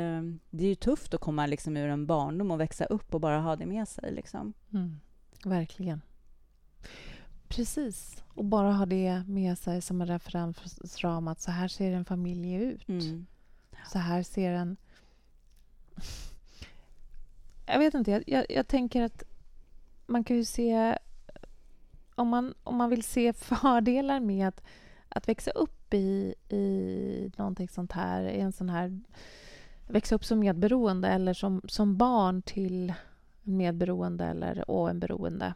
det 0.49 0.63
är 0.63 0.69
ju 0.69 0.75
tufft 0.75 1.13
att 1.13 1.21
komma 1.21 1.45
liksom 1.45 1.77
ur 1.77 1.89
en 1.89 2.05
barndom 2.05 2.51
och 2.51 2.59
växa 2.59 2.85
upp 2.85 3.13
och 3.13 3.21
bara 3.21 3.39
ha 3.39 3.55
det 3.55 3.65
med 3.65 3.87
sig. 3.87 4.11
Liksom. 4.11 4.53
Mm. 4.73 4.99
Verkligen. 5.45 6.01
Precis. 7.47 8.23
Och 8.27 8.45
bara 8.45 8.73
ha 8.73 8.85
det 8.85 9.23
med 9.27 9.57
sig 9.57 9.81
som 9.81 10.01
en 10.01 10.07
referensram 10.07 11.27
att 11.27 11.41
så 11.41 11.51
här 11.51 11.67
ser 11.67 11.91
en 11.91 12.05
familj 12.05 12.53
ut. 12.53 12.89
Mm. 12.89 13.25
Så 13.91 13.99
här 13.99 14.23
ser 14.23 14.51
en... 14.51 14.77
Jag 17.65 17.79
vet 17.79 17.93
inte, 17.93 18.11
jag, 18.11 18.23
jag, 18.27 18.45
jag 18.49 18.67
tänker 18.67 19.01
att 19.01 19.23
man 20.05 20.23
kan 20.23 20.37
ju 20.37 20.45
se... 20.45 20.97
Om 22.15 22.27
man, 22.27 22.53
om 22.63 22.75
man 22.75 22.89
vill 22.89 23.03
se 23.03 23.33
fördelar 23.37 24.19
med 24.19 24.47
att, 24.47 24.63
att 25.09 25.27
växa 25.27 25.51
upp 25.51 25.93
i, 25.93 26.35
i 26.49 27.31
någonting 27.37 27.69
sånt 27.69 27.91
här, 27.91 28.23
i 28.23 28.39
en 28.39 28.51
sån 28.51 28.69
här... 28.69 28.99
Växa 29.87 30.15
upp 30.15 30.25
som 30.25 30.39
medberoende 30.39 31.07
eller 31.07 31.33
som, 31.33 31.61
som 31.67 31.97
barn 31.97 32.41
till 32.41 32.93
en 33.43 33.57
medberoende 33.57 34.25
eller 34.25 34.69
och 34.69 34.89
en 34.89 34.99
beroende 34.99 35.53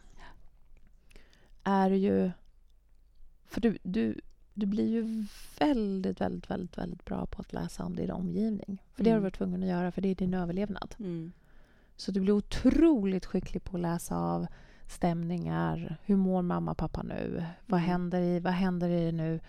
är 1.63 1.91
ju... 1.91 2.31
För 3.45 3.61
du, 3.61 3.77
du, 3.83 4.21
du 4.61 4.65
blir 4.67 4.87
ju 4.89 5.25
väldigt, 5.59 6.21
väldigt, 6.21 6.49
väldigt, 6.51 6.77
väldigt 6.77 7.05
bra 7.05 7.25
på 7.25 7.41
att 7.41 7.53
läsa 7.53 7.83
om 7.85 7.95
din 7.95 8.11
omgivning. 8.11 8.83
För 8.93 9.03
det 9.03 9.09
har 9.09 9.15
du 9.15 9.19
Mm. 9.19 9.23
varit 9.23 9.37
tvungen 9.37 9.63
att 9.63 9.69
göra, 9.69 9.91
för 9.91 10.01
det 10.01 10.09
är 10.09 10.15
din 10.15 10.33
överlevnad. 10.33 10.95
Mm. 10.99 11.31
Så 11.95 12.11
du 12.11 12.19
blir 12.21 12.33
otroligt 12.33 13.25
skicklig 13.25 13.63
på 13.63 13.77
att 13.77 13.81
läsa 13.81 14.17
av 14.17 14.47
stämningar. 14.87 15.97
Hur 16.05 16.15
mår 16.15 16.41
mamma 16.41 16.71
och 16.71 16.77
pappa 16.77 17.03
nu? 17.03 17.45
Vad, 17.65 17.79
Mm. 17.79 17.89
händer, 17.89 18.21
i, 18.21 18.39
vad 18.39 18.53
händer 18.53 18.89
i 18.89 19.05
det 19.05 19.11
nu? 19.11 19.39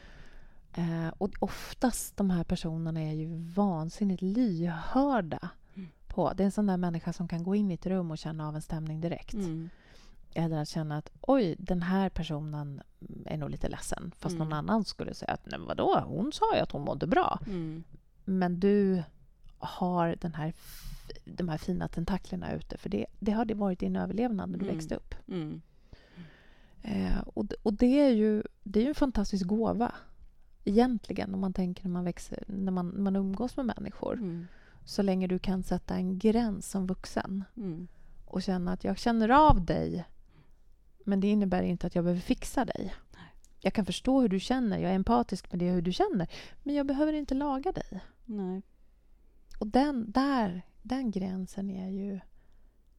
Eh, 0.75 1.09
och 1.19 1.31
oftast 1.41 2.17
de 2.17 2.31
här 2.31 2.45
personerna 2.45 3.01
är 3.03 3.13
ju 3.13 3.27
vansinnigt 3.55 4.23
lyhörda. 4.23 5.49
Mm. 5.75 5.89
På. 6.09 6.33
Det 6.33 6.43
är 6.43 6.45
en 6.45 6.53
sån 6.53 6.67
där 6.67 6.77
människa 6.77 7.13
som 7.13 7.29
kan 7.29 7.43
gå 7.43 7.55
in 7.55 7.71
i 7.71 7.75
ett 7.75 7.87
rum 7.87 8.11
och 8.11 8.19
känna 8.19 8.49
av 8.49 8.55
en 8.57 8.63
stämning 8.63 9.01
direkt. 9.01 9.35
Mm. 9.35 9.71
Eller 10.35 10.57
att 10.59 10.69
känna 10.69 10.97
att 10.97 11.11
oj, 11.21 11.57
den 11.59 11.83
här 11.83 12.09
personen 12.09 12.83
är 13.27 13.37
nog 13.37 13.51
lite 13.51 13.69
ledsen. 13.69 14.13
Fast 14.19 14.35
Mm. 14.35 14.49
någon 14.49 14.59
annan 14.59 14.85
skulle 14.85 15.15
säga 15.15 15.33
att 15.33 15.47
nej 15.47 15.61
vadå, 15.61 16.01
hon 16.07 16.33
sa 16.33 16.55
ju 16.55 16.61
att 16.61 16.73
hon 16.73 16.83
mådde 16.83 17.07
bra. 17.07 17.39
Mm. 17.47 17.85
Men 18.25 18.61
du 18.61 19.03
har 19.59 20.17
den 20.21 20.35
här, 20.35 20.53
de 21.25 21.49
här 21.49 21.59
fina 21.59 21.89
tentaklerna 21.89 22.53
ute. 22.53 22.79
För 22.79 22.89
det, 22.89 23.07
det 23.19 23.33
har 23.33 23.45
det 23.45 23.55
varit 23.55 23.81
din 23.81 23.97
överlevnad 23.97 24.51
när 24.51 24.59
du 24.59 24.65
Mm. 24.65 24.77
växte 24.77 24.95
upp. 24.95 25.15
Mm. 25.29 25.61
Eh, 26.83 27.19
och 27.35 27.47
och 27.63 27.75
det, 27.75 28.01
är 28.01 28.11
ju, 28.11 28.43
det 28.63 28.79
är 28.81 28.83
ju 28.85 28.89
en 28.89 28.95
fantastisk 28.95 29.47
gåva. 29.47 29.93
Egentligen, 30.65 31.35
om 31.35 31.41
man 31.41 31.53
tänker 31.53 31.85
när 31.85 31.91
man, 31.91 32.05
växer, 32.05 32.45
när 32.47 32.73
man, 32.73 32.89
när 32.89 33.01
man 33.01 33.17
umgås 33.17 33.57
med 33.57 33.67
människor. 33.67 34.13
Mm. 34.15 34.47
Så 34.85 35.03
länge 35.03 35.27
du 35.27 35.39
kan 35.39 35.63
sätta 35.63 35.95
en 35.95 36.19
gräns 36.19 36.71
som 36.71 36.87
vuxen 36.87 37.45
Mm. 37.57 37.89
och 38.27 38.43
känna 38.43 38.73
att 38.73 38.85
jag 38.85 38.99
känner 38.99 39.29
av 39.29 39.65
dig 39.65 40.05
men 41.05 41.21
det 41.21 41.27
innebär 41.31 41.63
inte 41.63 41.87
att 41.87 41.95
jag 41.95 42.05
behöver 42.05 42.21
fixa 42.21 42.65
dig. 42.65 42.95
Jag 43.61 43.73
kan 43.75 43.85
förstå 43.87 44.21
hur 44.21 44.29
du 44.29 44.41
känner, 44.41 44.79
jag 44.79 44.91
är 44.91 44.95
empatisk 44.95 45.53
med 45.53 45.59
det 45.59 45.71
hur 45.71 45.83
du 45.83 45.93
känner 45.93 46.29
men 46.63 46.75
jag 46.75 46.87
behöver 46.87 47.13
inte 47.13 47.35
laga 47.35 47.73
dig. 47.73 48.01
Nej. 48.25 48.63
Och 49.59 49.67
den, 49.67 50.11
där, 50.13 50.63
den 50.83 51.11
gränsen 51.11 51.71
är 51.71 51.89
ju 51.89 52.21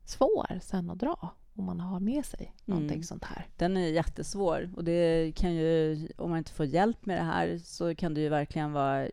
svår 0.06 0.60
sen 0.62 0.89
att 0.89 1.00
dra 1.00 1.30
om 1.54 1.66
man 1.66 1.80
har 1.80 2.00
med 2.00 2.26
sig 2.26 2.54
någonting 2.66 2.96
Mm. 2.96 3.04
sånt 3.04 3.24
här. 3.24 3.48
Den 3.58 3.78
är 3.78 3.88
jättesvår 3.88 4.72
och 4.76 4.84
det 4.84 5.32
kan 5.36 5.54
ju, 5.54 6.08
om 6.18 6.30
man 6.30 6.38
inte 6.38 6.52
får 6.52 6.66
hjälp 6.66 7.06
med 7.06 7.18
det 7.18 7.24
här 7.24 7.58
så 7.63 7.96
kan 7.96 8.13
det 8.13 8.22
ju 8.22 8.30
verkligen 8.30 8.72
vara 8.72 9.08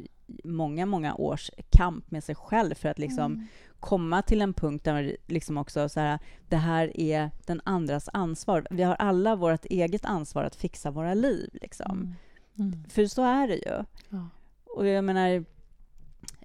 många, 0.45 0.87
många 0.87 1.15
års 1.15 1.51
kamp 1.71 2.11
med 2.11 2.25
sig 2.25 2.35
själv 2.35 2.75
för 2.75 2.89
att 2.89 2.99
liksom 2.99 3.33
Mm. 3.33 3.47
Komma 3.81 4.23
till 4.23 4.41
en 4.41 4.55
punkt 4.55 4.85
där 4.85 5.17
liksom 5.27 5.59
också 5.59 5.89
så 5.89 6.01
här, 6.01 6.19
det 6.49 6.57
här 6.57 7.01
är 7.01 7.31
den 7.47 7.61
andras 7.65 8.09
ansvar. 8.13 8.67
Vi 8.71 8.83
har 8.83 8.95
alla 8.95 9.37
vårt 9.37 9.65
eget 9.65 10.05
ansvar 10.05 10.45
att 10.45 10.57
fixa 10.57 10.91
våra 10.91 11.15
liv. 11.15 11.51
Liksom. 11.53 11.91
Mm. 11.91 12.15
Mm. 12.59 12.85
För 12.89 13.07
så 13.07 13.23
är 13.23 13.49
det 13.49 13.57
ju. 13.57 13.85
Ja. 14.09 14.29
Och 14.65 14.87
jag 14.87 15.05
menar, 15.05 15.45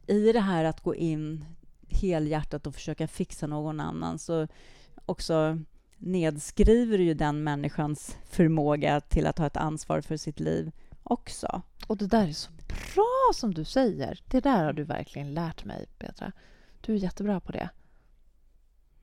i 0.07 0.31
det 0.31 0.39
här 0.39 0.63
att 0.63 0.81
gå 0.81 0.95
in 0.95 1.45
helhjärtat 1.89 2.67
och 2.67 2.75
försöka 2.75 3.07
fixa 3.07 3.47
någon 3.47 3.79
annan 3.79 4.19
så 4.19 4.47
också 5.05 5.59
nedskriver 5.97 6.97
du 6.97 7.03
ju 7.03 7.13
den 7.13 7.43
människans 7.43 8.17
förmåga 8.25 9.01
till 9.01 9.27
att 9.27 9.37
ha 9.37 9.47
ett 9.47 9.57
ansvar 9.57 10.01
för 10.01 10.17
sitt 10.17 10.39
liv 10.39 10.71
också. 11.03 11.61
Och 11.87 11.97
det 11.97 12.07
där 12.07 12.27
är 12.27 12.33
så 12.33 12.51
bra 12.51 13.31
som 13.33 13.53
du 13.53 13.63
säger. 13.63 14.19
Det 14.25 14.39
där 14.39 14.63
har 14.65 14.73
du 14.73 14.83
verkligen 14.83 15.33
lärt 15.33 15.65
mig, 15.65 15.85
Petra. 15.97 16.31
Du 16.85 16.93
är 16.93 16.97
jättebra 16.97 17.39
på 17.39 17.51
det. 17.51 17.69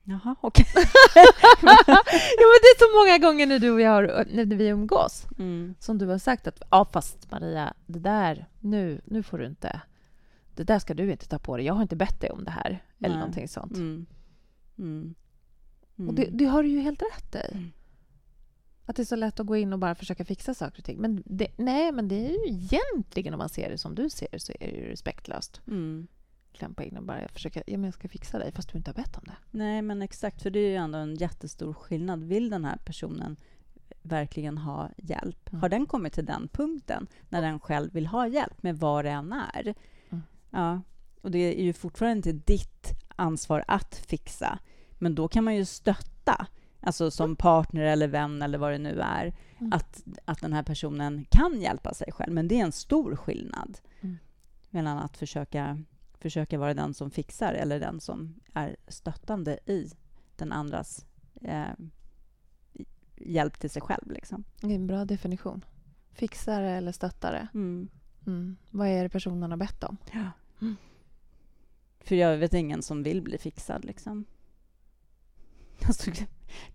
Jaha, 0.03 0.35
okej. 0.41 0.65
ja, 0.75 2.45
men 2.49 2.59
det 2.61 2.69
är 2.73 2.79
så 2.79 2.97
många 2.99 3.27
gånger 3.27 3.47
när 3.47 3.59
du 3.59 3.71
och 3.71 3.81
jag 3.81 3.91
har, 3.91 4.25
när 4.33 4.45
vi 4.45 4.67
umgås 4.67 5.27
Mm. 5.39 5.75
som 5.79 5.97
du 5.97 6.07
har 6.07 6.17
sagt 6.17 6.47
att 6.47 6.61
ja, 6.71 6.85
fast 6.93 7.31
Maria, 7.31 7.73
det 7.85 7.99
där, 7.99 8.47
nu, 8.59 9.01
nu 9.05 9.23
får 9.23 9.37
du 9.37 9.45
inte... 9.45 9.81
Det 10.55 10.63
där 10.63 10.79
ska 10.79 10.93
du 10.93 11.11
inte 11.11 11.27
ta 11.27 11.39
på 11.39 11.57
dig. 11.57 11.65
Jag 11.65 11.73
har 11.73 11.81
inte 11.81 11.95
bett 11.95 12.21
dig 12.21 12.29
om 12.31 12.43
det 12.43 12.51
här. 12.51 12.83
Eller 12.99 13.09
Nej. 13.09 13.17
någonting 13.17 13.47
sånt. 13.47 13.77
Mm. 13.77 14.05
Mm. 14.77 15.15
Mm. 15.97 16.09
Och 16.09 16.15
det, 16.15 16.29
det 16.31 16.45
har 16.45 16.63
du 16.63 16.69
ju 16.69 16.79
helt 16.79 17.01
rätt 17.01 17.35
i. 17.35 17.53
Mm. 17.57 17.71
Att 18.85 18.95
det 18.95 19.01
är 19.03 19.05
så 19.05 19.15
lätt 19.15 19.39
att 19.39 19.45
gå 19.45 19.55
in 19.55 19.73
och 19.73 19.79
bara 19.79 19.95
försöka 19.95 20.25
fixa 20.25 20.53
saker 20.53 20.77
och 20.79 20.85
ting. 20.85 20.97
Men 20.97 21.23
det, 21.25 21.47
nej, 21.57 21.91
men 21.91 22.07
det 22.07 22.15
är 22.15 22.29
ju 22.29 22.53
egentligen, 22.55 23.33
om 23.33 23.37
man 23.37 23.49
ser 23.49 23.69
det 23.69 23.77
som 23.77 23.95
du 23.95 24.09
ser 24.09 24.37
så 24.37 24.53
är 24.59 24.71
det 24.71 24.77
ju 24.77 24.85
respektlöst. 24.87 25.61
Mm. 26.53 26.57
Klämpa 26.59 26.83
in 26.83 26.97
och 26.97 27.03
bara 27.03 27.27
försöka, 27.27 27.63
ja 27.67 27.77
men 27.77 27.83
jag 27.83 27.93
ska 27.93 28.07
fixa 28.07 28.39
dig, 28.39 28.51
fast 28.51 28.69
du 28.71 28.77
inte 28.77 28.89
har 28.91 28.95
bett 28.95 29.17
om 29.17 29.23
det. 29.25 29.35
Nej, 29.51 29.81
men 29.81 30.01
exakt, 30.01 30.41
för 30.41 30.49
det 30.49 30.59
är 30.59 30.69
ju 30.69 30.75
ändå 30.75 30.97
en 30.97 31.15
jättestor 31.15 31.73
skillnad. 31.73 32.23
Vill 32.23 32.49
den 32.49 32.65
här 32.65 32.77
personen 32.85 33.37
verkligen 34.01 34.57
ha 34.57 34.89
hjälp? 34.97 35.49
Mm. 35.49 35.61
Har 35.61 35.69
den 35.69 35.85
kommit 35.85 36.13
till 36.13 36.25
den 36.25 36.47
punkten 36.47 37.07
när 37.29 37.41
den 37.41 37.59
själv 37.59 37.93
vill 37.93 38.07
ha 38.07 38.27
hjälp 38.27 38.63
med 38.63 38.77
vad 38.79 39.05
det 39.05 39.11
än 39.11 39.33
är? 39.33 39.73
Mm. 40.09 40.23
Ja, 40.49 40.81
och 41.21 41.31
det 41.31 41.37
är 41.59 41.63
ju 41.63 41.73
fortfarande 41.73 42.29
inte 42.29 42.51
ditt 42.53 42.87
ansvar 43.15 43.63
att 43.67 43.95
fixa, 43.95 44.59
men 44.99 45.15
då 45.15 45.27
kan 45.27 45.43
man 45.43 45.55
ju 45.55 45.65
stötta, 45.65 46.47
alltså 46.79 47.11
som 47.11 47.35
partner 47.35 47.81
eller 47.83 48.07
vän 48.07 48.41
eller 48.41 48.57
vad 48.57 48.71
det 48.71 48.77
nu 48.77 48.99
är, 49.01 49.33
Mm. 49.59 49.73
att, 49.73 50.03
att 50.25 50.41
den 50.41 50.53
här 50.53 50.63
personen 50.63 51.25
kan 51.29 51.61
hjälpa 51.61 51.93
sig 51.93 52.11
själv. 52.11 52.33
Men 52.33 52.47
det 52.47 52.59
är 52.59 52.63
en 52.65 52.71
stor 52.71 53.15
skillnad 53.15 53.77
Mm. 54.01 54.17
mellan 54.69 54.97
att 54.97 55.17
försöka, 55.17 55.81
försöka 56.23 56.57
vara 56.57 56.73
den 56.73 56.93
som 56.93 57.11
fixar 57.11 57.53
eller 57.53 57.79
den 57.79 57.99
som 57.99 58.35
är 58.53 58.75
stöttande 58.87 59.59
i 59.65 59.91
den 60.35 60.51
andras 60.51 61.05
eh, 61.41 61.73
hjälp 63.15 63.59
till 63.59 63.69
sig 63.69 63.81
själv. 63.81 64.11
Liksom. 64.11 64.43
Det 64.61 64.67
är 64.67 64.75
en 64.75 64.87
bra 64.87 65.05
definition. 65.05 65.65
Fixare 66.11 66.71
eller 66.71 66.91
stöttare. 66.91 67.47
Mm. 67.53 67.89
Mm. 68.27 68.57
Vad 68.71 68.87
är 68.87 69.03
det 69.03 69.09
personen 69.09 69.51
har 69.51 69.57
bett 69.57 69.83
om? 69.83 69.97
Ja. 70.13 70.31
Mm. 70.61 70.75
För 71.99 72.15
jag 72.15 72.37
vet 72.37 72.53
ingen 72.53 72.81
som 72.81 73.03
vill 73.03 73.21
bli 73.21 73.37
fixad. 73.37 73.85
Liksom. 73.85 74.25
Alltså, 75.87 76.11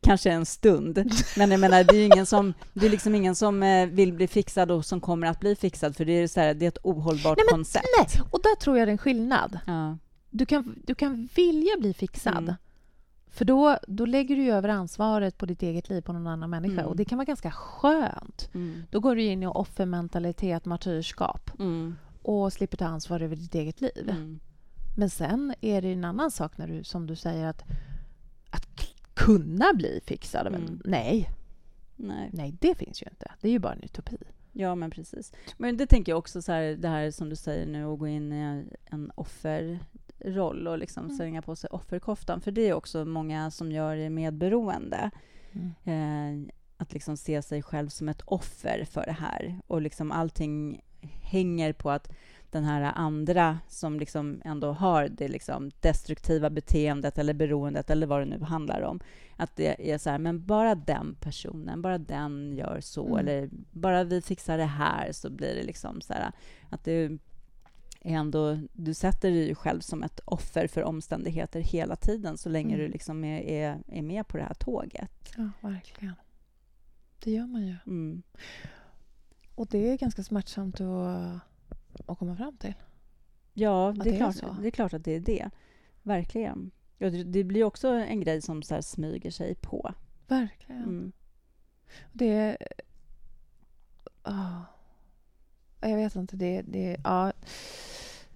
kanske 0.01 0.31
en 0.31 0.47
stund. 0.47 1.13
Men 1.37 1.51
jag 1.51 1.61
menar, 1.61 1.85
det 1.85 1.91
är, 1.97 1.99
ju 1.99 2.05
ingen 2.05 2.27
som, 2.27 2.55
det 2.75 2.87
är 2.87 2.91
liksom 2.91 3.15
ingen 3.15 3.35
som 3.35 3.63
eh, 3.63 3.87
vill 3.87 4.13
bli 4.13 4.29
fixad 4.29 4.71
och 4.71 4.85
som 4.85 5.01
kommer 5.01 5.27
att 5.27 5.41
bli 5.41 5.57
fixad. 5.57 5.97
För 5.97 6.05
det 6.05 6.13
är, 6.13 6.29
så 6.29 6.41
här, 6.41 6.55
det 6.55 6.65
är 6.67 6.69
ett 6.69 6.79
ohållbart 6.83 7.37
Nej, 7.39 7.45
men- 7.51 7.55
koncept. 7.59 7.85
Nej, 7.99 8.23
och 8.31 8.41
där 8.43 8.57
tror 8.57 8.79
jag 8.79 8.89
det 8.89 8.91
är 8.91 8.93
en 8.93 8.99
skillnad. 8.99 9.59
Ja. 9.67 9.99
Du 10.31 10.47
kan, 10.47 10.83
du 10.87 10.95
kan 10.95 11.29
vilja 11.35 11.73
bli 11.79 11.95
fixad. 11.95 12.39
Mm. 12.39 12.55
För 13.31 13.45
då, 13.45 13.79
då 13.89 14.07
lägger 14.07 14.37
du 14.37 14.43
ju 14.43 14.51
över 14.53 14.69
ansvaret 14.69 15.39
på 15.39 15.47
ditt 15.47 15.63
eget 15.63 15.89
liv 15.89 16.01
på 16.01 16.13
någon 16.13 16.27
annan 16.27 16.51
människa. 16.51 16.73
Mm. 16.81 16.87
Och 16.87 16.97
det 16.97 17.05
kan 17.05 17.19
vara 17.19 17.25
ganska 17.25 17.51
skönt. 17.51 18.51
Mm. 18.55 18.83
Då 18.91 19.01
går 19.01 19.17
du 19.17 19.23
in 19.23 19.43
i 19.43 19.47
offermentalitet, 19.47 20.65
martyrskap 20.65 21.51
Mm. 21.59 21.97
och 22.23 22.53
slipper 22.53 22.77
ta 22.77 22.85
ansvar 22.85 23.21
över 23.21 23.37
ditt 23.37 23.55
eget 23.55 23.81
liv. 23.81 24.09
Mm. 24.11 24.41
Men 24.97 25.11
sen 25.11 25.55
är 25.61 25.83
det 25.83 25.93
en 25.93 26.05
annan 26.05 26.31
sak 26.31 26.59
när 26.59 26.69
du, 26.69 26.85
som 26.85 27.07
du 27.07 27.17
säger, 27.17 27.47
att, 27.47 27.63
att 28.51 28.67
kunna 29.15 29.73
bli 29.75 30.01
fixad. 30.05 30.53
Men 30.53 30.63
Mm. 30.63 30.83
nej, 30.85 31.31
Nej. 31.97 32.31
nej, 32.33 32.55
det 32.61 32.75
finns 32.75 33.03
ju 33.03 33.07
inte. 33.11 33.33
Det 33.41 33.49
är 33.49 33.53
ju 33.53 33.59
bara 33.59 33.73
en 33.73 33.83
utopi. 33.83 34.17
Ja, 34.53 34.75
men 34.75 34.91
precis. 34.91 35.33
Men 35.57 35.77
det 35.77 35.87
tänker 35.87 36.13
jag 36.13 36.19
också, 36.19 36.43
så 36.43 36.53
här, 36.53 36.63
det 36.63 36.89
här 36.89 37.11
som 37.11 37.29
du 37.29 37.37
säger 37.37 37.67
nu, 37.67 37.85
att 37.85 37.99
gå 37.99 38.07
in 38.09 38.33
i 38.33 38.65
en 38.91 39.11
offerroll 39.15 40.67
och 40.69 40.79
liksom 40.79 41.05
Mm. 41.05 41.17
slänga 41.17 41.43
på 41.43 41.57
sig 41.57 41.71
offerkoftan. 41.71 42.41
För 42.41 42.51
det 42.51 42.69
är 42.69 42.73
också 42.75 43.05
många 43.05 43.51
som 43.51 43.73
gör 43.73 43.97
det 43.97 44.11
medberoende. 44.11 45.11
Eh, 45.85 46.53
att 46.77 46.93
liksom 46.93 47.17
se 47.17 47.43
sig 47.43 47.63
själv 47.63 47.89
som 47.89 48.09
ett 48.09 48.23
offer 48.25 48.85
för 48.85 49.05
det 49.07 49.13
här. 49.13 49.61
Och 49.67 49.83
liksom 49.83 50.13
allting 50.13 50.81
hänger 51.23 51.73
på 51.73 51.91
att 51.91 52.11
den 52.51 52.65
här 52.65 52.93
andra 52.95 53.59
som 53.69 53.99
liksom 54.01 54.43
ändå 54.45 54.73
har 54.73 55.09
det 55.09 55.29
liksom 55.29 55.71
destruktiva 55.81 56.51
beteendet 56.51 57.19
eller 57.19 57.35
beroendet 57.35 57.91
eller 57.91 58.07
vad 58.07 58.21
det 58.21 58.25
nu 58.25 58.41
handlar 58.41 58.83
om. 58.83 59.01
Att 59.37 59.57
det 59.57 59.93
är 59.93 59.99
så 59.99 60.11
här, 60.11 60.19
men 60.19 60.47
bara 60.47 60.75
den 60.75 61.17
personen, 61.21 61.83
bara 61.83 61.99
den 61.99 62.53
gör 62.57 62.81
så 62.81 63.07
Mm. 63.07 63.19
eller 63.19 63.49
bara 63.73 64.05
vi 64.05 64.23
fixar 64.23 64.59
det 64.59 64.65
här 64.65 65.13
så 65.13 65.31
blir 65.31 65.55
det 65.55 65.63
liksom 65.63 66.01
så 66.01 66.13
här 66.13 66.33
att 66.71 66.85
det 66.85 67.19
ändå, 68.01 68.59
du 68.73 68.95
sätter 68.95 69.31
dig 69.31 69.55
själv 69.55 69.81
som 69.81 70.03
ett 70.03 70.21
offer 70.25 70.67
för 70.67 70.83
omständigheter 70.85 71.61
hela 71.61 71.97
tiden 71.97 72.39
så 72.39 72.49
länge 72.49 72.75
Mm. 72.75 72.87
du 72.87 72.93
liksom 72.93 73.25
är, 73.25 73.41
är, 73.41 73.79
är 73.87 74.03
med 74.03 74.29
på 74.29 74.37
det 74.37 74.43
här 74.43 74.55
tåget. 74.55 75.33
Ja, 75.37 75.51
verkligen. 75.61 76.15
Det 77.25 77.31
gör 77.31 77.47
man 77.47 77.67
ju. 77.67 77.75
Mm. 77.87 78.23
Och 79.55 79.67
det 79.67 79.91
är 79.93 79.99
ganska 79.99 80.23
smärtsamt 80.23 80.81
att, 80.81 81.41
att 82.07 82.19
komma 82.19 82.37
fram 82.37 82.57
till. 82.57 82.75
Ja, 83.53 83.95
det 83.97 84.01
är, 84.01 84.05
det 84.05 84.11
är 84.11 84.17
klart, 84.17 84.35
så. 84.35 84.57
det 84.61 84.67
är 84.67 84.71
klart 84.71 84.95
att 84.95 85.05
det 85.05 85.15
är 85.15 85.21
det. 85.21 85.51
Verkligen. 86.03 86.71
Ja, 86.99 87.11
det, 87.11 87.25
det 87.25 87.45
blir 87.45 87.65
också 87.65 87.89
en 87.89 88.21
grej 88.21 88.43
som 88.43 88.63
så 88.63 88.83
smyger 88.83 89.31
sig 89.31 89.55
på. 89.55 89.95
Verkligen. 90.27 90.83
Mm. 90.83 91.13
Det 92.13 92.57
ah. 94.23 94.63
Jag 95.81 95.97
vet 95.97 96.17
inte. 96.17 96.37
Det, 96.37 96.63
det, 96.63 96.97
ja, 97.05 97.33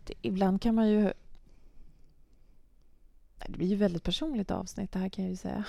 det, 0.04 0.14
ibland 0.22 0.62
kan 0.62 0.74
man 0.74 0.88
ju... 0.88 1.12
Det 3.46 3.52
blir 3.52 3.66
ju 3.66 3.76
väldigt 3.76 4.02
personligt 4.02 4.50
avsnitt 4.50 4.92
det 4.92 4.98
här 4.98 5.08
kan 5.08 5.24
jag 5.24 5.30
ju 5.30 5.36
säga. 5.36 5.64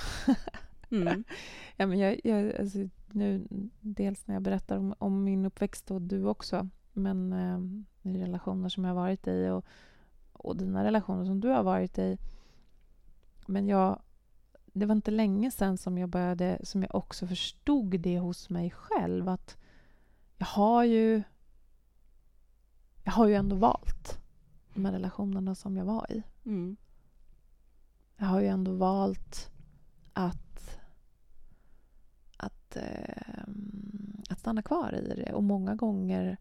Mm. 0.91 1.23
Ja, 1.77 1.85
men 1.87 1.99
jag, 1.99 2.19
jag, 2.23 2.55
alltså, 2.55 2.77
nu, 3.11 3.47
dels 3.81 4.27
när 4.27 4.35
jag 4.35 4.41
berättar 4.41 4.77
om, 4.77 4.95
om 4.97 5.23
min 5.23 5.45
uppväxt 5.45 5.91
och 5.91 6.01
du 6.01 6.25
också, 6.25 6.69
men 6.93 7.33
eh, 7.33 8.11
i 8.11 8.17
relationer 8.17 8.69
som 8.69 8.83
jag 8.83 8.91
har 8.91 9.01
varit 9.01 9.27
i 9.27 9.49
och, 9.49 9.65
och 10.33 10.57
dina 10.57 10.83
relationer 10.83 11.25
som 11.25 11.39
du 11.39 11.47
har 11.47 11.63
varit 11.63 11.97
i. 11.97 12.17
Men 13.45 13.67
jag, 13.67 13.99
det 14.73 14.85
var 14.85 14.95
inte 14.95 15.11
länge 15.11 15.51
sedan 15.51 15.77
som 15.77 15.97
jag 15.97 16.09
började, 16.09 16.59
som 16.63 16.81
jag 16.81 16.95
också 16.95 17.27
förstod 17.27 17.99
det 17.99 18.19
hos 18.19 18.49
mig 18.49 18.71
själv 18.71 19.29
att 19.29 19.57
jag 20.37 20.45
har 20.45 20.83
ju 20.83 21.23
jag 23.03 23.11
har 23.11 23.27
ju 23.27 23.35
ändå 23.35 23.55
valt 23.55 24.19
de 24.73 24.85
här 24.85 24.91
relationerna 24.91 25.55
som 25.55 25.77
jag 25.77 25.85
var 25.85 26.11
i. 26.11 26.23
Mm. 26.45 26.77
Jag 28.17 28.25
har 28.25 28.39
ju 28.39 28.47
ändå 28.47 28.71
valt 28.71 29.51
att, 30.13 30.79
att, 32.37 32.75
eh, 32.75 33.43
att 34.29 34.39
stanna 34.39 34.61
kvar 34.61 34.95
i 34.95 35.15
det. 35.15 35.33
Och 35.33 35.43
många 35.43 35.75
gånger, 35.75 36.37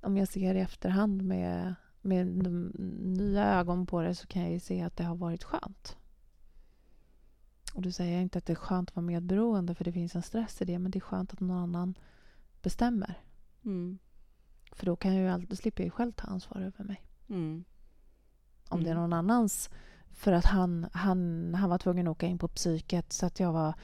om 0.00 0.16
jag 0.16 0.28
ser 0.28 0.54
i 0.54 0.60
efterhand 0.60 1.22
med, 1.22 1.74
med 2.00 2.26
nya 3.16 3.44
ögon 3.44 3.86
på 3.86 4.02
det 4.02 4.14
så 4.14 4.26
kan 4.26 4.42
jag 4.42 4.52
ju 4.52 4.60
se 4.60 4.82
att 4.82 4.96
det 4.96 5.04
har 5.04 5.16
varit 5.16 5.44
skönt. 5.44 5.96
Och 7.74 7.82
då 7.82 7.92
säger 7.92 8.20
inte 8.20 8.38
att 8.38 8.46
det 8.46 8.52
är 8.52 8.54
skönt 8.54 8.90
att 8.90 8.96
vara 8.96 9.06
medberoende 9.06 9.74
för 9.74 9.84
det 9.84 9.92
finns 9.92 10.16
en 10.16 10.22
stress 10.22 10.62
i 10.62 10.64
det 10.64 10.78
men 10.78 10.90
det 10.90 10.98
är 10.98 11.00
skönt 11.00 11.32
att 11.32 11.40
någon 11.40 11.56
annan 11.58 11.94
bestämmer. 12.62 13.14
Mm. 13.64 13.98
För 14.72 14.86
då 14.86 14.96
kan 14.96 15.14
jag 15.14 15.22
ju 15.22 15.28
alltid, 15.28 15.58
slipper 15.58 15.82
jag 15.82 15.86
ju 15.86 15.90
själv 15.90 16.12
ta 16.12 16.26
ansvar 16.26 16.60
över 16.60 16.84
mig. 16.84 17.06
Mm. 17.28 17.64
Om 18.68 18.82
det 18.84 18.90
är 18.90 18.92
Mm. 18.92 19.02
någon 19.02 19.12
annans 19.12 19.70
för 20.10 20.32
att 20.32 20.44
han, 20.44 20.86
han, 20.92 21.54
han 21.54 21.70
var 21.70 21.78
tvungen 21.78 22.06
att 22.08 22.12
åka 22.12 22.26
in 22.26 22.38
på 22.38 22.48
psyket 22.48 23.12
så 23.12 23.26
att 23.26 23.40
jag 23.40 23.52
var 23.52 23.74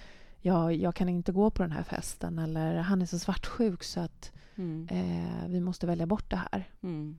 jag, 0.46 0.74
jag 0.74 0.94
kan 0.94 1.09
inte 1.09 1.33
gå 1.33 1.50
på 1.50 1.62
den 1.62 1.72
här 1.72 1.83
festen 1.83 2.38
eller 2.38 2.76
han 2.76 3.02
är 3.02 3.07
så 3.07 3.18
svartsjuk 3.18 3.83
så 3.83 4.00
att 4.00 4.33
Mm. 4.57 4.88
eh, 4.90 5.49
vi 5.49 5.61
måste 5.61 5.87
välja 5.87 6.07
bort 6.07 6.31
det 6.31 6.37
här. 6.37 6.71
Mm. 6.83 7.19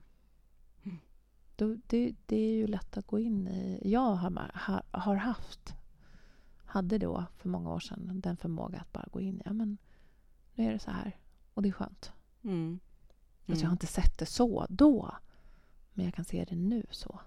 Då, 1.56 1.76
det, 1.86 2.14
det 2.26 2.36
är 2.36 2.54
ju 2.56 2.66
lätt 2.66 2.96
att 2.96 3.06
gå 3.06 3.18
in 3.18 3.48
i. 3.48 3.80
Jag 3.84 4.00
har, 4.14 4.50
har, 4.54 4.82
har 4.90 5.14
haft, 5.14 5.74
hade 6.64 6.98
då 6.98 7.24
för 7.36 7.48
många 7.48 7.70
år 7.74 7.80
sedan 7.80 8.20
den 8.20 8.36
förmåga 8.36 8.78
att 8.80 8.92
bara 8.92 9.08
gå 9.12 9.20
in 9.20 9.38
i, 9.38 9.42
ja 9.44 9.52
men 9.52 9.78
nu 10.54 10.64
är 10.68 10.72
det 10.72 10.78
så 10.78 10.90
här 10.90 11.16
och 11.54 11.62
det 11.62 11.68
är 11.68 11.72
skönt. 11.72 12.12
Mm. 12.44 12.78
Alltså 13.48 13.62
jag 13.64 13.68
har 13.68 13.72
inte 13.74 13.86
sett 13.86 14.18
det 14.18 14.26
så 14.26 14.66
då, 14.68 15.14
men 15.94 16.04
jag 16.04 16.14
kan 16.14 16.24
se 16.24 16.44
det 16.48 16.56
nu 16.56 16.86
så. 16.90 17.20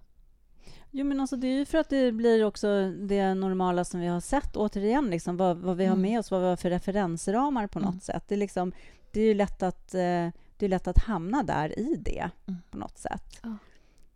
Jo, 0.91 1.05
men 1.05 1.19
alltså 1.19 1.35
det 1.35 1.47
är 1.47 1.57
ju 1.59 1.65
för 1.65 1.77
att 1.77 1.89
det 1.89 2.11
blir 2.11 2.43
också 2.45 2.91
det 2.91 3.33
normala 3.33 3.85
som 3.85 3.99
vi 3.99 4.07
har 4.07 4.19
sett. 4.19 4.55
Återigen, 4.55 5.09
liksom, 5.09 5.37
vad, 5.37 5.57
vad 5.57 5.77
vi 5.77 5.85
har 5.85 5.95
Mm. 5.95 6.01
med 6.01 6.19
oss, 6.19 6.31
vad 6.31 6.41
vi 6.41 6.47
har 6.47 6.55
för 6.55 6.69
referensramar 6.69 7.67
på 7.67 7.79
något 7.79 7.89
Mm. 7.89 7.99
sätt. 7.99 8.23
Det 8.27 8.35
är, 8.35 8.39
liksom, 8.39 8.71
det 9.11 9.21
är 9.21 9.25
ju 9.25 9.33
lätt 9.33 9.63
att, 9.63 9.93
eh, 9.93 10.27
det 10.57 10.65
är 10.65 10.67
lätt 10.67 10.87
att 10.87 10.97
hamna 10.97 11.43
där 11.43 11.79
i 11.79 11.95
det 11.95 12.29
Mm. 12.47 12.59
på 12.71 12.77
något 12.77 12.97
sätt. 12.97 13.39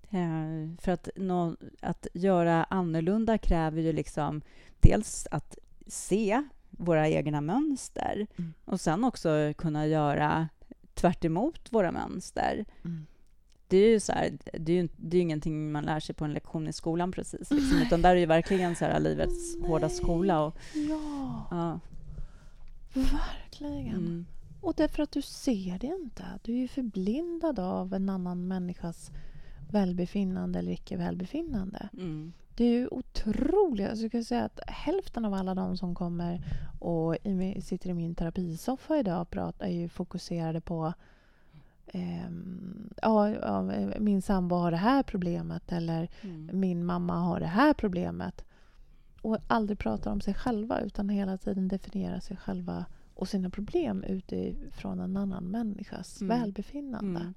Eh, 0.10 0.76
för 0.82 0.92
att, 0.92 1.10
nå, 1.16 1.56
att 1.82 2.08
göra 2.14 2.64
annorlunda 2.64 3.38
kräver 3.38 3.82
ju 3.82 3.94
liksom 3.94 4.42
dels 4.80 5.28
att 5.32 5.58
se 5.88 6.44
våra 6.70 7.10
egna 7.10 7.42
mönster 7.42 8.28
Mm. 8.38 8.54
och 8.66 8.82
sen 8.82 9.04
också 9.04 9.54
kunna 9.58 9.88
göra 9.88 10.50
tvärt 10.94 11.26
emot 11.26 11.74
våra 11.74 11.92
mönster 11.92 12.66
Mm. 12.86 13.06
det 13.68 13.78
är 13.78 13.90
ju 13.90 14.00
så 14.00 14.12
här, 14.12 14.38
det 14.54 14.72
är 14.72 14.82
ju 14.82 14.90
det 14.98 15.18
är 15.18 15.22
ingenting 15.22 15.72
man 15.72 15.84
lär 15.84 16.00
sig 16.00 16.16
på 16.16 16.26
en 16.26 16.34
lektion 16.34 16.68
i 16.68 16.74
skolan 16.74 17.12
precis. 17.12 17.52
Liksom, 17.52 17.78
utan 17.82 18.02
där 18.02 18.10
är 18.10 18.16
ju 18.20 18.26
verkligen 18.26 18.76
så 18.76 18.86
här 18.86 19.00
livets 19.00 19.56
hårda 19.68 19.90
skola. 19.90 20.42
Och, 20.44 20.58
Ja, 20.74 21.48
ja, 21.52 21.80
verkligen. 22.94 23.96
mm, 23.96 24.26
Och 24.66 24.74
därför 24.78 25.04
att 25.04 25.12
du 25.12 25.22
ser 25.22 25.80
det 25.80 25.88
inte. 25.88 26.24
Du 26.44 26.64
är 26.64 26.68
förblindad 26.68 27.60
av 27.60 27.94
en 27.94 28.10
annan 28.10 28.48
människas 28.48 29.12
välbefinnande 29.72 30.60
eller 30.60 30.72
icke 30.72 30.98
välbefinnande. 30.98 31.90
Mm. 31.94 32.34
Det 32.56 32.64
är 32.66 32.70
ju 32.70 32.88
otroligt. 32.88 33.90
Alltså 33.90 34.04
jag 34.04 34.12
skulle 34.12 34.24
säga 34.24 34.44
att 34.44 34.60
hälften 34.68 35.26
av 35.26 35.34
alla 35.34 35.56
de 35.56 35.78
som 35.78 35.96
kommer 35.96 36.42
och 36.80 37.16
i, 37.16 37.62
sitter 37.62 37.90
i 37.90 37.94
min 37.94 38.16
terapisoffa 38.16 38.98
idag 38.98 39.22
och 39.22 39.30
pratar 39.30 39.66
är 39.66 39.72
ju 39.72 39.90
fokuserade 39.90 40.62
på 40.62 40.94
ehm, 41.88 42.90
ja, 43.02 43.30
ja, 43.30 43.62
min 44.00 44.22
sambo 44.22 44.56
har 44.56 44.72
det 44.72 44.78
här 44.78 45.04
problemet 45.04 45.72
eller 45.72 46.10
Mm. 46.22 46.50
min 46.60 46.86
mamma 46.86 47.14
har 47.20 47.40
det 47.40 47.46
här 47.46 47.74
problemet. 47.74 48.46
Och 49.22 49.38
aldrig 49.48 49.80
pratar 49.80 50.12
om 50.12 50.22
sig 50.22 50.34
själva 50.34 50.80
utan 50.82 51.10
hela 51.10 51.38
tiden 51.38 51.68
definierar 51.68 52.20
sig 52.20 52.38
själva 52.38 52.86
och 53.16 53.28
sina 53.28 53.50
problem 53.50 54.04
utifrån 54.04 55.00
en 55.00 55.18
annan 55.18 55.44
människas 55.44 56.22
Mm. 56.22 56.40
välbefinnande. 56.40 57.20
Mm. 57.20 57.34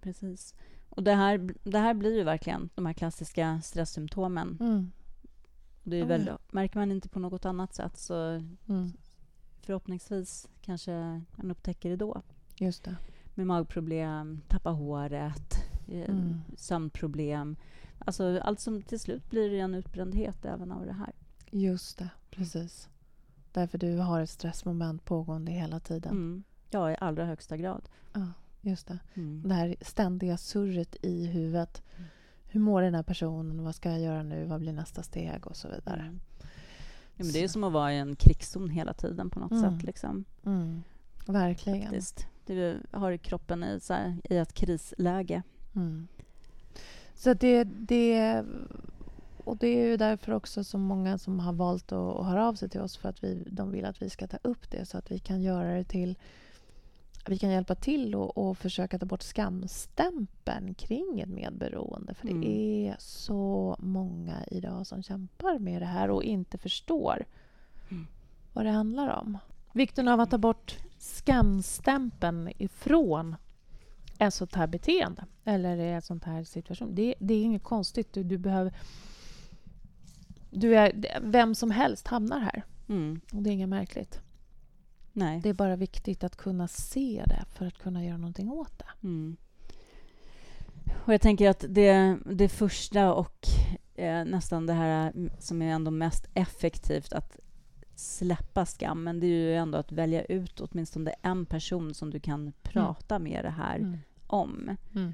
Precis. 0.00 0.54
Och 0.88 1.02
det 1.02 1.14
här, 1.14 1.50
det 1.64 1.78
här 1.78 1.94
blir 1.94 2.16
ju 2.16 2.22
verkligen 2.24 2.68
de 2.74 2.86
här 2.86 2.92
klassiska 2.92 3.60
stresssymptomen. 3.64 4.56
Mm. 4.60 4.90
Det 5.84 5.96
är 6.00 6.04
väl, 6.04 6.26
ja. 6.26 6.38
Märker 6.52 6.78
man 6.78 6.92
inte 6.92 7.08
på 7.08 7.18
något 7.20 7.44
annat 7.44 7.74
sätt 7.74 7.96
så 7.98 8.14
Mm. 8.68 8.92
förhoppningsvis 9.60 10.48
kanske 10.60 11.22
man 11.36 11.50
upptäcker 11.50 11.90
det 11.90 11.96
då. 11.96 12.22
Just 12.58 12.84
det. 12.84 12.96
Med 13.34 13.46
magproblem, 13.46 14.40
tappa 14.48 14.70
håret, 14.70 15.54
eh, 15.88 16.10
Mm. 16.10 16.40
sömnproblem. 16.56 17.56
Alltså 17.98 18.38
allt 18.40 18.60
som 18.60 18.82
till 18.82 19.00
slut 19.00 19.30
blir 19.30 19.54
en 19.54 19.74
utbrändhet 19.74 20.44
även 20.44 20.72
av 20.72 20.86
det 20.86 20.92
här. 20.92 21.12
Just 21.50 21.98
det, 21.98 22.08
precis. 22.30 22.88
Därför 23.52 23.78
du 23.78 23.96
har 23.96 24.20
ett 24.20 24.30
stressmoment 24.30 25.04
pågående 25.04 25.52
hela 25.52 25.80
tiden. 25.80 26.12
Mm. 26.12 26.42
Ja, 26.70 26.90
i 26.92 26.96
allra 27.00 27.24
högsta 27.24 27.56
grad. 27.56 27.88
Ja, 28.12 28.26
just 28.60 28.86
det. 28.86 28.98
Mm. 29.14 29.42
Det 29.48 29.54
här 29.54 29.76
ständiga 29.80 30.36
surret 30.36 30.96
i 31.02 31.26
huvudet. 31.26 31.82
Mm. 31.96 32.08
Hur 32.46 32.60
mår 32.60 32.82
den 32.82 32.94
här 32.94 33.02
personen? 33.02 33.64
Vad 33.64 33.74
ska 33.74 33.90
jag 33.90 34.00
göra 34.00 34.22
nu? 34.22 34.44
Vad 34.44 34.60
blir 34.60 34.72
nästa 34.72 35.02
steg? 35.02 35.46
Och 35.46 35.56
så 35.56 35.68
vidare. 35.68 36.00
Mm. 36.00 36.20
Ja, 37.16 37.24
men 37.24 37.32
det 37.32 37.44
är 37.44 37.48
som 37.48 37.64
att 37.64 37.72
vara 37.72 37.92
i 37.92 37.98
en 37.98 38.16
krigszon 38.16 38.70
hela 38.70 38.94
tiden 38.94 39.30
på 39.30 39.40
något 39.40 39.50
Mm. 39.52 39.62
sätt. 39.78 39.82
Liksom. 39.86 40.24
Mm. 40.44 40.82
Verkligen. 41.26 41.82
Faktiskt. 41.82 42.26
Du 42.46 42.80
har 42.90 43.16
kroppen 43.16 43.64
i, 43.64 43.80
så 43.80 43.92
här, 43.94 44.16
i 44.24 44.36
ett 44.36 44.52
krisläge. 44.52 45.42
Mm. 45.74 46.08
Så 47.14 47.34
det, 47.34 47.64
det... 47.64 48.44
Och 49.50 49.56
det 49.56 49.66
är 49.66 49.86
ju 49.86 49.96
därför 49.96 50.32
också 50.32 50.64
som 50.64 50.80
många 50.80 51.18
som 51.18 51.40
har 51.40 51.52
valt 51.52 51.92
att, 51.92 52.16
att 52.16 52.26
höra 52.26 52.48
av 52.48 52.54
sig 52.54 52.68
till 52.68 52.80
oss 52.80 52.96
för 52.96 53.08
att 53.08 53.24
vi, 53.24 53.44
de 53.50 53.70
vill 53.70 53.84
att 53.84 54.02
vi 54.02 54.10
ska 54.10 54.26
ta 54.26 54.38
upp 54.42 54.70
det 54.70 54.86
så 54.86 54.98
att 54.98 55.10
vi 55.10 55.18
kan 55.18 55.42
göra 55.42 55.74
det 55.74 55.84
till... 55.84 56.18
Vi 57.26 57.38
kan 57.38 57.50
hjälpa 57.50 57.74
till 57.74 58.14
och, 58.14 58.38
och 58.38 58.58
försöka 58.58 58.98
ta 58.98 59.06
bort 59.06 59.22
skamstämpeln 59.22 60.74
kring 60.74 61.20
ett 61.20 61.28
medberoende. 61.28 62.14
För 62.14 62.28
Mm. 62.28 62.40
det 62.40 62.88
är 62.88 62.96
så 62.98 63.76
många 63.78 64.36
idag 64.50 64.86
som 64.86 65.02
kämpar 65.02 65.58
med 65.58 65.82
det 65.82 65.86
här 65.86 66.10
och 66.10 66.22
inte 66.22 66.58
förstår 66.58 67.24
Mm. 67.90 68.06
vad 68.52 68.64
det 68.64 68.70
handlar 68.70 69.08
om. 69.08 69.38
Vikten 69.72 70.08
av 70.08 70.20
att 70.20 70.30
ta 70.30 70.38
bort 70.38 70.78
skamstämpeln 70.98 72.50
ifrån 72.58 73.36
ett 74.18 74.34
sånt 74.34 74.54
här 74.54 74.66
beteende 74.66 75.24
eller 75.44 75.78
ett 75.78 76.04
sånt 76.04 76.24
här 76.24 76.44
situation. 76.44 76.94
Det, 76.94 77.14
det 77.18 77.34
är 77.34 77.42
inget 77.42 77.62
konstigt. 77.62 78.12
Du, 78.12 78.22
du 78.22 78.38
behöver... 78.38 78.72
Du 80.50 80.76
är, 80.76 81.20
vem 81.22 81.54
som 81.54 81.70
helst 81.70 82.06
hamnar 82.08 82.40
här. 82.40 82.62
Mm. 82.88 83.20
Och 83.32 83.42
det 83.42 83.50
är 83.50 83.52
inget 83.52 83.68
märkligt. 83.68 84.20
Nej. 85.12 85.40
Det 85.42 85.48
är 85.48 85.54
bara 85.54 85.76
viktigt 85.76 86.24
att 86.24 86.36
kunna 86.36 86.68
se 86.68 87.24
det 87.26 87.44
för 87.54 87.66
att 87.66 87.78
kunna 87.78 88.04
göra 88.04 88.16
någonting 88.16 88.50
åt 88.50 88.78
det. 88.78 89.06
Mm. 89.06 89.36
Och 91.04 91.14
jag 91.14 91.20
tänker 91.20 91.50
att 91.50 91.64
det, 91.68 92.18
det 92.26 92.48
första 92.48 93.14
och 93.14 93.46
eh, 93.94 94.24
nästan 94.24 94.66
det 94.66 94.72
här 94.72 95.10
mm, 95.10 95.30
som 95.38 95.62
är 95.62 95.72
ändå 95.72 95.90
mest 95.90 96.26
effektivt 96.34 97.12
att 97.12 97.38
släppa 97.94 98.66
skammen, 98.66 99.20
det 99.20 99.26
är 99.26 99.30
ju 99.30 99.54
ändå 99.54 99.78
att 99.78 99.92
välja 99.92 100.24
ut 100.24 100.60
åtminstone 100.60 101.14
en 101.22 101.46
person 101.46 101.94
som 101.94 102.10
du 102.10 102.20
kan 102.20 102.52
prata 102.62 103.18
med 103.18 103.44
det 103.44 103.50
här 103.50 103.76
Mm. 103.76 103.98
om. 104.26 104.76
Mm. 104.94 105.12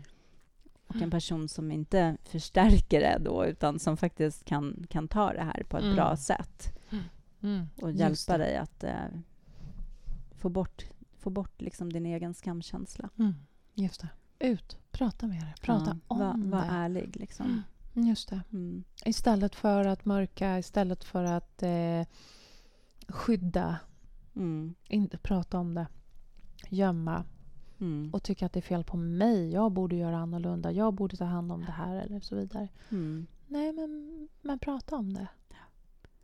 Och 0.86 0.96
en 0.96 1.10
person 1.10 1.48
som 1.48 1.70
inte 1.72 2.16
förstärker 2.24 3.00
det 3.00 3.18
då, 3.20 3.46
utan 3.46 3.78
som 3.78 3.96
faktiskt 3.96 4.44
kan, 4.44 4.86
kan 4.90 5.08
ta 5.08 5.32
det 5.32 5.42
här 5.42 5.62
på 5.68 5.76
ett 5.76 5.82
Mm. 5.84 5.96
bra 5.96 6.16
sätt 6.16 6.78
Mm. 7.42 7.66
och 7.82 7.92
hjälpa 7.92 8.38
dig 8.38 8.56
att 8.56 8.84
eh, 8.84 8.94
få 10.36 10.48
bort, 10.48 10.84
få 11.18 11.30
bort 11.30 11.60
liksom 11.60 11.92
din 11.92 12.06
egen 12.06 12.34
skamkänsla. 12.34 13.08
Mm. 13.18 13.34
Just 13.74 14.00
det. 14.00 14.08
Ut. 14.46 14.76
Prata 14.90 15.26
med 15.26 15.40
det. 15.42 15.54
Prata 15.62 15.98
Ja, 16.08 16.14
om 16.14 16.18
var, 16.50 16.58
var 16.60 16.66
det. 16.66 16.70
ärlig 16.72 17.16
liksom. 17.16 17.62
Just 17.92 18.28
det. 18.28 18.40
Mm. 18.52 18.84
Istället 19.04 19.54
för 19.54 19.84
att 19.86 20.04
mörka, 20.04 20.58
istället 20.58 21.04
för 21.04 21.24
att 21.24 21.62
eh, 21.62 22.02
skydda, 23.08 23.76
Mm. 24.36 24.74
inte 24.88 25.18
prata 25.18 25.58
om 25.58 25.74
det, 25.74 25.86
gömma 26.68 27.24
Mm. 27.80 28.10
och 28.12 28.22
tycka 28.22 28.46
att 28.46 28.52
det 28.52 28.60
är 28.60 28.62
fel 28.62 28.84
på 28.84 28.96
mig. 28.96 29.50
Jag 29.52 29.72
borde 29.72 29.96
göra 29.96 30.18
annorlunda. 30.18 30.72
Jag 30.72 30.94
borde 30.94 31.16
ta 31.16 31.24
hand 31.24 31.52
om 31.52 31.64
det 31.64 31.72
här 31.72 31.96
eller 31.96 32.20
så 32.20 32.36
vidare. 32.36 32.68
Mm. 32.90 33.26
Nej, 33.46 33.72
men, 33.72 34.28
men 34.42 34.58
prata 34.58 34.96
om 34.96 35.14
det. 35.14 35.28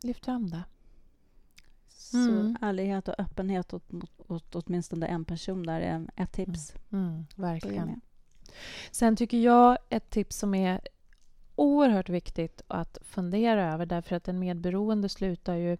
Lyft 0.03 0.25
fram 0.25 0.49
det. 0.49 0.63
Så 1.89 2.17
Mm. 2.17 2.57
ärlighet 2.61 3.07
och 3.07 3.15
öppenhet 3.19 3.73
åt, 3.73 3.93
åt, 3.93 4.31
åt 4.31 4.55
åtminstone 4.55 5.05
en 5.07 5.25
person 5.25 5.65
där 5.65 5.81
är 5.81 6.07
ett 6.15 6.31
tips. 6.31 6.73
Mm, 6.91 7.25
Börja 7.35 7.51
verkligen. 7.53 8.01
Sen 8.91 9.15
tycker 9.15 9.37
jag 9.37 9.77
ett 9.89 10.09
tips 10.09 10.37
som 10.37 10.55
är 10.55 10.81
oerhört 11.55 12.09
viktigt 12.09 12.61
att 12.67 12.97
fundera 13.01 13.73
över 13.73 13.85
därför 13.85 14.15
att 14.15 14.27
en 14.27 14.39
medberoende 14.39 15.09
slutar 15.09 15.55
ju 15.55 15.77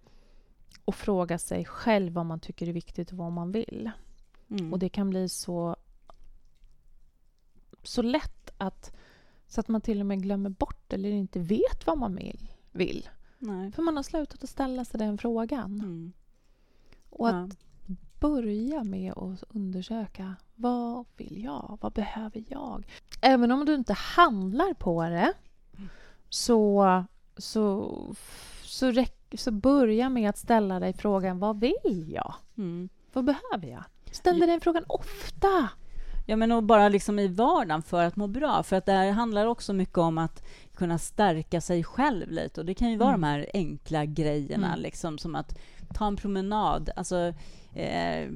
att 0.86 0.95
fråga 0.95 1.38
sig 1.38 1.65
själv 1.65 2.13
vad 2.13 2.25
man 2.25 2.39
tycker 2.39 2.67
är 2.67 2.73
viktigt 2.73 3.12
och 3.12 3.17
vad 3.17 3.31
man 3.31 3.51
vill. 3.51 3.91
Mm. 4.49 4.73
Och 4.73 4.79
det 4.79 4.89
kan 4.89 5.10
bli 5.10 5.29
så 5.29 5.75
så 7.84 8.01
lätt 8.01 8.49
att 8.58 8.91
så 9.47 9.60
att 9.60 9.67
man 9.67 9.82
till 9.82 9.99
och 9.99 10.06
med 10.06 10.21
glömmer 10.21 10.49
bort 10.49 10.93
eller 10.93 11.12
inte 11.12 11.39
vet 11.39 11.88
vad 11.88 11.97
man 11.97 12.15
vill. 12.15 12.51
vill. 12.71 13.10
Nej. 13.39 13.71
För 13.71 13.82
man 13.82 13.95
har 13.95 14.03
slutat 14.03 14.43
att 14.43 14.49
ställa 14.49 14.86
sig 14.86 14.97
den 14.99 15.17
frågan. 15.17 15.71
Mm. 15.79 16.13
Och 17.10 17.29
att 17.29 17.36
Ja. 17.36 17.95
börja 18.19 18.84
med 18.84 19.13
att 19.17 19.43
undersöka 19.49 20.36
vad 20.56 21.06
vill 21.17 21.43
jag? 21.43 21.77
Vad 21.82 21.93
behöver 21.93 22.43
jag? 22.47 22.88
Även 23.21 23.51
om 23.51 23.65
du 23.65 23.75
inte 23.75 23.93
handlar 23.93 24.73
på 24.73 25.03
det 25.03 25.34
så, 26.29 27.03
så, 27.38 27.95
så, 28.63 28.91
räck, 28.91 29.34
så 29.38 29.51
börja 29.51 30.10
med 30.10 30.29
att 30.29 30.38
ställa 30.38 30.79
dig 30.79 30.93
frågan 30.93 31.39
vad 31.39 31.60
vill 31.60 32.12
jag? 32.13 32.34
Mm. 32.58 32.89
Vad 33.13 33.25
behöver 33.25 33.67
jag? 33.67 33.84
Ställ 34.13 34.39
dig 34.39 34.47
den 34.47 34.62
frågan 34.62 34.84
ofta. 34.88 35.69
Ja, 36.26 36.36
men 36.36 36.52
och 36.52 36.63
bara 36.63 36.89
liksom 36.89 37.19
i 37.19 37.28
vardagen 37.28 37.82
för 37.82 38.04
att 38.04 38.15
må 38.15 38.28
bra. 38.28 38.63
För 38.63 38.76
att 38.76 38.86
det 38.86 38.91
här 38.91 39.12
handlar 39.12 39.45
också 39.45 39.73
mycket 39.73 39.97
om 39.97 40.17
att 40.17 40.43
kunna 40.76 40.97
stärka 40.97 41.62
sig 41.62 41.84
själv 41.84 42.32
lite. 42.32 42.60
Och 42.62 42.65
det 42.65 42.73
kan 42.73 42.89
ju 42.91 42.97
vara 42.97 43.10
Mm. 43.10 43.21
de 43.21 43.28
här 43.28 43.49
enkla 43.54 44.06
grejerna, 44.06 44.67
Mm. 44.67 44.80
liksom 44.80 45.17
som 45.17 45.36
att 45.36 45.58
ta 45.93 46.08
en 46.08 46.15
promenad. 46.15 46.89
Alltså, 46.95 47.34
eh, 47.73 48.30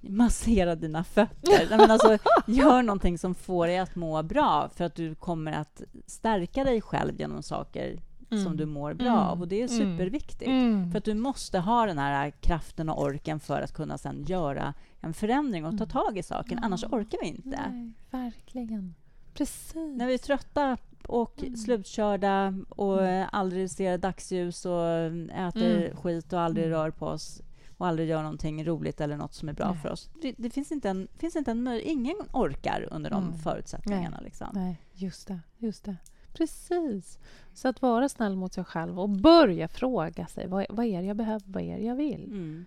massera 0.00 0.74
dina 0.74 1.04
fötter. 1.04 1.66
Nej, 1.70 1.78
men 1.78 1.90
alltså, 1.90 2.18
gör 2.46 2.82
någonting 2.82 3.18
som 3.18 3.34
får 3.34 3.66
dig 3.66 3.78
att 3.78 3.96
må 3.96 4.22
bra 4.22 4.68
för 4.76 4.84
att 4.84 4.94
du 4.94 5.14
kommer 5.14 5.52
att 5.52 5.82
stärka 6.06 6.64
dig 6.64 6.80
själv 6.80 7.20
genom 7.20 7.42
saker 7.42 8.00
Mm. 8.30 8.44
som 8.44 8.56
du 8.56 8.66
mår 8.66 8.94
bra 8.94 9.06
Mm. 9.06 9.18
av. 9.18 9.40
Och 9.40 9.48
det 9.48 9.62
är 9.62 9.68
Mm. 9.68 9.78
superviktigt. 9.98 10.48
Mm. 10.50 10.90
För 10.90 10.98
att 10.98 11.04
du 11.04 11.14
måste 11.14 11.58
ha 11.58 11.86
den 11.86 11.98
här 11.98 12.30
kraften 12.30 12.88
och 12.88 13.02
orken 13.02 13.40
för 13.40 13.62
att 13.62 13.72
kunna 13.72 13.98
sen 13.98 14.24
göra 14.24 14.74
en 15.00 15.14
förändring 15.14 15.64
och 15.64 15.70
ta 15.78 15.84
Mm. 15.84 15.88
tag 15.88 16.18
i 16.18 16.22
saken. 16.22 16.58
Ja. 16.60 16.64
Annars 16.66 16.84
orkar 16.84 17.18
vi 17.22 17.26
inte. 17.28 17.48
Nej, 17.70 17.92
verkligen. 18.10 18.94
Precis. 19.34 19.74
När 19.74 20.06
vi 20.06 20.14
är 20.14 20.18
trötta 20.18 20.76
och 21.06 21.42
Mm. 21.42 21.56
slutkörda 21.56 22.54
och 22.68 23.02
Mm. 23.02 23.28
aldrig 23.32 23.70
ser 23.70 23.98
dagsljus 23.98 24.66
och 24.66 24.86
äter 25.34 25.76
Mm. 25.84 25.96
skit 25.96 26.32
och 26.32 26.40
aldrig 26.40 26.66
Mm. 26.66 26.78
rör 26.78 26.90
på 26.90 27.06
oss 27.06 27.42
och 27.78 27.86
aldrig 27.86 28.08
gör 28.08 28.22
någonting 28.22 28.64
roligt 28.64 29.00
eller 29.00 29.16
något 29.16 29.34
som 29.34 29.48
är 29.48 29.52
bra 29.52 29.70
Nej. 29.70 29.78
för 29.78 29.90
oss. 29.92 30.10
Det, 30.22 30.34
det 30.38 30.50
finns 30.50 30.72
inte 30.72 30.88
en, 30.90 31.08
finns 31.18 31.36
inte 31.36 31.50
en 31.50 31.80
Ingen 31.84 32.16
orkar 32.32 32.88
under 32.90 33.10
de 33.10 33.22
Mm. 33.24 33.38
förutsättningarna. 33.38 34.20
Liksom. 34.20 34.48
Nej, 34.52 34.80
just 34.92 35.28
det. 35.28 35.40
Just 35.58 35.84
det. 35.84 35.96
Precis. 36.32 37.18
Så 37.54 37.68
att 37.68 37.82
vara 37.82 38.08
snäll 38.08 38.36
mot 38.36 38.54
sig 38.54 38.64
själv 38.64 39.00
och 39.00 39.10
börja 39.10 39.68
fråga 39.68 40.26
sig 40.26 40.46
vad, 40.46 40.66
vad 40.68 40.86
är 40.86 41.00
det 41.00 41.08
jag 41.08 41.16
behöver, 41.16 41.42
vad 41.46 41.62
är 41.62 41.78
det 41.78 41.84
jag 41.84 41.96
vill? 41.96 42.24
Mm. 42.24 42.66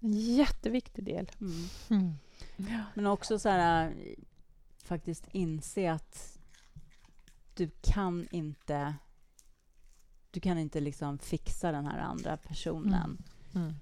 En 0.00 0.12
jätteviktig 0.12 1.04
del. 1.04 1.30
Mm. 1.88 2.12
Men 2.94 3.06
också 3.06 3.38
så 3.38 3.48
här, 3.48 3.94
faktiskt 4.84 5.28
inse 5.32 5.92
att 5.92 6.38
du 7.54 7.70
kan 7.82 8.28
inte 8.30 8.94
du 10.30 10.40
kan 10.40 10.58
inte 10.58 10.80
liksom 10.80 11.18
fixa 11.18 11.72
den 11.72 11.86
här 11.86 11.98
andra 11.98 12.36
personen. 12.36 13.22
Mm. 13.54 13.74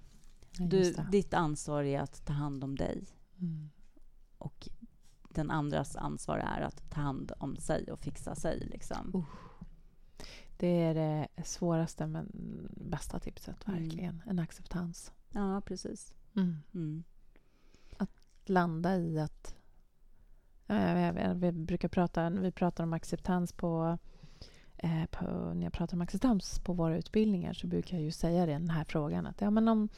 Ja, 0.58 0.64
Du, 0.64 0.92
ditt 1.10 1.34
ansvar 1.34 1.84
är 1.84 2.00
att 2.00 2.24
ta 2.24 2.32
hand 2.32 2.64
om 2.64 2.76
dig. 2.76 3.04
Mm. 3.40 3.70
Och 4.38 4.68
den 5.36 5.50
andras 5.50 5.96
ansvar 5.96 6.38
är 6.38 6.60
att 6.60 6.90
ta 6.90 7.00
hand 7.00 7.32
om 7.38 7.56
sig 7.56 7.92
och 7.92 8.00
fixa 8.00 8.34
sig. 8.34 8.60
Liksom. 8.60 9.12
Uh. 9.14 9.24
Det 10.58 10.82
är 10.82 10.94
det 10.94 11.28
svåraste 11.44 12.06
men 12.06 12.28
bästa 12.76 13.18
tipset, 13.18 13.68
Mm. 13.68 13.82
verkligen. 13.82 14.22
En 14.26 14.38
acceptans. 14.38 15.12
Ja, 15.32 15.60
precis. 15.66 16.14
Mm. 16.36 16.56
Mm. 16.74 17.04
Landa 18.48 18.96
i 18.96 19.18
att... 19.18 19.54
vet, 20.66 21.36
Vi 21.36 21.52
brukar 21.52 21.88
prata, 21.88 22.30
vi 22.30 22.52
pratar 22.52 22.84
om 22.84 22.92
acceptans 22.92 23.52
på, 23.52 23.98
eh, 24.76 25.06
på... 25.10 25.24
När 25.54 25.62
jag 25.62 25.72
pratar 25.72 25.96
om 25.96 26.00
acceptans 26.00 26.58
på 26.58 26.72
våra 26.72 26.96
utbildningar 26.96 27.52
så 27.52 27.66
brukar 27.66 27.96
jag 27.96 28.04
ju 28.04 28.10
säga 28.12 28.46
det, 28.46 28.52
den 28.52 28.70
här 28.70 28.84
frågan. 28.84 29.26
Att, 29.26 29.40
ja, 29.40 29.50
men 29.50 29.68
om, 29.68 29.88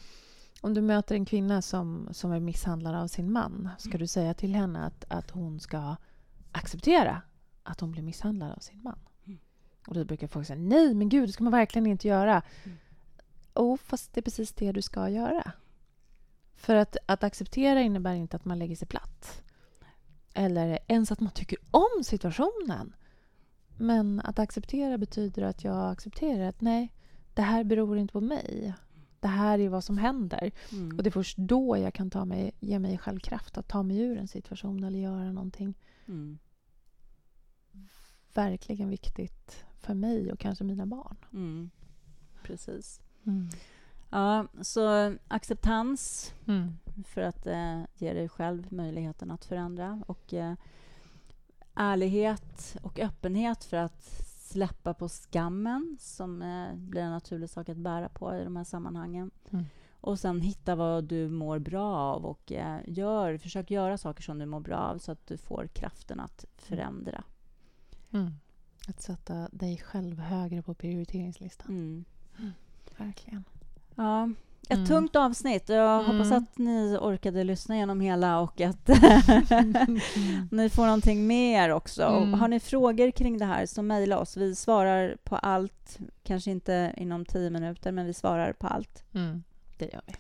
om 0.61 0.75
du 0.75 0.81
möter 0.81 1.15
en 1.15 1.25
kvinna 1.25 1.63
som, 1.63 2.09
som 2.13 2.33
är 2.33 2.41
misshandlad 2.41 2.95
av 2.95 3.07
sin 3.07 3.33
man 3.33 3.69
ska 3.79 3.99
du 3.99 4.07
säga 4.07 4.35
till 4.35 4.55
henne 4.55 4.85
att, 4.85 5.05
att 5.09 5.31
hon 5.31 5.61
ska 5.61 5.97
acceptera 6.53 7.23
att 7.63 7.81
hon 7.81 7.93
blir 7.93 8.03
misshandlad 8.03 8.53
av 8.53 8.59
sin 8.59 8.83
man? 8.83 8.99
Mm. 9.27 9.39
Och 9.87 9.95
då 9.95 10.05
brukar 10.05 10.27
folk 10.27 10.47
säga 10.47 10.59
nej, 10.59 10.95
men 10.95 11.09
gud, 11.09 11.29
det 11.29 11.33
ska 11.33 11.45
man 11.45 11.53
verkligen 11.53 11.87
inte 11.87 12.09
göra. 12.09 12.43
Mm. 12.65 12.79
Oh, 13.55 13.77
fast 13.77 14.15
det 14.15 14.21
är 14.21 14.23
precis 14.23 14.53
det 14.53 14.73
du 14.73 14.83
ska 14.83 15.09
göra. 15.09 15.53
För 16.55 16.75
att, 16.75 16.97
att 17.07 17.25
acceptera 17.25 17.81
innebär 17.81 18.15
inte 18.15 18.37
att 18.37 18.45
man 18.45 18.59
lägger 18.59 18.77
sig 18.77 18.89
platt. 18.89 19.43
Eller 20.35 20.79
ens 20.87 21.13
att 21.13 21.21
man 21.21 21.33
tycker 21.33 21.59
om 21.71 22.05
situationen. 22.05 22.97
Men 23.77 24.21
att 24.21 24.39
acceptera 24.39 24.99
betyder 24.99 25.43
att 25.43 25.65
jag 25.65 25.93
accepterar 25.93 26.49
att 26.49 26.61
nej, 26.61 26.93
det 27.35 27.43
här 27.43 27.65
beror 27.65 27.99
inte 27.99 28.13
på 28.13 28.21
mig. 28.21 28.75
Det 29.21 29.29
här 29.29 29.59
är 29.59 29.69
vad 29.69 29.85
som 29.85 29.99
händer. 29.99 30.51
Mm. 30.73 30.97
Och 30.97 31.03
det 31.03 31.09
är 31.09 31.11
först 31.11 31.37
då 31.39 31.77
jag 31.79 31.95
kan 31.95 32.11
ta 32.11 32.25
mig, 32.25 32.53
ge 32.61 32.79
mig 32.79 32.99
själv 32.99 33.19
kraft 33.19 33.59
att 33.59 33.69
ta 33.69 33.83
mig 33.83 33.99
ur 34.01 34.19
en 34.19 34.29
situation 34.29 34.85
eller 34.85 34.99
göra 34.99 35.33
någonting 35.33 35.75
Mm. 36.09 36.39
verkligen 38.35 38.89
viktigt 38.89 39.65
för 39.81 39.95
mig 39.95 40.33
och 40.33 40.39
kanske 40.39 40.65
mina 40.65 40.87
barn. 40.87 41.17
Mm. 41.33 41.71
Precis. 42.43 43.01
Mm. 43.27 43.49
Ja, 44.11 44.47
så 44.63 45.15
acceptans 45.29 46.33
Mm. 46.47 46.73
för 47.05 47.21
att 47.21 47.47
eh, 47.47 47.83
ge 47.95 48.13
dig 48.13 48.29
själv 48.29 48.73
möjligheten 48.73 49.31
att 49.31 49.45
förändra 49.45 50.03
och 50.07 50.35
eh, 50.35 50.55
ärlighet 51.75 52.77
och 52.83 52.99
öppenhet 52.99 53.65
för 53.65 53.77
att 53.77 54.28
släppa 54.49 54.95
på 54.95 55.09
skammen 55.09 55.97
som 56.01 56.43
eh, 56.43 56.75
blir 56.75 57.03
en 57.03 57.11
naturlig 57.11 57.51
sak 57.51 57.69
att 57.69 57.77
bära 57.77 58.09
på 58.09 58.35
i 58.35 58.45
de 58.45 58.57
här 58.57 58.65
sammanhangen. 58.65 59.31
Mm. 59.51 59.65
Och 60.01 60.19
sen 60.19 60.41
hitta 60.41 60.75
vad 60.75 61.05
du 61.05 61.29
mår 61.29 61.59
bra 61.59 61.97
av 61.97 62.27
och 62.27 62.53
eh, 62.53 62.81
gör, 62.87 63.39
försök 63.39 63.71
göra 63.71 63.99
saker 63.99 64.23
som 64.23 64.39
du 64.39 64.47
mår 64.47 64.61
bra 64.61 64.77
av 64.77 64.99
så 64.99 65.13
att 65.13 65.27
du 65.27 65.37
får 65.37 65.67
kraften 65.67 66.21
att 66.21 66.45
förändra. 66.57 67.25
Mm. 68.11 68.31
Att 68.89 69.03
sätta 69.03 69.49
dig 69.53 69.79
själv 69.79 70.19
högre 70.19 70.63
på 70.63 70.75
prioriteringslistan. 70.75 71.69
Mm. 71.69 72.05
Verkligen. 72.97 73.45
Ja, 73.95 74.31
ett 74.63 74.71
Mm. 74.77 74.87
tungt 74.87 75.17
avsnitt. 75.17 75.69
Jag 75.69 76.05
Mm. 76.05 76.17
hoppas 76.17 76.33
att 76.33 76.59
ni 76.59 76.97
orkade 77.01 77.45
lyssna 77.45 77.75
igenom 77.77 78.01
hela 78.01 78.41
och 78.41 78.61
att 78.61 78.89
ni 80.51 80.71
får 80.71 80.85
någonting 80.85 81.27
med 81.27 81.65
er 81.65 81.71
också. 81.71 82.03
Mm. 82.03 82.33
Och 82.33 82.39
har 82.39 82.49
ni 82.49 82.61
frågor 82.61 83.11
kring 83.11 83.39
det 83.39 83.45
här 83.45 83.67
så 83.67 83.83
mejla 83.83 84.19
oss. 84.19 84.37
Vi 84.37 84.55
svarar 84.55 85.17
på 85.25 85.37
allt. 85.37 85.99
Kanske 86.23 86.51
inte 86.51 86.95
inom 86.97 87.25
tio 87.25 87.51
minuter, 87.51 87.93
men 87.93 88.07
vi 88.07 88.15
svarar 88.15 88.53
på 88.53 88.67
allt. 88.67 89.05
Mm. 89.15 89.43
Det 89.79 89.93
gör 89.93 90.03
vi. 90.07 90.13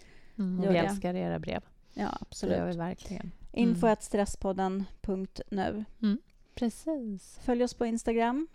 Mm. 0.42 0.62
Gör 0.64 0.72
vi 0.72 0.78
älskar 0.78 1.14
era 1.14 1.38
brev. 1.38 1.62
Ja, 1.94 2.18
Så 2.30 2.46
det 2.46 2.52
gör 2.52 2.64
vi 2.64 2.70
absolut. 2.70 2.86
verkligen. 2.88 3.30
Info 3.52 3.86
Mm. 3.86 3.92
att 3.92 4.02
stresspodden.nu. 4.02 5.84
Precis. 6.54 7.38
Följ 7.42 7.64
oss 7.64 7.74
på 7.74 7.86
Instagram 7.86 8.48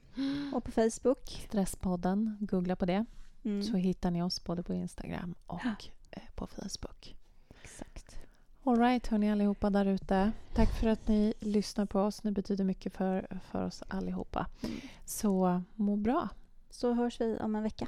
och 0.54 0.64
på 0.64 0.72
Facebook. 0.72 1.46
Stresspodden, 1.50 2.38
googla 2.40 2.76
på 2.76 2.86
det 2.86 3.06
mm. 3.46 3.64
så 3.64 3.78
hittar 3.78 4.12
ni 4.12 4.24
oss 4.24 4.44
både 4.44 4.64
på 4.64 4.74
Instagram 4.74 5.36
och 5.46 5.62
ja. 5.64 5.76
Eh, 6.12 6.24
på 6.36 6.48
Facebook. 6.48 7.16
Exakt. 7.64 8.16
Alright 8.64 9.08
hörni 9.08 9.32
allihopa 9.32 9.70
där 9.70 9.86
ute. 9.86 10.32
Tack 10.54 10.80
för 10.80 10.88
att 10.88 11.08
ni 11.08 11.34
lyssnar 11.40 11.86
på 11.86 12.02
oss. 12.02 12.24
Ni 12.24 12.32
betyder 12.32 12.64
mycket 12.64 12.94
för, 12.94 13.40
för 13.52 13.66
oss 13.66 13.84
allihopa. 13.88 14.48
Mm. 14.64 14.76
Så 15.06 15.62
må 15.76 15.96
bra. 15.96 16.30
Så 16.70 16.94
hörs 16.94 17.22
vi 17.22 17.38
om 17.38 17.56
en 17.56 17.64
vecka. 17.64 17.88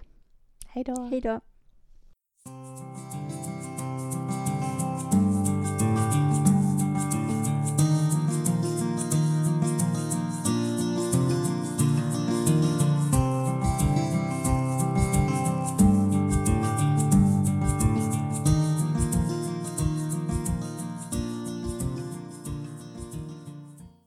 Hej 0.67 0.83
då. 0.83 1.01
Hej 1.03 1.21
då. 1.21 1.39